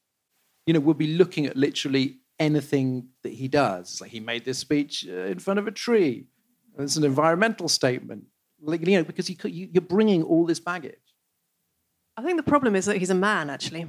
you 0.66 0.74
know, 0.74 0.80
will 0.80 0.94
be 0.94 1.16
looking 1.16 1.46
at 1.46 1.56
literally 1.56 2.20
anything 2.38 3.08
that 3.22 3.32
he 3.32 3.48
does? 3.48 4.00
Like 4.00 4.10
he 4.10 4.20
made 4.20 4.44
this 4.44 4.58
speech 4.58 5.06
uh, 5.08 5.26
in 5.26 5.38
front 5.38 5.58
of 5.58 5.66
a 5.66 5.72
tree. 5.72 6.26
It's 6.78 6.96
an 6.96 7.04
environmental 7.04 7.68
statement, 7.68 8.24
like, 8.62 8.86
you 8.86 8.96
know, 8.96 9.04
because 9.04 9.26
he, 9.26 9.36
you're 9.44 9.82
bringing 9.82 10.22
all 10.22 10.46
this 10.46 10.58
baggage. 10.58 10.96
I 12.16 12.22
think 12.22 12.38
the 12.38 12.42
problem 12.42 12.74
is 12.74 12.86
that 12.86 12.96
he's 12.96 13.10
a 13.10 13.14
man, 13.14 13.50
actually. 13.50 13.86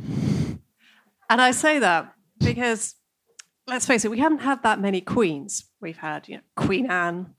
And 1.30 1.42
I 1.42 1.52
say 1.52 1.80
that 1.80 2.14
because, 2.40 2.96
let's 3.68 3.86
face 3.86 4.04
it, 4.04 4.12
we 4.12 4.20
haven't 4.20 4.40
had 4.40 4.64
that 4.64 4.82
many 4.82 5.00
queens. 5.00 5.66
We've 5.80 5.98
had, 5.98 6.28
you 6.28 6.36
know, 6.36 6.44
Queen 6.58 6.92
Anne. 6.92 7.36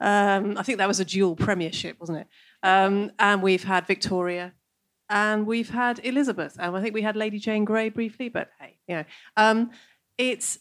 Um, 0.00 0.56
I 0.56 0.62
think 0.62 0.78
that 0.78 0.88
was 0.88 1.00
a 1.00 1.04
dual 1.04 1.36
premiership, 1.36 1.98
wasn't 2.00 2.18
it? 2.18 2.26
Um, 2.62 3.12
and 3.18 3.42
we've 3.42 3.64
had 3.64 3.86
Victoria, 3.86 4.52
and 5.08 5.46
we've 5.46 5.70
had 5.70 6.00
Elizabeth, 6.04 6.56
and 6.58 6.76
I 6.76 6.82
think 6.82 6.94
we 6.94 7.02
had 7.02 7.16
Lady 7.16 7.38
Jane 7.38 7.64
Grey 7.64 7.88
briefly. 7.88 8.28
But 8.28 8.50
hey, 8.60 8.78
you 8.86 8.96
know, 8.96 9.04
um, 9.36 9.70
it's 10.16 10.58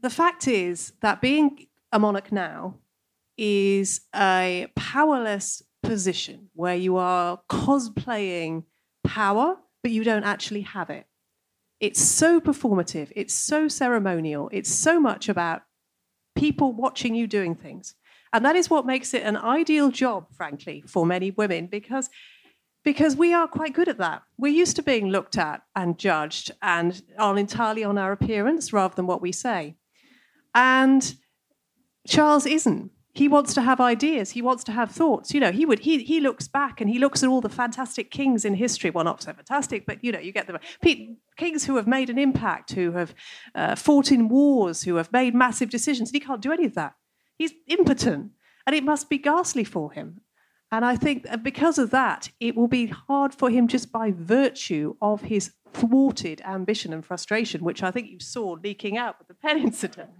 the 0.00 0.10
fact 0.10 0.48
is 0.48 0.92
that 1.02 1.20
being 1.20 1.66
a 1.92 1.98
monarch 1.98 2.32
now 2.32 2.76
is 3.36 4.00
a 4.14 4.68
powerless 4.74 5.62
position 5.82 6.48
where 6.54 6.74
you 6.74 6.96
are 6.96 7.40
cosplaying 7.48 8.64
power, 9.04 9.56
but 9.82 9.92
you 9.92 10.02
don't 10.02 10.24
actually 10.24 10.62
have 10.62 10.90
it. 10.90 11.06
It's 11.78 12.00
so 12.00 12.40
performative, 12.40 13.12
it's 13.14 13.34
so 13.34 13.68
ceremonial, 13.68 14.48
it's 14.52 14.72
so 14.72 14.98
much 14.98 15.28
about 15.28 15.62
people 16.34 16.72
watching 16.72 17.14
you 17.14 17.26
doing 17.26 17.54
things. 17.54 17.94
And 18.32 18.44
that 18.44 18.56
is 18.56 18.68
what 18.68 18.86
makes 18.86 19.14
it 19.14 19.22
an 19.22 19.36
ideal 19.36 19.90
job, 19.90 20.26
frankly, 20.32 20.82
for 20.86 21.06
many 21.06 21.30
women 21.30 21.66
because, 21.66 22.10
because 22.84 23.16
we 23.16 23.32
are 23.32 23.48
quite 23.48 23.74
good 23.74 23.88
at 23.88 23.98
that. 23.98 24.22
We're 24.36 24.52
used 24.52 24.76
to 24.76 24.82
being 24.82 25.08
looked 25.08 25.38
at 25.38 25.62
and 25.74 25.98
judged 25.98 26.50
and 26.62 27.00
are 27.18 27.38
entirely 27.38 27.84
on 27.84 27.98
our 27.98 28.12
appearance 28.12 28.72
rather 28.72 28.94
than 28.94 29.06
what 29.06 29.22
we 29.22 29.32
say. 29.32 29.76
And 30.54 31.14
Charles 32.06 32.46
isn't. 32.46 32.90
He 33.16 33.28
wants 33.28 33.54
to 33.54 33.62
have 33.62 33.80
ideas. 33.80 34.32
He 34.32 34.42
wants 34.42 34.62
to 34.64 34.72
have 34.72 34.90
thoughts. 34.90 35.32
You 35.32 35.40
know, 35.40 35.50
he 35.50 35.64
would. 35.64 35.78
He 35.78 36.04
he 36.04 36.20
looks 36.20 36.48
back 36.48 36.82
and 36.82 36.90
he 36.90 36.98
looks 36.98 37.22
at 37.22 37.30
all 37.30 37.40
the 37.40 37.48
fantastic 37.48 38.10
kings 38.10 38.44
in 38.44 38.54
history. 38.54 38.90
Well, 38.90 39.04
not 39.04 39.22
so 39.22 39.32
fantastic, 39.32 39.86
but 39.86 40.04
you 40.04 40.12
know, 40.12 40.18
you 40.18 40.32
get 40.32 40.46
the 40.46 40.60
kings 41.38 41.64
who 41.64 41.76
have 41.76 41.86
made 41.86 42.10
an 42.10 42.18
impact, 42.18 42.72
who 42.72 42.92
have 42.92 43.14
uh, 43.54 43.74
fought 43.74 44.12
in 44.12 44.28
wars, 44.28 44.82
who 44.82 44.96
have 44.96 45.10
made 45.12 45.34
massive 45.34 45.70
decisions. 45.70 46.10
And 46.10 46.14
he 46.14 46.20
can't 46.20 46.42
do 46.42 46.52
any 46.52 46.66
of 46.66 46.74
that. 46.74 46.92
He's 47.38 47.52
impotent, 47.66 48.32
and 48.66 48.74
it 48.74 48.84
must 48.84 49.08
be 49.08 49.18
ghastly 49.18 49.64
for 49.64 49.92
him. 49.92 50.20
And 50.72 50.84
I 50.84 50.96
think 50.96 51.26
because 51.42 51.78
of 51.78 51.90
that, 51.90 52.30
it 52.40 52.56
will 52.56 52.68
be 52.68 52.86
hard 52.86 53.32
for 53.32 53.50
him 53.50 53.68
just 53.68 53.92
by 53.92 54.10
virtue 54.10 54.96
of 55.00 55.22
his 55.22 55.52
thwarted 55.72 56.40
ambition 56.44 56.92
and 56.92 57.04
frustration, 57.04 57.62
which 57.62 57.82
I 57.82 57.90
think 57.90 58.08
you 58.08 58.18
saw 58.18 58.56
leaking 58.62 58.96
out 58.96 59.18
with 59.18 59.28
the 59.28 59.34
pen 59.34 59.58
incident. 59.68 60.10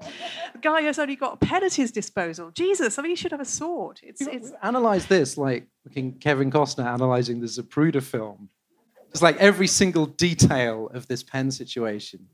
The 0.53 0.59
guy 0.59 0.83
has 0.83 0.99
only 0.99 1.17
got 1.17 1.35
a 1.35 1.37
pen 1.47 1.65
at 1.65 1.75
his 1.75 1.91
disposal. 1.91 2.51
Jesus, 2.53 2.99
I 2.99 3.03
mean, 3.03 3.11
he 3.11 3.17
should 3.17 3.33
have 3.33 3.41
a 3.41 3.47
sword. 3.47 4.01
It's, 4.03 4.21
it's, 4.21 4.53
Analyze 4.63 5.07
this 5.07 5.37
like 5.37 5.67
looking 5.85 6.13
Kevin 6.19 6.51
Costner 6.51 6.87
analyzing 6.87 7.41
the 7.41 7.47
Zapruder 7.47 8.03
film. 8.03 8.51
Just 9.11 9.23
like 9.23 9.37
every 9.39 9.67
single 9.67 10.07
detail 10.07 10.91
of 10.93 11.09
this 11.09 11.23
pen 11.23 11.51
situation. 11.51 12.29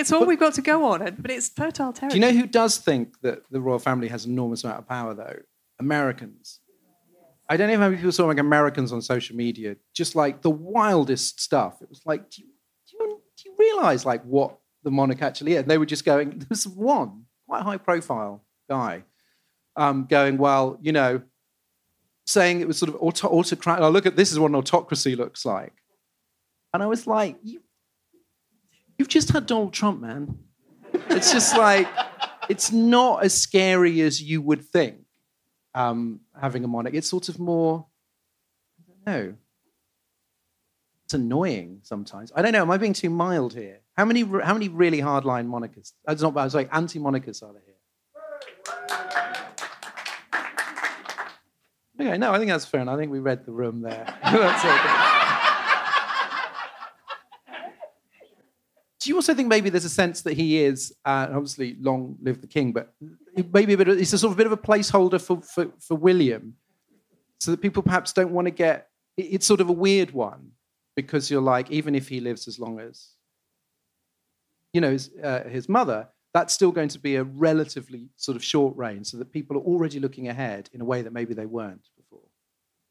It's 0.00 0.12
all 0.12 0.26
we've 0.26 0.40
got 0.40 0.54
to 0.54 0.62
go 0.62 0.84
on, 0.86 1.16
but 1.18 1.30
it's 1.30 1.48
fertile 1.48 1.92
territory. 1.92 2.20
Do 2.20 2.26
you 2.26 2.32
know 2.32 2.40
who 2.40 2.46
does 2.46 2.78
think 2.78 3.20
that 3.20 3.42
the 3.50 3.60
royal 3.60 3.78
family 3.78 4.08
has 4.08 4.24
an 4.24 4.32
enormous 4.32 4.64
amount 4.64 4.80
of 4.80 4.88
power, 4.88 5.14
though? 5.14 5.36
Americans. 5.78 6.60
I 7.48 7.56
don't 7.56 7.68
know 7.68 7.78
how 7.78 7.88
many 7.88 7.96
people 7.96 8.12
saw 8.12 8.26
like 8.26 8.38
Americans 8.38 8.92
on 8.92 9.02
social 9.02 9.34
media, 9.34 9.76
just 9.92 10.14
like 10.14 10.42
the 10.42 10.50
wildest 10.50 11.40
stuff. 11.40 11.82
It 11.82 11.88
was 11.88 12.00
like, 12.04 12.30
do 12.30 12.42
you, 12.42 12.48
do 12.88 12.96
you, 12.98 13.20
do 13.36 13.48
you 13.48 13.54
realize 13.58 14.04
like 14.04 14.22
what 14.22 14.56
the 14.84 14.90
monarch 14.90 15.20
actually 15.20 15.54
is? 15.54 15.62
And 15.62 15.70
they 15.70 15.78
were 15.78 15.86
just 15.86 16.04
going, 16.04 16.30
there 16.38 16.46
was 16.48 16.68
one 16.68 17.24
quite 17.48 17.62
high 17.62 17.78
profile 17.78 18.44
guy 18.68 19.02
um, 19.74 20.06
going, 20.08 20.38
well, 20.38 20.78
you 20.80 20.92
know, 20.92 21.22
saying 22.26 22.60
it 22.60 22.68
was 22.68 22.78
sort 22.78 22.90
of 22.90 22.96
auto- 23.00 23.28
autocratic. 23.28 23.82
Oh, 23.82 23.90
look 23.90 24.06
at 24.06 24.14
this 24.14 24.30
is 24.30 24.38
what 24.38 24.50
an 24.50 24.54
autocracy 24.54 25.16
looks 25.16 25.44
like. 25.44 25.72
And 26.72 26.84
I 26.84 26.86
was 26.86 27.08
like, 27.08 27.36
you, 27.42 27.62
you've 29.00 29.08
just 29.08 29.30
had 29.30 29.46
Donald 29.46 29.72
Trump, 29.72 29.98
man. 29.98 30.38
It's 31.08 31.32
just 31.32 31.56
like, 31.56 31.88
it's 32.50 32.70
not 32.70 33.24
as 33.24 33.32
scary 33.32 34.02
as 34.02 34.20
you 34.22 34.42
would 34.42 34.62
think 34.62 34.98
um, 35.74 36.20
having 36.38 36.64
a 36.64 36.68
monarch. 36.68 36.92
It's 36.92 37.08
sort 37.08 37.30
of 37.30 37.38
more, 37.38 37.86
I 38.78 38.92
don't 38.92 39.06
know. 39.06 39.34
It's 41.06 41.14
annoying 41.14 41.80
sometimes. 41.82 42.30
I 42.36 42.42
don't 42.42 42.52
know. 42.52 42.60
Am 42.60 42.70
I 42.70 42.76
being 42.76 42.92
too 42.92 43.08
mild 43.08 43.54
here? 43.54 43.80
How 43.96 44.04
many, 44.04 44.20
how 44.20 44.52
many 44.52 44.68
really 44.68 45.00
hardline 45.00 45.46
monarchists? 45.46 45.94
That's 46.04 46.20
not 46.20 46.34
bad. 46.34 46.52
Sorry, 46.52 46.68
anti-monarchists 46.70 47.42
are 47.42 47.54
there 47.54 47.62
here? 47.64 47.76
Okay, 52.06 52.18
no, 52.18 52.34
I 52.34 52.38
think 52.38 52.50
that's 52.50 52.66
fair. 52.66 52.82
And 52.82 52.90
I 52.90 52.98
think 52.98 53.10
we 53.10 53.18
read 53.18 53.46
the 53.46 53.52
room 53.52 53.80
there. 53.80 54.04
that's 54.22 54.62
okay. 54.62 55.20
Do 59.00 59.08
you 59.08 59.16
also 59.16 59.32
think 59.34 59.48
maybe 59.48 59.70
there's 59.70 59.86
a 59.86 59.88
sense 59.88 60.20
that 60.22 60.34
he 60.34 60.62
is, 60.62 60.94
uh, 61.06 61.28
obviously, 61.30 61.76
long 61.80 62.16
live 62.20 62.42
the 62.42 62.46
king, 62.46 62.72
but 62.72 62.92
maybe 63.52 63.72
a 63.72 63.78
bit 63.78 63.88
of, 63.88 63.98
it's 63.98 64.12
a 64.12 64.18
sort 64.18 64.30
of 64.30 64.36
bit 64.36 64.46
of 64.46 64.52
a 64.52 64.58
placeholder 64.58 65.20
for, 65.20 65.40
for, 65.40 65.72
for 65.78 65.94
William, 65.94 66.54
so 67.38 67.50
that 67.50 67.62
people 67.62 67.82
perhaps 67.82 68.12
don't 68.12 68.30
want 68.30 68.46
to 68.46 68.50
get. 68.50 68.88
It's 69.16 69.46
sort 69.46 69.62
of 69.62 69.70
a 69.70 69.72
weird 69.72 70.10
one 70.10 70.50
because 70.96 71.30
you're 71.30 71.40
like, 71.40 71.70
even 71.70 71.94
if 71.94 72.08
he 72.08 72.20
lives 72.20 72.46
as 72.46 72.58
long 72.58 72.78
as, 72.78 73.14
you 74.74 74.82
know, 74.82 74.90
his, 74.90 75.10
uh, 75.22 75.44
his 75.44 75.66
mother, 75.66 76.08
that's 76.34 76.52
still 76.52 76.70
going 76.70 76.88
to 76.88 76.98
be 76.98 77.16
a 77.16 77.24
relatively 77.24 78.10
sort 78.16 78.36
of 78.36 78.44
short 78.44 78.76
reign, 78.76 79.02
so 79.02 79.16
that 79.16 79.32
people 79.32 79.56
are 79.56 79.60
already 79.62 79.98
looking 79.98 80.28
ahead 80.28 80.68
in 80.74 80.82
a 80.82 80.84
way 80.84 81.00
that 81.00 81.12
maybe 81.14 81.32
they 81.32 81.46
weren't. 81.46 81.88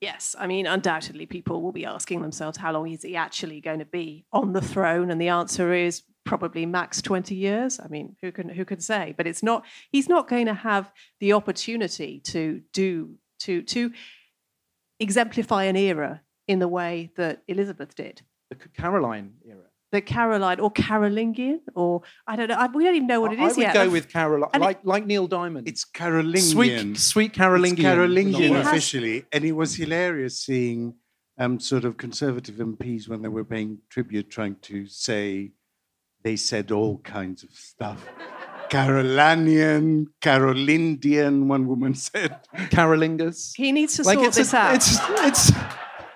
Yes, 0.01 0.33
I 0.39 0.47
mean, 0.47 0.65
undoubtedly, 0.65 1.25
people 1.25 1.61
will 1.61 1.73
be 1.73 1.85
asking 1.85 2.21
themselves 2.21 2.57
how 2.57 2.71
long 2.71 2.89
is 2.89 3.03
he 3.03 3.17
actually 3.17 3.59
going 3.59 3.79
to 3.79 3.85
be 3.85 4.25
on 4.31 4.53
the 4.53 4.61
throne, 4.61 5.11
and 5.11 5.19
the 5.19 5.27
answer 5.27 5.73
is 5.73 6.03
probably 6.25 6.65
max 6.65 7.01
twenty 7.01 7.35
years. 7.35 7.79
I 7.83 7.87
mean, 7.89 8.15
who 8.21 8.31
can 8.31 8.47
who 8.47 8.63
can 8.63 8.79
say? 8.79 9.13
But 9.17 9.27
it's 9.27 9.43
not. 9.43 9.65
He's 9.91 10.07
not 10.07 10.29
going 10.29 10.45
to 10.45 10.53
have 10.53 10.91
the 11.19 11.33
opportunity 11.33 12.21
to 12.25 12.61
do 12.71 13.15
to 13.39 13.61
to 13.63 13.91
exemplify 15.01 15.65
an 15.65 15.75
era 15.75 16.21
in 16.47 16.59
the 16.59 16.67
way 16.67 17.11
that 17.15 17.43
Elizabeth 17.47 17.95
did, 17.95 18.21
The 18.49 18.55
Caroline 18.55 19.33
era. 19.45 19.68
The 19.91 20.01
Caroline 20.01 20.59
or 20.59 20.69
Carolingian, 20.71 21.61
or 21.75 22.01
I 22.27 22.35
don't 22.35 22.47
know. 22.47 22.55
I, 22.55 22.67
we 22.67 22.83
don't 22.83 22.95
even 22.95 23.07
know 23.07 23.21
what 23.21 23.33
it 23.33 23.39
I 23.39 23.47
would 23.47 23.57
yet. 23.57 23.73
go 23.73 23.81
I've- 23.83 23.91
with 23.91 24.07
Caroline, 24.09 24.49
and 24.53 24.61
like, 24.61 24.79
like 24.83 25.05
Neil 25.05 25.27
Diamond. 25.27 25.67
It's 25.67 25.83
Carolingian. 25.85 26.95
sweet, 26.95 26.97
sweet 26.97 27.33
Carolingian. 27.33 27.73
It's 27.73 27.81
Carolingian 27.81 28.55
It 28.55 28.65
officially, 28.65 29.25
and 29.31 29.43
it 29.43 29.53
was 29.53 29.75
hilarious 29.75 30.39
seeing 30.39 30.95
um, 31.37 31.59
sort 31.59 31.85
of 31.85 31.97
conservative 31.97 32.55
MPs 32.55 33.07
when 33.07 33.21
they 33.21 33.29
were 33.29 33.45
paying 33.45 33.79
tribute, 33.89 34.29
trying 34.29 34.55
to 34.63 34.85
say 34.87 35.51
they 36.23 36.35
said 36.35 36.71
all 36.71 36.97
kinds 36.99 37.43
of 37.43 37.49
stuff. 37.51 38.05
Carolanian, 38.69 40.05
Carolindian, 40.21 41.45
one 41.47 41.67
woman 41.67 41.95
said. 41.95 42.37
Carolingus. 42.69 43.53
He 43.55 43.71
needs 43.71 43.95
to 43.95 44.03
Like 44.03 44.15
sort 44.15 44.27
it's 44.27 44.37
this 44.37 44.53
a, 44.53 44.57
out. 44.57 44.75
It's, 44.75 44.97
it's, 45.09 45.51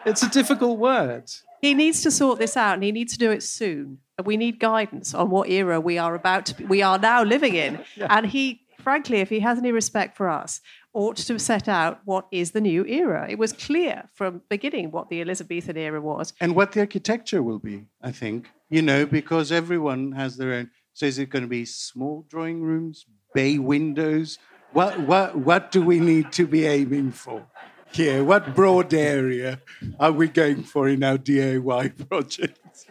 it's 0.05 0.24
a 0.24 0.30
difficult 0.30 0.78
word. 0.78 1.30
He 1.64 1.74
needs 1.74 2.01
to 2.01 2.11
sort 2.11 2.39
this 2.39 2.57
out, 2.57 2.74
and 2.74 2.84
he 2.84 2.91
needs 2.91 3.14
to 3.14 3.20
do 3.20 3.32
it 3.32 3.41
soon. 3.41 3.99
And 4.18 4.28
we 4.28 4.36
need 4.36 4.59
guidance 4.59 5.14
on 5.14 5.30
what 5.30 5.49
era 5.49 5.80
we 5.80 5.97
are 5.97 6.14
about 6.14 6.45
to 6.47 6.55
be, 6.55 6.66
we 6.66 6.82
are 6.82 6.99
now 6.99 7.24
living 7.24 7.55
in. 7.55 7.80
And 8.01 8.26
he, 8.26 8.66
frankly, 8.82 9.20
if 9.22 9.30
he 9.30 9.39
has 9.39 9.59
any 9.59 9.72
respect 9.72 10.18
for 10.18 10.28
us, 10.28 10.59
ought 10.93 11.16
to 11.16 11.39
set 11.39 11.70
out 11.70 12.01
what 12.03 12.28
is 12.34 12.51
the 12.51 12.59
new 12.59 12.84
era. 12.86 13.28
It 13.30 13.39
was 13.39 13.53
clear 13.53 14.09
from 14.14 14.41
beginning 14.49 14.91
what 14.91 15.07
the 15.09 15.22
Elizabethan 15.22 15.78
era 15.78 16.01
was. 16.01 16.34
And 16.41 16.53
what 16.53 16.74
the 16.74 16.82
architecture 16.82 17.41
will 17.41 17.59
be, 17.59 17.86
I 18.01 18.11
think, 18.11 18.49
you 18.70 18.82
know, 18.82 19.05
because 19.05 19.49
everyone 19.49 20.11
has 20.11 20.36
their 20.36 20.51
own. 20.51 20.70
So 20.91 21.05
is 21.05 21.18
it 21.18 21.30
going 21.30 21.43
to 21.43 21.55
be 21.59 21.64
small 21.64 22.26
drawing 22.28 22.61
rooms, 22.61 23.05
bay 23.34 23.57
windows? 23.57 24.38
What, 24.74 24.99
what, 24.99 25.38
what 25.38 25.72
do 25.72 25.82
we 25.82 26.01
need 26.01 26.34
to 26.34 26.45
be 26.45 26.66
aiming 26.66 27.14
for 27.14 27.47
here? 27.95 28.23
What 28.23 28.55
broad 28.55 28.93
area 28.93 29.61
are 29.99 30.11
we 30.11 30.27
going 30.27 30.63
for 30.63 30.87
in 30.89 31.03
our 31.03 31.17
DIY 31.17 32.09
projects? 32.09 32.85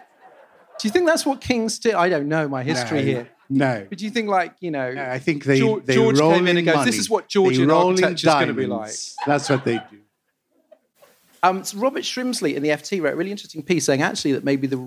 Do 0.79 0.89
you 0.89 0.91
think 0.93 1.07
that's 1.07 1.25
what 1.25 1.41
kings 1.41 1.79
did? 1.79 1.95
I 1.95 2.09
don't 2.09 2.29
know 2.29 2.49
my 2.49 2.63
history 2.63 2.99
No, 2.99 3.05
here. 3.05 3.29
No. 3.49 3.87
But 3.89 3.99
do 3.99 4.05
you 4.05 4.11
think, 4.11 4.29
like, 4.29 4.55
you 4.61 4.71
know, 4.71 4.93
No, 4.93 5.05
I 5.05 5.19
think 5.19 5.45
they, 5.45 5.59
George, 5.59 5.85
they 5.85 5.95
George 5.95 6.19
came 6.19 6.47
in 6.47 6.57
and 6.57 6.67
goes, 6.67 6.77
money. 6.77 6.91
this 6.91 6.99
is 6.99 7.11
what 7.11 7.29
Georgian 7.29 7.71
architecture 7.71 8.29
is 8.29 8.35
going 8.35 8.49
to 8.49 8.55
be 8.55 8.67
like. 8.67 8.93
That's 9.27 9.49
what 9.51 9.65
they 9.65 9.77
do. 9.91 9.99
Um, 11.45 11.65
so 11.65 11.79
Robert 11.79 12.03
Shrimsley 12.03 12.55
in 12.55 12.63
the 12.63 12.69
FT 12.71 13.03
wrote 13.03 13.15
a 13.15 13.17
really 13.17 13.33
interesting 13.33 13.63
piece 13.63 13.85
saying 13.85 14.01
actually 14.01 14.33
that 14.33 14.45
maybe 14.45 14.69
the 14.69 14.79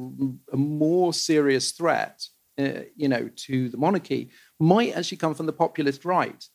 a 0.53 0.57
more 0.57 1.13
serious 1.13 1.71
threat, 1.73 2.25
uh, 2.57 2.81
you 2.95 3.09
know, 3.09 3.29
to 3.35 3.69
the 3.69 3.77
monarchy 3.77 4.29
might 4.59 4.95
actually 4.95 5.17
come 5.17 5.35
from 5.35 5.47
the 5.47 5.53
populist 5.53 6.05
right, 6.05 6.45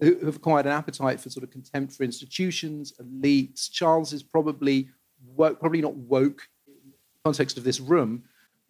who 0.00 0.18
have 0.24 0.36
acquired 0.36 0.66
an 0.66 0.72
appetite 0.72 1.20
for 1.20 1.30
sort 1.30 1.44
of 1.44 1.50
contempt 1.50 1.92
for 1.94 2.02
institutions, 2.04 2.92
elites. 3.02 3.70
Charles 3.70 4.12
is 4.12 4.22
probably 4.22 4.88
woke, 5.36 5.58
probably 5.60 5.80
not 5.80 5.94
woke 5.94 6.42
in 6.66 6.74
the 6.90 6.96
context 7.24 7.58
of 7.58 7.64
this 7.64 7.80
room, 7.80 8.22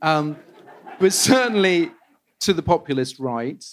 um, 0.02 0.36
but 0.98 1.12
certainly 1.12 1.90
to 2.40 2.52
the 2.52 2.62
populist 2.62 3.18
right. 3.18 3.64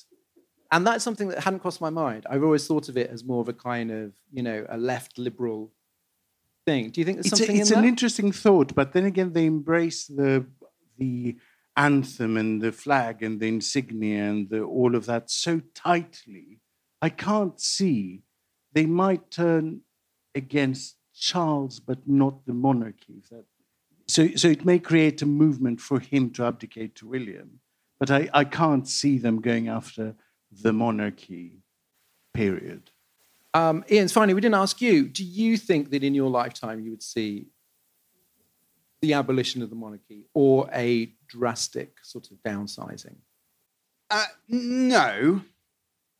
And 0.71 0.85
that's 0.85 1.03
something 1.03 1.27
that 1.29 1.39
hadn't 1.39 1.59
crossed 1.59 1.79
my 1.79 1.89
mind. 1.91 2.25
I've 2.29 2.43
always 2.43 2.67
thought 2.67 2.89
of 2.89 2.97
it 2.97 3.09
as 3.09 3.23
more 3.23 3.39
of 3.41 3.47
a 3.47 3.53
kind 3.53 3.91
of, 3.91 4.13
you 4.33 4.43
know, 4.43 4.65
a 4.67 4.77
left 4.77 5.17
liberal 5.17 5.71
thing. 6.65 6.89
Do 6.89 6.99
you 6.99 7.05
think 7.05 7.17
there's 7.17 7.27
It's, 7.27 7.33
a- 7.33 7.37
something 7.45 7.57
it's 7.61 7.71
in 7.71 7.77
an 7.77 7.83
that? 7.83 7.87
interesting 7.87 8.31
thought, 8.31 8.73
but 8.75 8.91
then 8.91 9.05
again, 9.05 9.31
they 9.33 9.45
embrace 9.45 10.07
the 10.07 10.45
the 10.97 11.35
anthem 11.77 12.37
and 12.37 12.61
the 12.61 12.71
flag 12.71 13.21
and 13.21 13.39
the 13.39 13.47
insignia 13.49 14.23
and 14.29 14.49
the, 14.49 14.61
all 14.61 14.95
of 14.95 15.05
that 15.07 15.29
so 15.29 15.61
tightly. 15.73 16.61
I 17.05 17.09
can't 17.09 17.59
see 17.59 18.23
they 18.73 18.87
might 18.87 19.29
turn 19.29 19.81
against 20.33 20.95
Charles, 21.13 21.79
but 21.79 21.99
not 22.07 22.45
the 22.47 22.53
monarchy. 22.53 23.21
That, 23.29 23.45
so, 24.07 24.27
so 24.35 24.47
it 24.47 24.65
may 24.65 24.79
create 24.79 25.21
a 25.21 25.27
movement 25.27 25.79
for 25.79 25.99
him 25.99 26.31
to 26.31 26.45
abdicate 26.45 26.95
to 26.95 27.07
William, 27.07 27.59
but 27.99 28.09
I, 28.09 28.27
I 28.33 28.43
can't 28.43 28.87
see 28.87 29.19
them 29.19 29.39
going 29.39 29.67
after 29.67 30.15
the 30.63 30.73
monarchy. 30.73 31.59
Period. 32.33 32.89
Um, 33.53 33.85
Ian, 33.91 34.07
finally, 34.07 34.33
we 34.33 34.41
didn't 34.41 34.55
ask 34.55 34.81
you. 34.81 35.07
Do 35.07 35.23
you 35.23 35.57
think 35.57 35.91
that 35.91 36.03
in 36.03 36.15
your 36.15 36.31
lifetime 36.31 36.79
you 36.81 36.89
would 36.89 37.03
see 37.03 37.45
the 39.03 39.13
abolition 39.13 39.61
of 39.61 39.69
the 39.69 39.75
monarchy 39.75 40.25
or 40.33 40.67
a 40.73 41.11
drastic 41.27 41.99
sort 42.01 42.31
of 42.31 42.37
downsizing? 42.41 43.17
Uh, 44.09 44.25
no, 44.49 45.41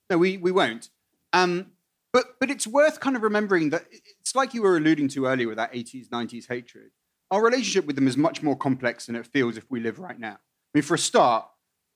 no, 0.10 0.18
we, 0.18 0.38
we 0.38 0.52
won't. 0.52 0.90
Um, 1.34 1.72
but 2.14 2.40
but 2.40 2.50
it's 2.50 2.66
worth 2.66 3.00
kind 3.02 3.16
of 3.16 3.24
remembering 3.24 3.72
that 3.72 3.86
it's 4.22 4.36
like 4.36 4.54
you 4.54 4.62
were 4.62 4.78
alluding 4.78 5.10
to 5.10 5.26
earlier 5.26 5.48
with 5.48 5.58
that 5.58 5.74
80s, 5.74 6.08
90s 6.08 6.48
hatred. 6.48 6.92
Our 7.30 7.44
relationship 7.44 7.86
with 7.86 7.98
them 7.98 8.08
is 8.08 8.16
much 8.16 8.42
more 8.42 8.56
complex 8.56 9.08
than 9.08 9.16
it 9.16 9.28
feels 9.28 9.58
if 9.58 9.70
we 9.70 9.80
live 9.82 10.00
right 10.00 10.18
now. 10.18 10.34
I 10.36 10.70
mean, 10.74 10.84
for 10.84 10.94
a 10.94 11.00
start, 11.00 11.46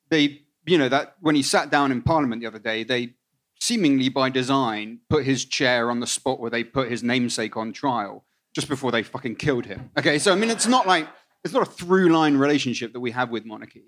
they, 0.10 0.41
you 0.66 0.78
know, 0.78 0.89
that 0.89 1.16
when 1.22 1.36
he 1.36 1.43
sat 1.43 1.70
down 1.70 1.91
in 1.91 2.01
Parliament 2.01 2.41
the 2.41 2.47
other 2.47 2.60
day, 2.60 2.84
they 2.84 3.14
seemingly 3.62 4.10
by 4.10 4.30
design 4.30 4.99
put 5.10 5.26
his 5.26 5.45
chair 5.45 5.91
on 5.91 5.99
the 5.99 6.07
spot 6.07 6.39
where 6.39 6.49
they 6.49 6.64
put 6.64 6.89
his 6.89 7.03
namesake 7.03 7.55
on 7.55 7.72
trial 7.72 8.26
just 8.53 8.68
before 8.68 8.91
they 8.91 9.03
fucking 9.03 9.36
killed 9.36 9.66
him. 9.66 9.91
Okay, 9.97 10.18
so 10.20 10.34
I 10.34 10.36
mean, 10.36 10.49
it's 10.49 10.68
not 10.68 10.88
like 10.88 11.07
it's 11.43 11.53
not 11.53 11.64
a 11.64 11.72
through 11.72 12.10
line 12.10 12.36
relationship 12.36 12.93
that 12.93 12.99
we 12.99 13.12
have 13.12 13.30
with 13.30 13.45
monarchy. 13.45 13.86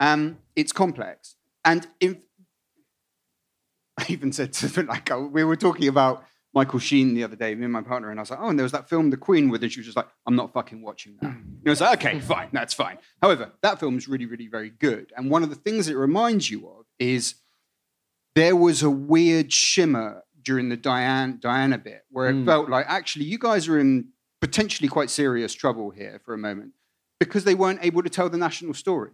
Um, 0.00 0.38
it's 0.54 0.72
complex, 0.72 1.36
and 1.64 1.86
if 2.00 2.16
I 3.98 4.06
even 4.08 4.32
said 4.32 4.52
to 4.54 4.82
like 4.82 5.10
uh, 5.10 5.18
we 5.20 5.44
were 5.44 5.56
talking 5.56 5.88
about 5.88 6.24
Michael 6.52 6.78
Sheen 6.78 7.14
the 7.14 7.24
other 7.24 7.36
day, 7.36 7.54
me 7.54 7.64
and 7.64 7.72
my 7.72 7.82
partner, 7.82 8.10
and 8.10 8.18
I 8.18 8.22
was 8.22 8.30
like, 8.30 8.38
oh, 8.40 8.48
and 8.48 8.58
there 8.58 8.64
was 8.64 8.72
that 8.72 8.88
film, 8.88 9.10
The 9.10 9.16
Queen, 9.16 9.48
with, 9.48 9.62
and 9.62 9.72
she 9.72 9.80
was 9.80 9.86
just 9.86 9.96
like, 9.96 10.06
I'm 10.26 10.36
not 10.36 10.52
fucking 10.52 10.82
watching 10.82 11.16
that. 11.20 11.30
And 11.30 11.60
I 11.66 11.70
was 11.70 11.80
like, 11.80 12.04
okay, 12.04 12.20
fine, 12.20 12.48
that's 12.52 12.74
fine. 12.74 12.98
However, 13.20 13.52
that 13.62 13.80
film 13.80 13.96
is 13.98 14.06
really, 14.08 14.26
really 14.26 14.46
very 14.48 14.70
good, 14.70 15.12
and 15.16 15.30
one 15.30 15.42
of 15.42 15.50
the 15.50 15.56
things 15.56 15.88
it 15.88 15.96
reminds 15.96 16.50
you 16.50 16.68
of 16.68 16.86
is 16.98 17.34
there 18.34 18.56
was 18.56 18.82
a 18.82 18.90
weird 18.90 19.52
shimmer 19.52 20.22
during 20.42 20.68
the 20.68 20.76
Diane 20.76 21.38
Diana 21.40 21.78
bit 21.78 22.02
where 22.10 22.28
it 22.28 22.34
Mm. 22.34 22.44
felt 22.44 22.68
like 22.68 22.84
actually 22.88 23.24
you 23.24 23.38
guys 23.38 23.66
are 23.68 23.78
in 23.78 24.08
potentially 24.40 24.88
quite 24.88 25.08
serious 25.08 25.54
trouble 25.54 25.90
here 25.90 26.20
for 26.24 26.34
a 26.34 26.38
moment 26.38 26.72
because 27.18 27.44
they 27.44 27.54
weren't 27.54 27.78
able 27.82 28.02
to 28.02 28.10
tell 28.10 28.28
the 28.28 28.36
national 28.36 28.74
story. 28.74 29.12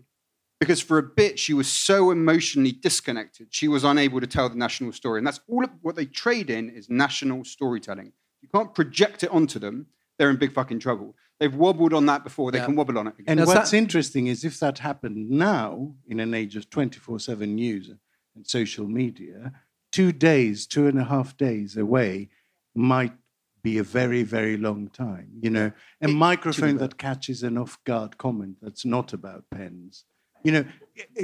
Because 0.60 0.82
for 0.82 0.98
a 0.98 1.02
bit 1.02 1.38
she 1.38 1.54
was 1.54 1.68
so 1.68 2.10
emotionally 2.10 2.70
disconnected, 2.72 3.48
she 3.50 3.66
was 3.66 3.82
unable 3.82 4.20
to 4.20 4.26
tell 4.26 4.48
the 4.50 4.56
national 4.56 4.92
story. 4.92 5.18
And 5.18 5.26
that's 5.26 5.40
all 5.48 5.64
of 5.64 5.70
what 5.80 5.96
they 5.96 6.04
trade 6.04 6.50
in 6.50 6.68
is 6.68 6.90
national 6.90 7.44
storytelling. 7.44 8.12
You 8.42 8.48
can't 8.54 8.74
project 8.74 9.22
it 9.24 9.30
onto 9.30 9.58
them, 9.58 9.86
they're 10.18 10.28
in 10.30 10.36
big 10.36 10.52
fucking 10.52 10.80
trouble. 10.80 11.16
They've 11.40 11.54
wobbled 11.54 11.94
on 11.94 12.04
that 12.06 12.24
before, 12.24 12.52
they 12.52 12.58
Yeah. 12.58 12.66
can 12.66 12.76
wobble 12.76 12.98
on 12.98 13.06
it 13.06 13.14
again. 13.18 13.24
And 13.28 13.40
Now, 13.40 13.46
what's 13.46 13.70
that- 13.70 13.76
interesting 13.76 14.26
is 14.26 14.44
if 14.44 14.60
that 14.60 14.80
happened 14.80 15.30
now, 15.30 15.94
in 16.06 16.20
an 16.20 16.34
age 16.34 16.56
of 16.56 16.68
24 16.68 17.18
7 17.18 17.54
news 17.54 17.90
and 18.36 18.46
social 18.46 18.86
media, 18.86 19.54
two 19.90 20.12
days, 20.12 20.66
two 20.66 20.86
and 20.86 20.98
a 20.98 21.04
half 21.04 21.38
days 21.38 21.78
away 21.78 22.28
might 22.74 23.14
be 23.62 23.78
a 23.78 23.82
very, 23.82 24.22
very 24.22 24.58
long 24.58 24.88
time. 24.90 25.30
You 25.42 25.50
know, 25.50 25.72
a 26.02 26.08
microphone 26.08 26.76
that 26.78 26.98
catches 26.98 27.42
an 27.42 27.56
off 27.56 27.82
guard 27.84 28.18
comment 28.18 28.58
that's 28.60 28.84
not 28.84 29.12
about 29.14 29.44
pens 29.50 30.04
You 30.42 30.52
know, 30.52 30.64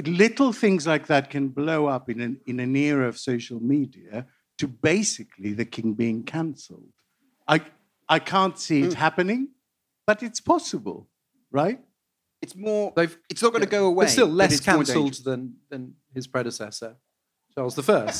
little 0.05 0.53
things 0.53 0.85
like 0.85 1.07
that 1.07 1.29
can 1.29 1.49
blow 1.49 1.87
up 1.87 2.09
in 2.09 2.21
an, 2.21 2.39
in 2.45 2.59
an 2.59 2.75
era 2.75 3.07
of 3.07 3.17
social 3.17 3.59
media 3.61 4.25
to 4.57 4.67
basically 4.67 5.53
the 5.53 5.65
king 5.65 5.93
being 5.93 6.23
cancelled. 6.23 6.93
I, 7.47 7.61
I 8.09 8.19
can't 8.19 8.57
see 8.59 8.81
it 8.83 8.93
hmm. 8.93 8.99
happening, 8.99 9.49
but 10.05 10.23
it's 10.23 10.39
possible, 10.39 11.07
right? 11.51 11.79
It's 12.41 12.55
more. 12.55 12.93
They've- 12.95 13.17
it's 13.29 13.41
not 13.41 13.51
going 13.51 13.63
to 13.63 13.69
go 13.69 13.87
away. 13.87 14.05
But 14.05 14.11
still 14.11 14.27
less 14.27 14.59
cancelled 14.59 15.15
than, 15.23 15.55
than 15.69 15.95
his 16.13 16.27
predecessor, 16.27 16.95
Charles 17.53 17.77
I, 17.89 18.13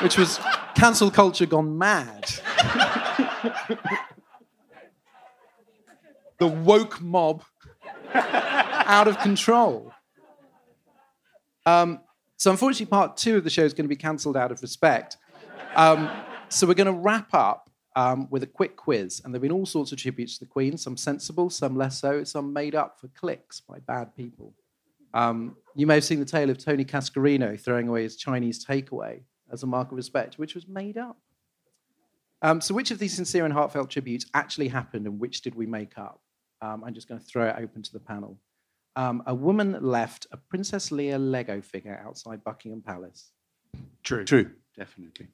which 0.02 0.18
was 0.18 0.40
cancel 0.74 1.10
culture 1.10 1.46
gone 1.46 1.78
mad. 1.78 2.24
the 6.38 6.48
woke 6.48 7.00
mob 7.00 7.44
out 8.86 9.08
of 9.08 9.18
control. 9.18 9.92
Um, 11.66 12.00
so, 12.36 12.50
unfortunately, 12.50 12.86
part 12.86 13.16
two 13.16 13.36
of 13.36 13.44
the 13.44 13.50
show 13.50 13.62
is 13.62 13.72
going 13.72 13.84
to 13.84 13.88
be 13.88 13.96
cancelled 13.96 14.36
out 14.36 14.50
of 14.50 14.62
respect. 14.62 15.16
Um, 15.76 16.10
so, 16.48 16.66
we're 16.66 16.74
going 16.74 16.86
to 16.86 16.92
wrap 16.92 17.32
up 17.34 17.70
um, 17.96 18.28
with 18.30 18.42
a 18.42 18.46
quick 18.46 18.76
quiz. 18.76 19.20
And 19.24 19.32
there 19.32 19.38
have 19.38 19.42
been 19.42 19.52
all 19.52 19.66
sorts 19.66 19.92
of 19.92 19.98
tributes 19.98 20.38
to 20.38 20.44
the 20.44 20.50
Queen, 20.50 20.76
some 20.76 20.96
sensible, 20.96 21.50
some 21.50 21.76
less 21.76 22.00
so, 22.00 22.24
some 22.24 22.52
made 22.52 22.74
up 22.74 22.98
for 23.00 23.08
clicks 23.08 23.60
by 23.60 23.78
bad 23.80 24.14
people. 24.16 24.54
Um, 25.14 25.56
you 25.74 25.86
may 25.86 25.94
have 25.94 26.04
seen 26.04 26.20
the 26.20 26.24
tale 26.24 26.50
of 26.50 26.58
Tony 26.58 26.84
Cascarino 26.84 27.60
throwing 27.60 27.88
away 27.88 28.02
his 28.02 28.16
Chinese 28.16 28.64
takeaway 28.64 29.20
as 29.52 29.62
a 29.62 29.66
mark 29.66 29.90
of 29.90 29.96
respect, 29.96 30.38
which 30.38 30.54
was 30.54 30.66
made 30.66 30.96
up. 30.96 31.18
Um, 32.40 32.60
so, 32.60 32.74
which 32.74 32.90
of 32.90 32.98
these 32.98 33.14
sincere 33.14 33.44
and 33.44 33.52
heartfelt 33.52 33.90
tributes 33.90 34.26
actually 34.34 34.68
happened 34.68 35.06
and 35.06 35.20
which 35.20 35.42
did 35.42 35.54
we 35.54 35.66
make 35.66 35.98
up? 35.98 36.20
Um, 36.60 36.82
I'm 36.84 36.94
just 36.94 37.08
going 37.08 37.20
to 37.20 37.26
throw 37.26 37.46
it 37.46 37.56
open 37.58 37.82
to 37.82 37.92
the 37.92 38.00
panel. 38.00 38.38
Um, 38.94 39.22
a 39.26 39.34
woman 39.34 39.78
left 39.80 40.26
a 40.32 40.36
Princess 40.36 40.90
Leia 40.90 41.18
Lego 41.18 41.60
figure 41.62 42.00
outside 42.04 42.44
Buckingham 42.44 42.82
Palace. 42.82 43.30
True. 44.02 44.24
True, 44.24 44.50
definitely. 44.76 45.28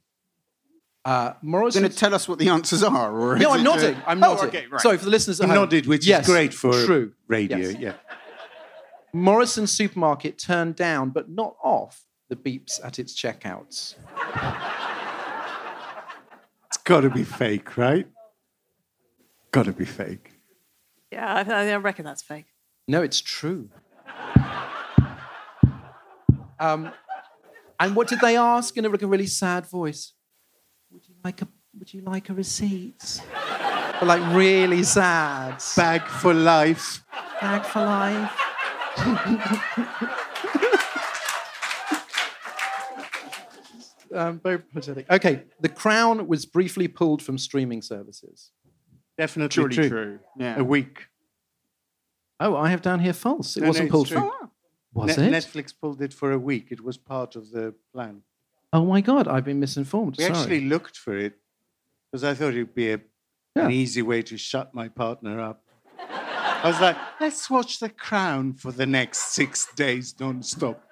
Uh, 1.04 1.32
Morris. 1.42 1.74
Going 1.78 1.90
to 1.90 1.96
tell 1.96 2.14
us 2.14 2.28
what 2.28 2.38
the 2.38 2.48
answers 2.50 2.82
are, 2.82 3.18
or 3.18 3.36
no, 3.38 3.50
I'm 3.52 3.60
it, 3.60 3.62
nodding. 3.64 3.94
uh, 3.94 4.02
I'm 4.06 4.22
oh, 4.22 4.36
okay, 4.46 4.66
right. 4.66 4.80
Sorry 4.80 4.98
for 4.98 5.06
the 5.06 5.10
listeners 5.10 5.38
He 5.38 5.44
at 5.44 5.48
home. 5.48 5.56
nodded, 5.56 5.86
which 5.86 6.06
Yes, 6.06 6.26
is 6.28 6.32
great 6.34 6.52
for 6.54 6.72
true. 6.84 7.12
radio. 7.26 7.58
Yes. 7.58 7.76
Yeah. 7.80 7.92
Morrison 9.14 9.66
Supermarket 9.66 10.38
turned 10.38 10.76
down, 10.76 11.10
but 11.10 11.30
not 11.30 11.56
off, 11.64 12.04
the 12.28 12.36
beeps 12.36 12.78
at 12.84 12.98
its 12.98 13.18
checkouts. 13.20 13.94
It's 16.66 16.76
got 16.84 17.00
to 17.00 17.10
be 17.10 17.24
fake, 17.24 17.76
right? 17.78 18.06
Got 19.50 19.64
to 19.64 19.72
be 19.72 19.86
fake. 19.86 20.32
Yeah, 21.10 21.42
I, 21.48 21.70
I 21.70 21.76
reckon 21.76 22.04
that's 22.04 22.22
fake. 22.22 22.47
No, 22.88 23.02
it's 23.02 23.20
true. 23.20 23.68
Um, 26.58 26.90
and 27.78 27.94
what 27.94 28.08
did 28.08 28.20
they 28.20 28.36
ask 28.36 28.76
in 28.78 28.84
a, 28.86 28.88
really 28.88 29.26
sad 29.26 29.66
voice? 29.66 30.14
Would 30.90 31.06
you 31.06 31.14
like 31.22 31.42
a 31.42 31.48
Would 31.78 31.92
you 31.92 32.00
like 32.00 32.30
a 32.30 32.34
receipt? 32.34 33.20
But 34.00 34.06
like 34.06 34.34
really 34.34 34.82
sad. 34.82 35.62
Bag 35.76 36.02
for 36.02 36.32
life. 36.32 37.04
Bag 37.40 37.64
for 37.66 37.84
life. 37.84 38.32
um, 44.14 44.40
very 44.40 44.58
pathetic. 44.58 45.10
Okay, 45.10 45.42
The 45.60 45.68
Crown 45.68 46.26
was 46.26 46.46
briefly 46.46 46.88
pulled 46.88 47.22
from 47.22 47.36
streaming 47.36 47.82
services. 47.82 48.50
Definitely 49.18 49.74
true. 49.74 49.88
true. 49.88 50.18
Yeah. 50.38 50.58
A 50.58 50.64
week. 50.64 51.08
Oh, 52.40 52.56
I 52.56 52.68
have 52.70 52.82
down 52.82 53.00
here 53.00 53.12
false. 53.12 53.56
It 53.56 53.60
No, 53.60 53.64
no, 53.66 53.68
wasn't 53.70 53.86
it's 53.86 53.92
pulled 53.92 54.06
true. 54.08 54.16
from. 54.18 54.30
Oh, 54.42 54.50
was 54.92 55.16
Ne- 55.18 55.26
it? 55.28 55.32
Netflix 55.32 55.72
pulled 55.78 56.00
it 56.02 56.12
for 56.12 56.32
a 56.32 56.38
week. 56.38 56.68
It 56.70 56.82
was 56.82 56.96
part 56.96 57.36
of 57.36 57.50
the 57.50 57.74
plan. 57.92 58.22
Oh 58.72 58.84
my 58.84 59.00
God, 59.00 59.26
I've 59.28 59.44
been 59.44 59.60
misinformed. 59.60 60.16
We 60.18 60.24
Sorry. 60.24 60.36
actually 60.38 60.60
looked 60.62 60.96
for 60.96 61.16
it 61.16 61.34
because 62.10 62.24
I 62.24 62.34
thought 62.34 62.48
it'd 62.54 62.74
be 62.74 62.92
a, 62.92 63.00
Yeah. 63.56 63.66
an 63.66 63.70
easy 63.72 64.02
way 64.02 64.22
to 64.22 64.36
shut 64.36 64.74
my 64.74 64.88
partner 64.88 65.40
up. 65.40 65.62
I 65.98 66.62
was 66.64 66.80
like, 66.80 66.96
let's 67.20 67.48
watch 67.48 67.78
The 67.78 67.88
Crown 67.88 68.52
for 68.52 68.72
the 68.72 68.86
next 68.86 69.32
six 69.34 69.66
days 69.74 70.14
non-stop. 70.18 70.82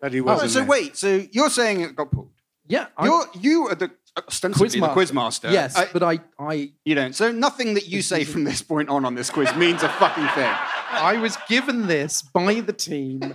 But 0.00 0.12
he 0.12 0.20
Oh, 0.20 0.24
wasn't. 0.24 0.50
so 0.50 0.58
there. 0.60 0.68
wait, 0.68 0.96
so 0.96 1.24
you're 1.32 1.50
saying 1.50 1.80
it 1.80 1.94
got 1.96 2.10
pulled? 2.10 2.32
yeah, 2.66 2.88
I- 2.96 3.04
You're 3.06 3.26
you 3.40 3.68
are 3.68 3.74
the 3.74 3.90
ostensibly 4.26 4.68
the 4.80 4.88
quizmaster. 4.88 5.52
Yes, 5.52 5.76
I- 5.76 5.88
but 5.92 6.02
I, 6.02 6.20
I, 6.38 6.72
you 6.84 6.94
don't. 6.94 7.14
So 7.14 7.30
nothing 7.32 7.74
that 7.74 7.88
you 7.88 8.02
say 8.02 8.24
from 8.24 8.44
this 8.44 8.62
point 8.62 8.88
on 8.88 9.04
on 9.04 9.14
this 9.14 9.30
quiz 9.30 9.54
means 9.56 9.82
a 9.82 9.88
fucking 9.88 10.26
thing. 10.28 10.52
I 10.90 11.18
was 11.20 11.36
given 11.48 11.86
this 11.86 12.22
by 12.22 12.60
the 12.60 12.72
team. 12.72 13.34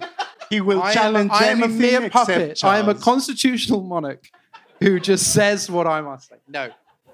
He 0.49 0.61
will 0.61 0.81
I 0.81 0.89
am, 0.89 0.93
challenge 0.93 1.31
I 1.33 1.45
am 1.47 1.63
a 1.63 1.67
mere 1.67 2.09
puppet. 2.09 2.63
I 2.63 2.77
am 2.79 2.89
a 2.89 2.95
constitutional 2.95 3.81
monarch 3.81 4.27
who 4.79 4.99
just 4.99 5.33
says 5.33 5.69
what 5.71 5.87
I 5.87 6.01
must 6.01 6.29
say. 6.29 6.35
No, 6.47 6.69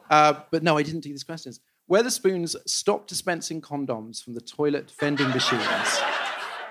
uh, 0.10 0.34
but 0.52 0.64
no, 0.64 0.78
I 0.78 0.84
didn't 0.84 1.02
do 1.02 1.10
these 1.10 1.24
questions. 1.24 1.60
Wetherspoons 1.90 2.56
stopped 2.68 3.08
dispensing 3.10 3.62
condoms 3.62 4.24
from 4.24 4.34
the 4.34 4.42
toilet 4.42 4.92
vending 5.00 5.30
machines. 5.30 5.64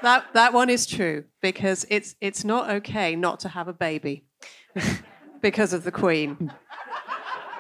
That 0.03 0.27
that 0.35 0.53
one 0.53 0.71
is 0.71 0.87
true 0.87 1.25
because 1.41 1.85
it's 1.91 2.15
it's 2.21 2.45
not 2.45 2.71
okay 2.71 3.17
not 3.17 3.41
to 3.41 3.49
have 3.49 3.67
a 3.67 3.73
baby 3.73 4.25
because 5.41 5.73
of 5.73 5.85
the 5.85 5.91
Queen. 5.91 6.53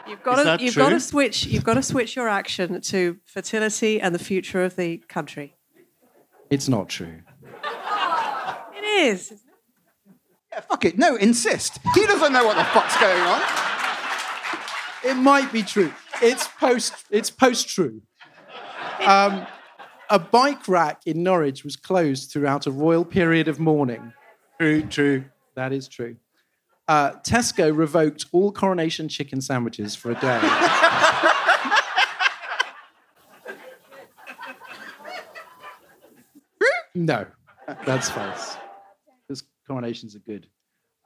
You've 0.08 0.22
got 0.22 0.38
Is 0.38 0.38
to 0.38 0.44
that 0.44 0.60
you've 0.60 0.76
got 0.76 0.88
to 0.90 1.00
switch 1.00 1.46
you've 1.46 1.64
got 1.64 1.74
to 1.74 1.82
switch 1.82 2.16
your 2.16 2.28
action 2.28 2.80
to 2.80 3.18
fertility 3.26 4.00
and 4.00 4.14
the 4.14 4.18
future 4.18 4.64
of 4.64 4.76
the 4.76 4.98
country. 5.08 5.56
It's 6.50 6.68
not 6.68 6.88
true. 6.88 7.20
It 8.74 8.84
is. 8.84 9.34
Yeah, 10.50 10.60
fuck 10.60 10.84
it. 10.86 10.96
No, 10.96 11.16
insist. 11.16 11.78
He 11.94 12.06
doesn't 12.06 12.32
know 12.32 12.46
what 12.46 12.56
the 12.56 12.64
fuck's 12.64 12.98
going 12.98 13.20
on. 13.20 13.42
It 15.04 15.14
might 15.14 15.52
be 15.52 15.62
true. 15.62 15.92
It's 16.22 16.48
post. 16.48 16.94
It's 17.10 17.30
post 17.30 17.68
true. 17.68 18.00
Um, 19.06 19.46
a 20.10 20.18
bike 20.18 20.66
rack 20.68 21.02
in 21.06 21.22
Norwich 21.22 21.64
was 21.64 21.76
closed 21.76 22.32
throughout 22.32 22.66
a 22.66 22.70
royal 22.70 23.04
period 23.04 23.46
of 23.46 23.60
mourning. 23.60 24.12
True, 24.58 24.82
true. 24.82 25.24
That 25.54 25.72
is 25.72 25.86
true. 25.86 26.16
Uh, 26.88 27.12
Tesco 27.20 27.76
revoked 27.76 28.24
all 28.32 28.50
coronation 28.50 29.08
chicken 29.08 29.42
sandwiches 29.42 29.94
for 29.94 30.10
a 30.10 30.14
day. 30.14 30.40
no, 36.94 37.26
that's 37.84 38.08
false. 38.08 38.56
Because 39.26 39.44
coronations 39.66 40.16
are 40.16 40.20
good. 40.20 40.48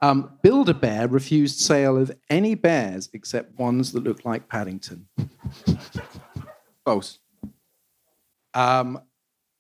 Um, 0.00 0.38
Build-A-Bear 0.42 1.08
refused 1.08 1.58
sale 1.58 1.96
of 1.96 2.12
any 2.30 2.54
bears 2.54 3.08
except 3.12 3.58
ones 3.58 3.90
that 3.92 4.04
look 4.04 4.24
like 4.24 4.48
Paddington. 4.48 5.08
False. 6.84 7.18
Um, 8.54 9.00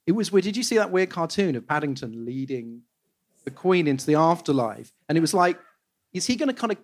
it 0.06 0.12
was 0.12 0.30
weird. 0.30 0.44
Did 0.44 0.56
you 0.56 0.62
see 0.62 0.76
that 0.76 0.90
weird 0.90 1.10
cartoon 1.10 1.56
of 1.56 1.66
Paddington 1.66 2.24
leading 2.24 2.82
the 3.44 3.50
Queen 3.50 3.88
into 3.88 4.06
the 4.06 4.14
afterlife? 4.14 4.92
And 5.08 5.18
it 5.18 5.20
was 5.20 5.34
like, 5.34 5.58
is 6.12 6.26
he 6.26 6.36
going 6.36 6.48
to 6.48 6.54
kind 6.54 6.72
of 6.72 6.78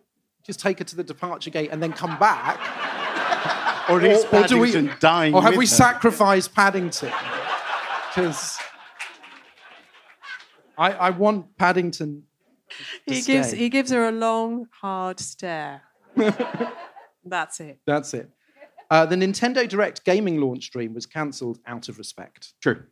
just 0.44 0.60
take 0.60 0.78
her 0.78 0.84
to 0.84 0.96
the 0.96 1.04
departure 1.04 1.50
gate 1.50 1.70
and 1.72 1.82
then 1.82 1.92
come 1.92 2.18
back? 2.18 2.58
Or 3.90 4.02
is 4.04 4.24
Or- 4.26 4.40
or 4.40 4.46
do 4.46 4.58
we- 4.58 4.90
dying 5.00 5.34
Or 5.34 5.42
have 5.42 5.52
with 5.52 5.58
we 5.58 5.64
her? 5.64 5.70
sacrificed 5.70 6.54
Paddington? 6.54 7.12
Because 8.14 8.58
I, 10.76 10.92
I 10.92 11.10
want 11.10 11.56
Paddington. 11.56 12.24
to 13.08 13.14
He 13.14 13.22
gives 13.22 13.50
he 13.52 13.68
gives 13.68 13.90
her 13.90 14.08
a 14.08 14.12
long 14.12 14.66
hard 14.80 15.18
stare. 15.20 15.82
That's 17.24 17.60
it. 17.60 17.78
That's 17.86 18.14
it. 18.14 18.30
Uh, 18.90 19.04
the 19.06 19.16
Nintendo 19.16 19.68
Direct 19.68 20.04
gaming 20.04 20.40
launch 20.40 20.64
stream 20.64 20.94
was 20.94 21.04
cancelled 21.06 21.58
out 21.66 21.88
of 21.88 21.98
respect. 21.98 22.54
True. 22.62 22.84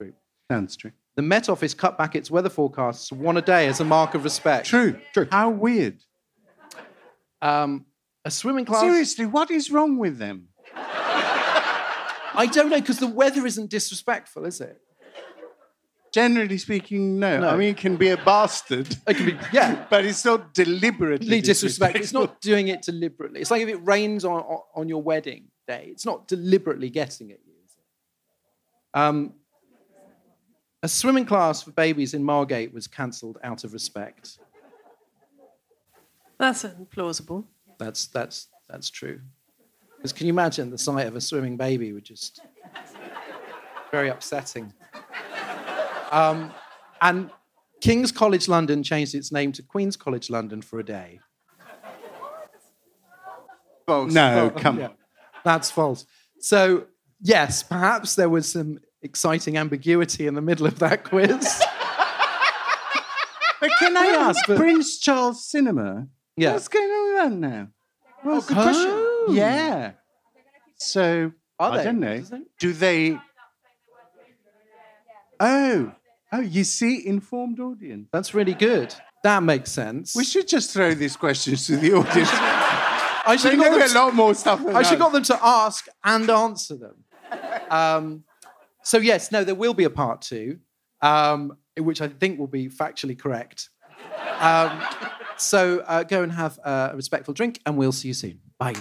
True. 0.00 0.12
Sounds 0.50 0.76
true. 0.76 0.92
The 1.16 1.22
Met 1.22 1.48
Office 1.48 1.72
cut 1.72 1.96
back 1.96 2.14
its 2.14 2.30
weather 2.30 2.50
forecasts 2.50 3.10
one 3.10 3.38
a 3.38 3.42
day 3.42 3.66
as 3.68 3.80
a 3.80 3.84
mark 3.84 4.14
of 4.14 4.22
respect. 4.22 4.66
True. 4.66 4.98
True. 5.14 5.26
How 5.32 5.48
weird. 5.48 5.98
Um, 7.40 7.86
a 8.24 8.30
swimming 8.30 8.66
class. 8.66 8.82
Seriously, 8.82 9.24
what 9.24 9.50
is 9.50 9.70
wrong 9.70 9.96
with 9.96 10.18
them? 10.18 10.48
I 10.74 12.48
don't 12.52 12.68
know 12.68 12.80
because 12.80 12.98
the 12.98 13.06
weather 13.06 13.46
isn't 13.46 13.70
disrespectful, 13.70 14.44
is 14.44 14.60
it? 14.60 14.78
Generally 16.12 16.58
speaking, 16.58 17.18
no. 17.18 17.40
No. 17.40 17.48
I 17.48 17.56
mean, 17.56 17.70
it 17.70 17.76
can 17.78 17.96
be 17.96 18.08
a 18.08 18.16
bastard. 18.16 18.94
It 19.06 19.16
can 19.16 19.26
be, 19.26 19.38
yeah, 19.52 19.86
But 19.90 20.04
it's 20.04 20.24
not 20.24 20.52
deliberately 20.54 21.26
really 21.26 21.40
disrespectful. 21.40 22.00
It's 22.00 22.12
not 22.12 22.40
doing 22.40 22.68
it 22.68 22.82
deliberately. 22.82 23.40
It's 23.40 23.50
like 23.50 23.62
if 23.62 23.68
it 23.68 23.86
rains 23.86 24.24
on, 24.24 24.40
on, 24.40 24.60
on 24.74 24.88
your 24.88 25.02
wedding 25.02 25.48
day, 25.66 25.88
it's 25.90 26.04
not 26.04 26.28
deliberately 26.28 26.90
getting 26.90 27.32
at 27.32 27.38
you. 27.44 27.52
Is 27.64 27.76
it? 27.76 28.98
Um, 28.98 29.34
a 30.86 30.88
swimming 30.88 31.26
class 31.26 31.64
for 31.64 31.72
babies 31.72 32.14
in 32.14 32.22
Margate 32.22 32.72
was 32.72 32.86
cancelled 32.86 33.38
out 33.42 33.64
of 33.64 33.72
respect. 33.72 34.38
That's 36.38 36.64
plausible. 36.92 37.44
That's 37.76 38.06
that's 38.06 38.46
that's 38.68 38.88
true. 38.88 39.18
Because 39.96 40.12
can 40.12 40.28
you 40.28 40.32
imagine 40.32 40.70
the 40.70 40.78
sight 40.78 41.08
of 41.08 41.16
a 41.16 41.20
swimming 41.20 41.56
baby 41.56 41.92
would 41.92 42.04
just 42.04 42.40
very 43.90 44.10
upsetting. 44.10 44.72
Um, 46.12 46.52
And 47.02 47.30
King's 47.80 48.12
College 48.12 48.46
London 48.46 48.84
changed 48.84 49.16
its 49.16 49.32
name 49.32 49.50
to 49.52 49.62
Queen's 49.62 49.96
College 49.96 50.30
London 50.30 50.62
for 50.62 50.78
a 50.78 50.84
day. 50.84 51.18
False. 53.86 54.12
No, 54.12 54.50
come 54.56 54.78
yeah. 54.78 54.86
on. 54.86 54.94
That's 55.44 55.68
false. 55.68 56.06
So, 56.38 56.86
yes, 57.20 57.64
perhaps 57.64 58.14
there 58.14 58.28
was 58.28 58.50
some 58.50 58.78
exciting 59.06 59.56
ambiguity 59.56 60.26
in 60.26 60.34
the 60.34 60.42
middle 60.42 60.66
of 60.66 60.78
that 60.80 61.04
quiz. 61.04 61.62
But 63.58 63.70
can 63.78 63.96
I 63.96 64.06
ask, 64.06 64.44
Prince 64.44 64.98
Charles 64.98 65.48
Cinema? 65.48 66.08
Yeah. 66.36 66.52
What's 66.52 66.68
going 66.68 66.90
on 66.90 67.06
with 67.06 67.22
that 67.22 67.32
now? 67.38 67.68
Well, 68.22 68.40
good 68.42 68.54
question. 68.54 69.34
Yeah. 69.34 69.92
So 70.76 71.32
Are 71.58 71.72
I 71.72 71.76
they? 71.78 71.84
don't 71.84 72.00
know. 72.00 72.22
Do 72.58 72.72
they? 72.74 73.18
Oh, 75.40 75.92
oh! 76.32 76.40
You 76.40 76.64
see, 76.64 77.06
informed 77.06 77.60
audience. 77.60 78.08
That's 78.12 78.34
really 78.34 78.54
good. 78.54 78.94
That 79.22 79.42
makes 79.42 79.70
sense. 79.72 80.14
We 80.14 80.24
should 80.24 80.48
just 80.48 80.70
throw 80.72 80.94
these 80.94 81.16
questions 81.16 81.66
to 81.66 81.76
the 81.76 81.92
audience. 81.94 82.28
I 83.28 83.36
should 83.38 83.52
they 83.52 83.56
know 83.56 83.70
them 83.72 83.82
a 83.82 83.88
to- 83.88 83.94
lot 83.94 84.14
more 84.14 84.34
stuff. 84.34 84.60
I 84.66 84.82
should 84.82 84.94
us. 84.94 84.98
got 84.98 85.12
them 85.12 85.22
to 85.24 85.38
ask 85.42 85.86
and 86.04 86.30
answer 86.30 86.76
them. 86.76 86.96
Um, 87.70 88.24
so 88.86 88.98
yes, 88.98 89.32
no, 89.32 89.42
there 89.42 89.56
will 89.56 89.74
be 89.74 89.82
a 89.82 89.90
part 89.90 90.22
two, 90.22 90.60
um, 91.02 91.56
which 91.76 92.00
I 92.00 92.06
think 92.06 92.38
will 92.38 92.46
be 92.46 92.68
factually 92.68 93.18
correct. 93.18 93.68
Um, 94.38 94.80
so 95.36 95.80
uh, 95.88 96.04
go 96.04 96.22
and 96.22 96.30
have 96.30 96.60
a 96.64 96.92
respectful 96.94 97.34
drink, 97.34 97.60
and 97.66 97.76
we'll 97.76 97.90
see 97.90 98.06
you 98.06 98.14
soon. 98.14 98.38
Bye. 98.60 98.74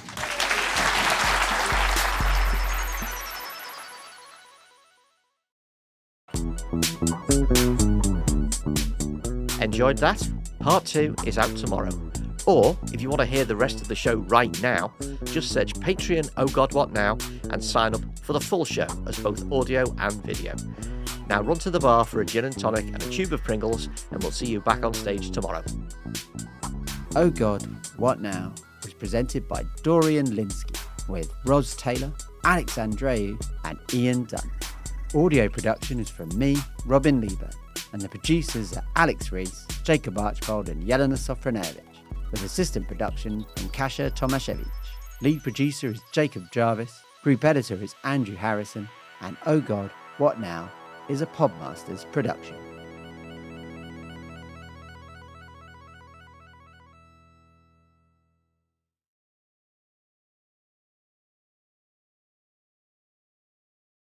Enjoyed 9.60 9.98
that? 9.98 10.30
Part 10.60 10.86
2 10.86 11.16
is 11.26 11.40
out 11.40 11.56
tomorrow. 11.58 11.90
Or, 12.46 12.78
if 12.94 13.02
you 13.02 13.10
want 13.10 13.22
to 13.22 13.26
hear 13.26 13.44
the 13.44 13.56
rest 13.56 13.82
of 13.82 13.88
the 13.88 13.96
show 13.96 14.18
right 14.18 14.62
now, 14.62 14.94
just 15.26 15.52
search 15.52 15.74
Patreon 15.74 16.30
Oh 16.38 16.46
God 16.46 16.74
What 16.74 16.92
Now 16.92 17.18
and 17.52 17.64
sign 17.64 17.94
up 17.94 18.02
for 18.22 18.34
the 18.34 18.40
full 18.40 18.66
show 18.66 18.88
as 19.08 19.20
both 19.20 19.52
audio 19.52 19.84
and 20.00 20.14
video. 20.24 20.56
Now 21.28 21.42
run 21.42 21.58
to 21.60 21.72
the 21.72 21.80
bar 21.80 22.06
for 22.06 22.22
a 22.22 22.26
gin 22.26 22.46
and 22.46 22.58
tonic 22.58 22.86
and 22.86 23.02
a 23.02 23.10
tube 23.10 23.34
of 23.34 23.44
Pringles, 23.44 23.90
and 24.12 24.22
we'll 24.22 24.32
see 24.32 24.46
you 24.46 24.62
back 24.62 24.84
on 24.84 24.94
stage 24.94 25.32
tomorrow. 25.32 25.64
Oh 27.16 27.30
God, 27.30 27.66
What 27.98 28.22
Now 28.22 28.54
was 28.84 28.94
presented 28.94 29.48
by 29.48 29.66
Dorian 29.82 30.28
Lynskey 30.28 30.78
with 31.08 31.32
Ros 31.46 31.76
Taylor, 31.76 32.12
Alex 32.44 32.76
Andreou, 32.76 33.42
and 33.64 33.80
Ian 33.94 34.26
Dunt. 34.26 34.46
Audio 35.16 35.48
production 35.48 36.00
is 36.00 36.10
from 36.10 36.30
me, 36.38 36.58
Robin 36.86 37.22
Lieber, 37.22 37.50
and 37.94 38.02
the 38.02 38.10
producers 38.10 38.74
are 38.74 38.84
Alex 38.96 39.32
Rees, 39.32 39.66
Jacob 39.84 40.18
Archbold, 40.18 40.70
and 40.70 40.84
Yelena 40.84 41.14
Sofranevich, 41.14 41.82
with 42.32 42.44
assistant 42.44 42.88
production 42.88 43.46
from 43.56 43.70
Kasia 43.70 44.12
Tomaszewicz. 44.12 44.68
Lead 45.22 45.42
producer 45.42 45.88
is 45.88 46.02
Jacob 46.12 46.44
Jarvis, 46.52 47.02
group 47.26 47.44
editor 47.44 47.74
is 47.82 47.96
Andrew 48.04 48.36
Harrison, 48.36 48.88
and 49.22 49.36
Oh 49.48 49.60
God, 49.60 49.90
What 50.20 50.40
Now 50.40 50.72
is 51.10 51.24
a 51.24 51.26
Podmasters 51.26 52.06
production. 52.12 52.56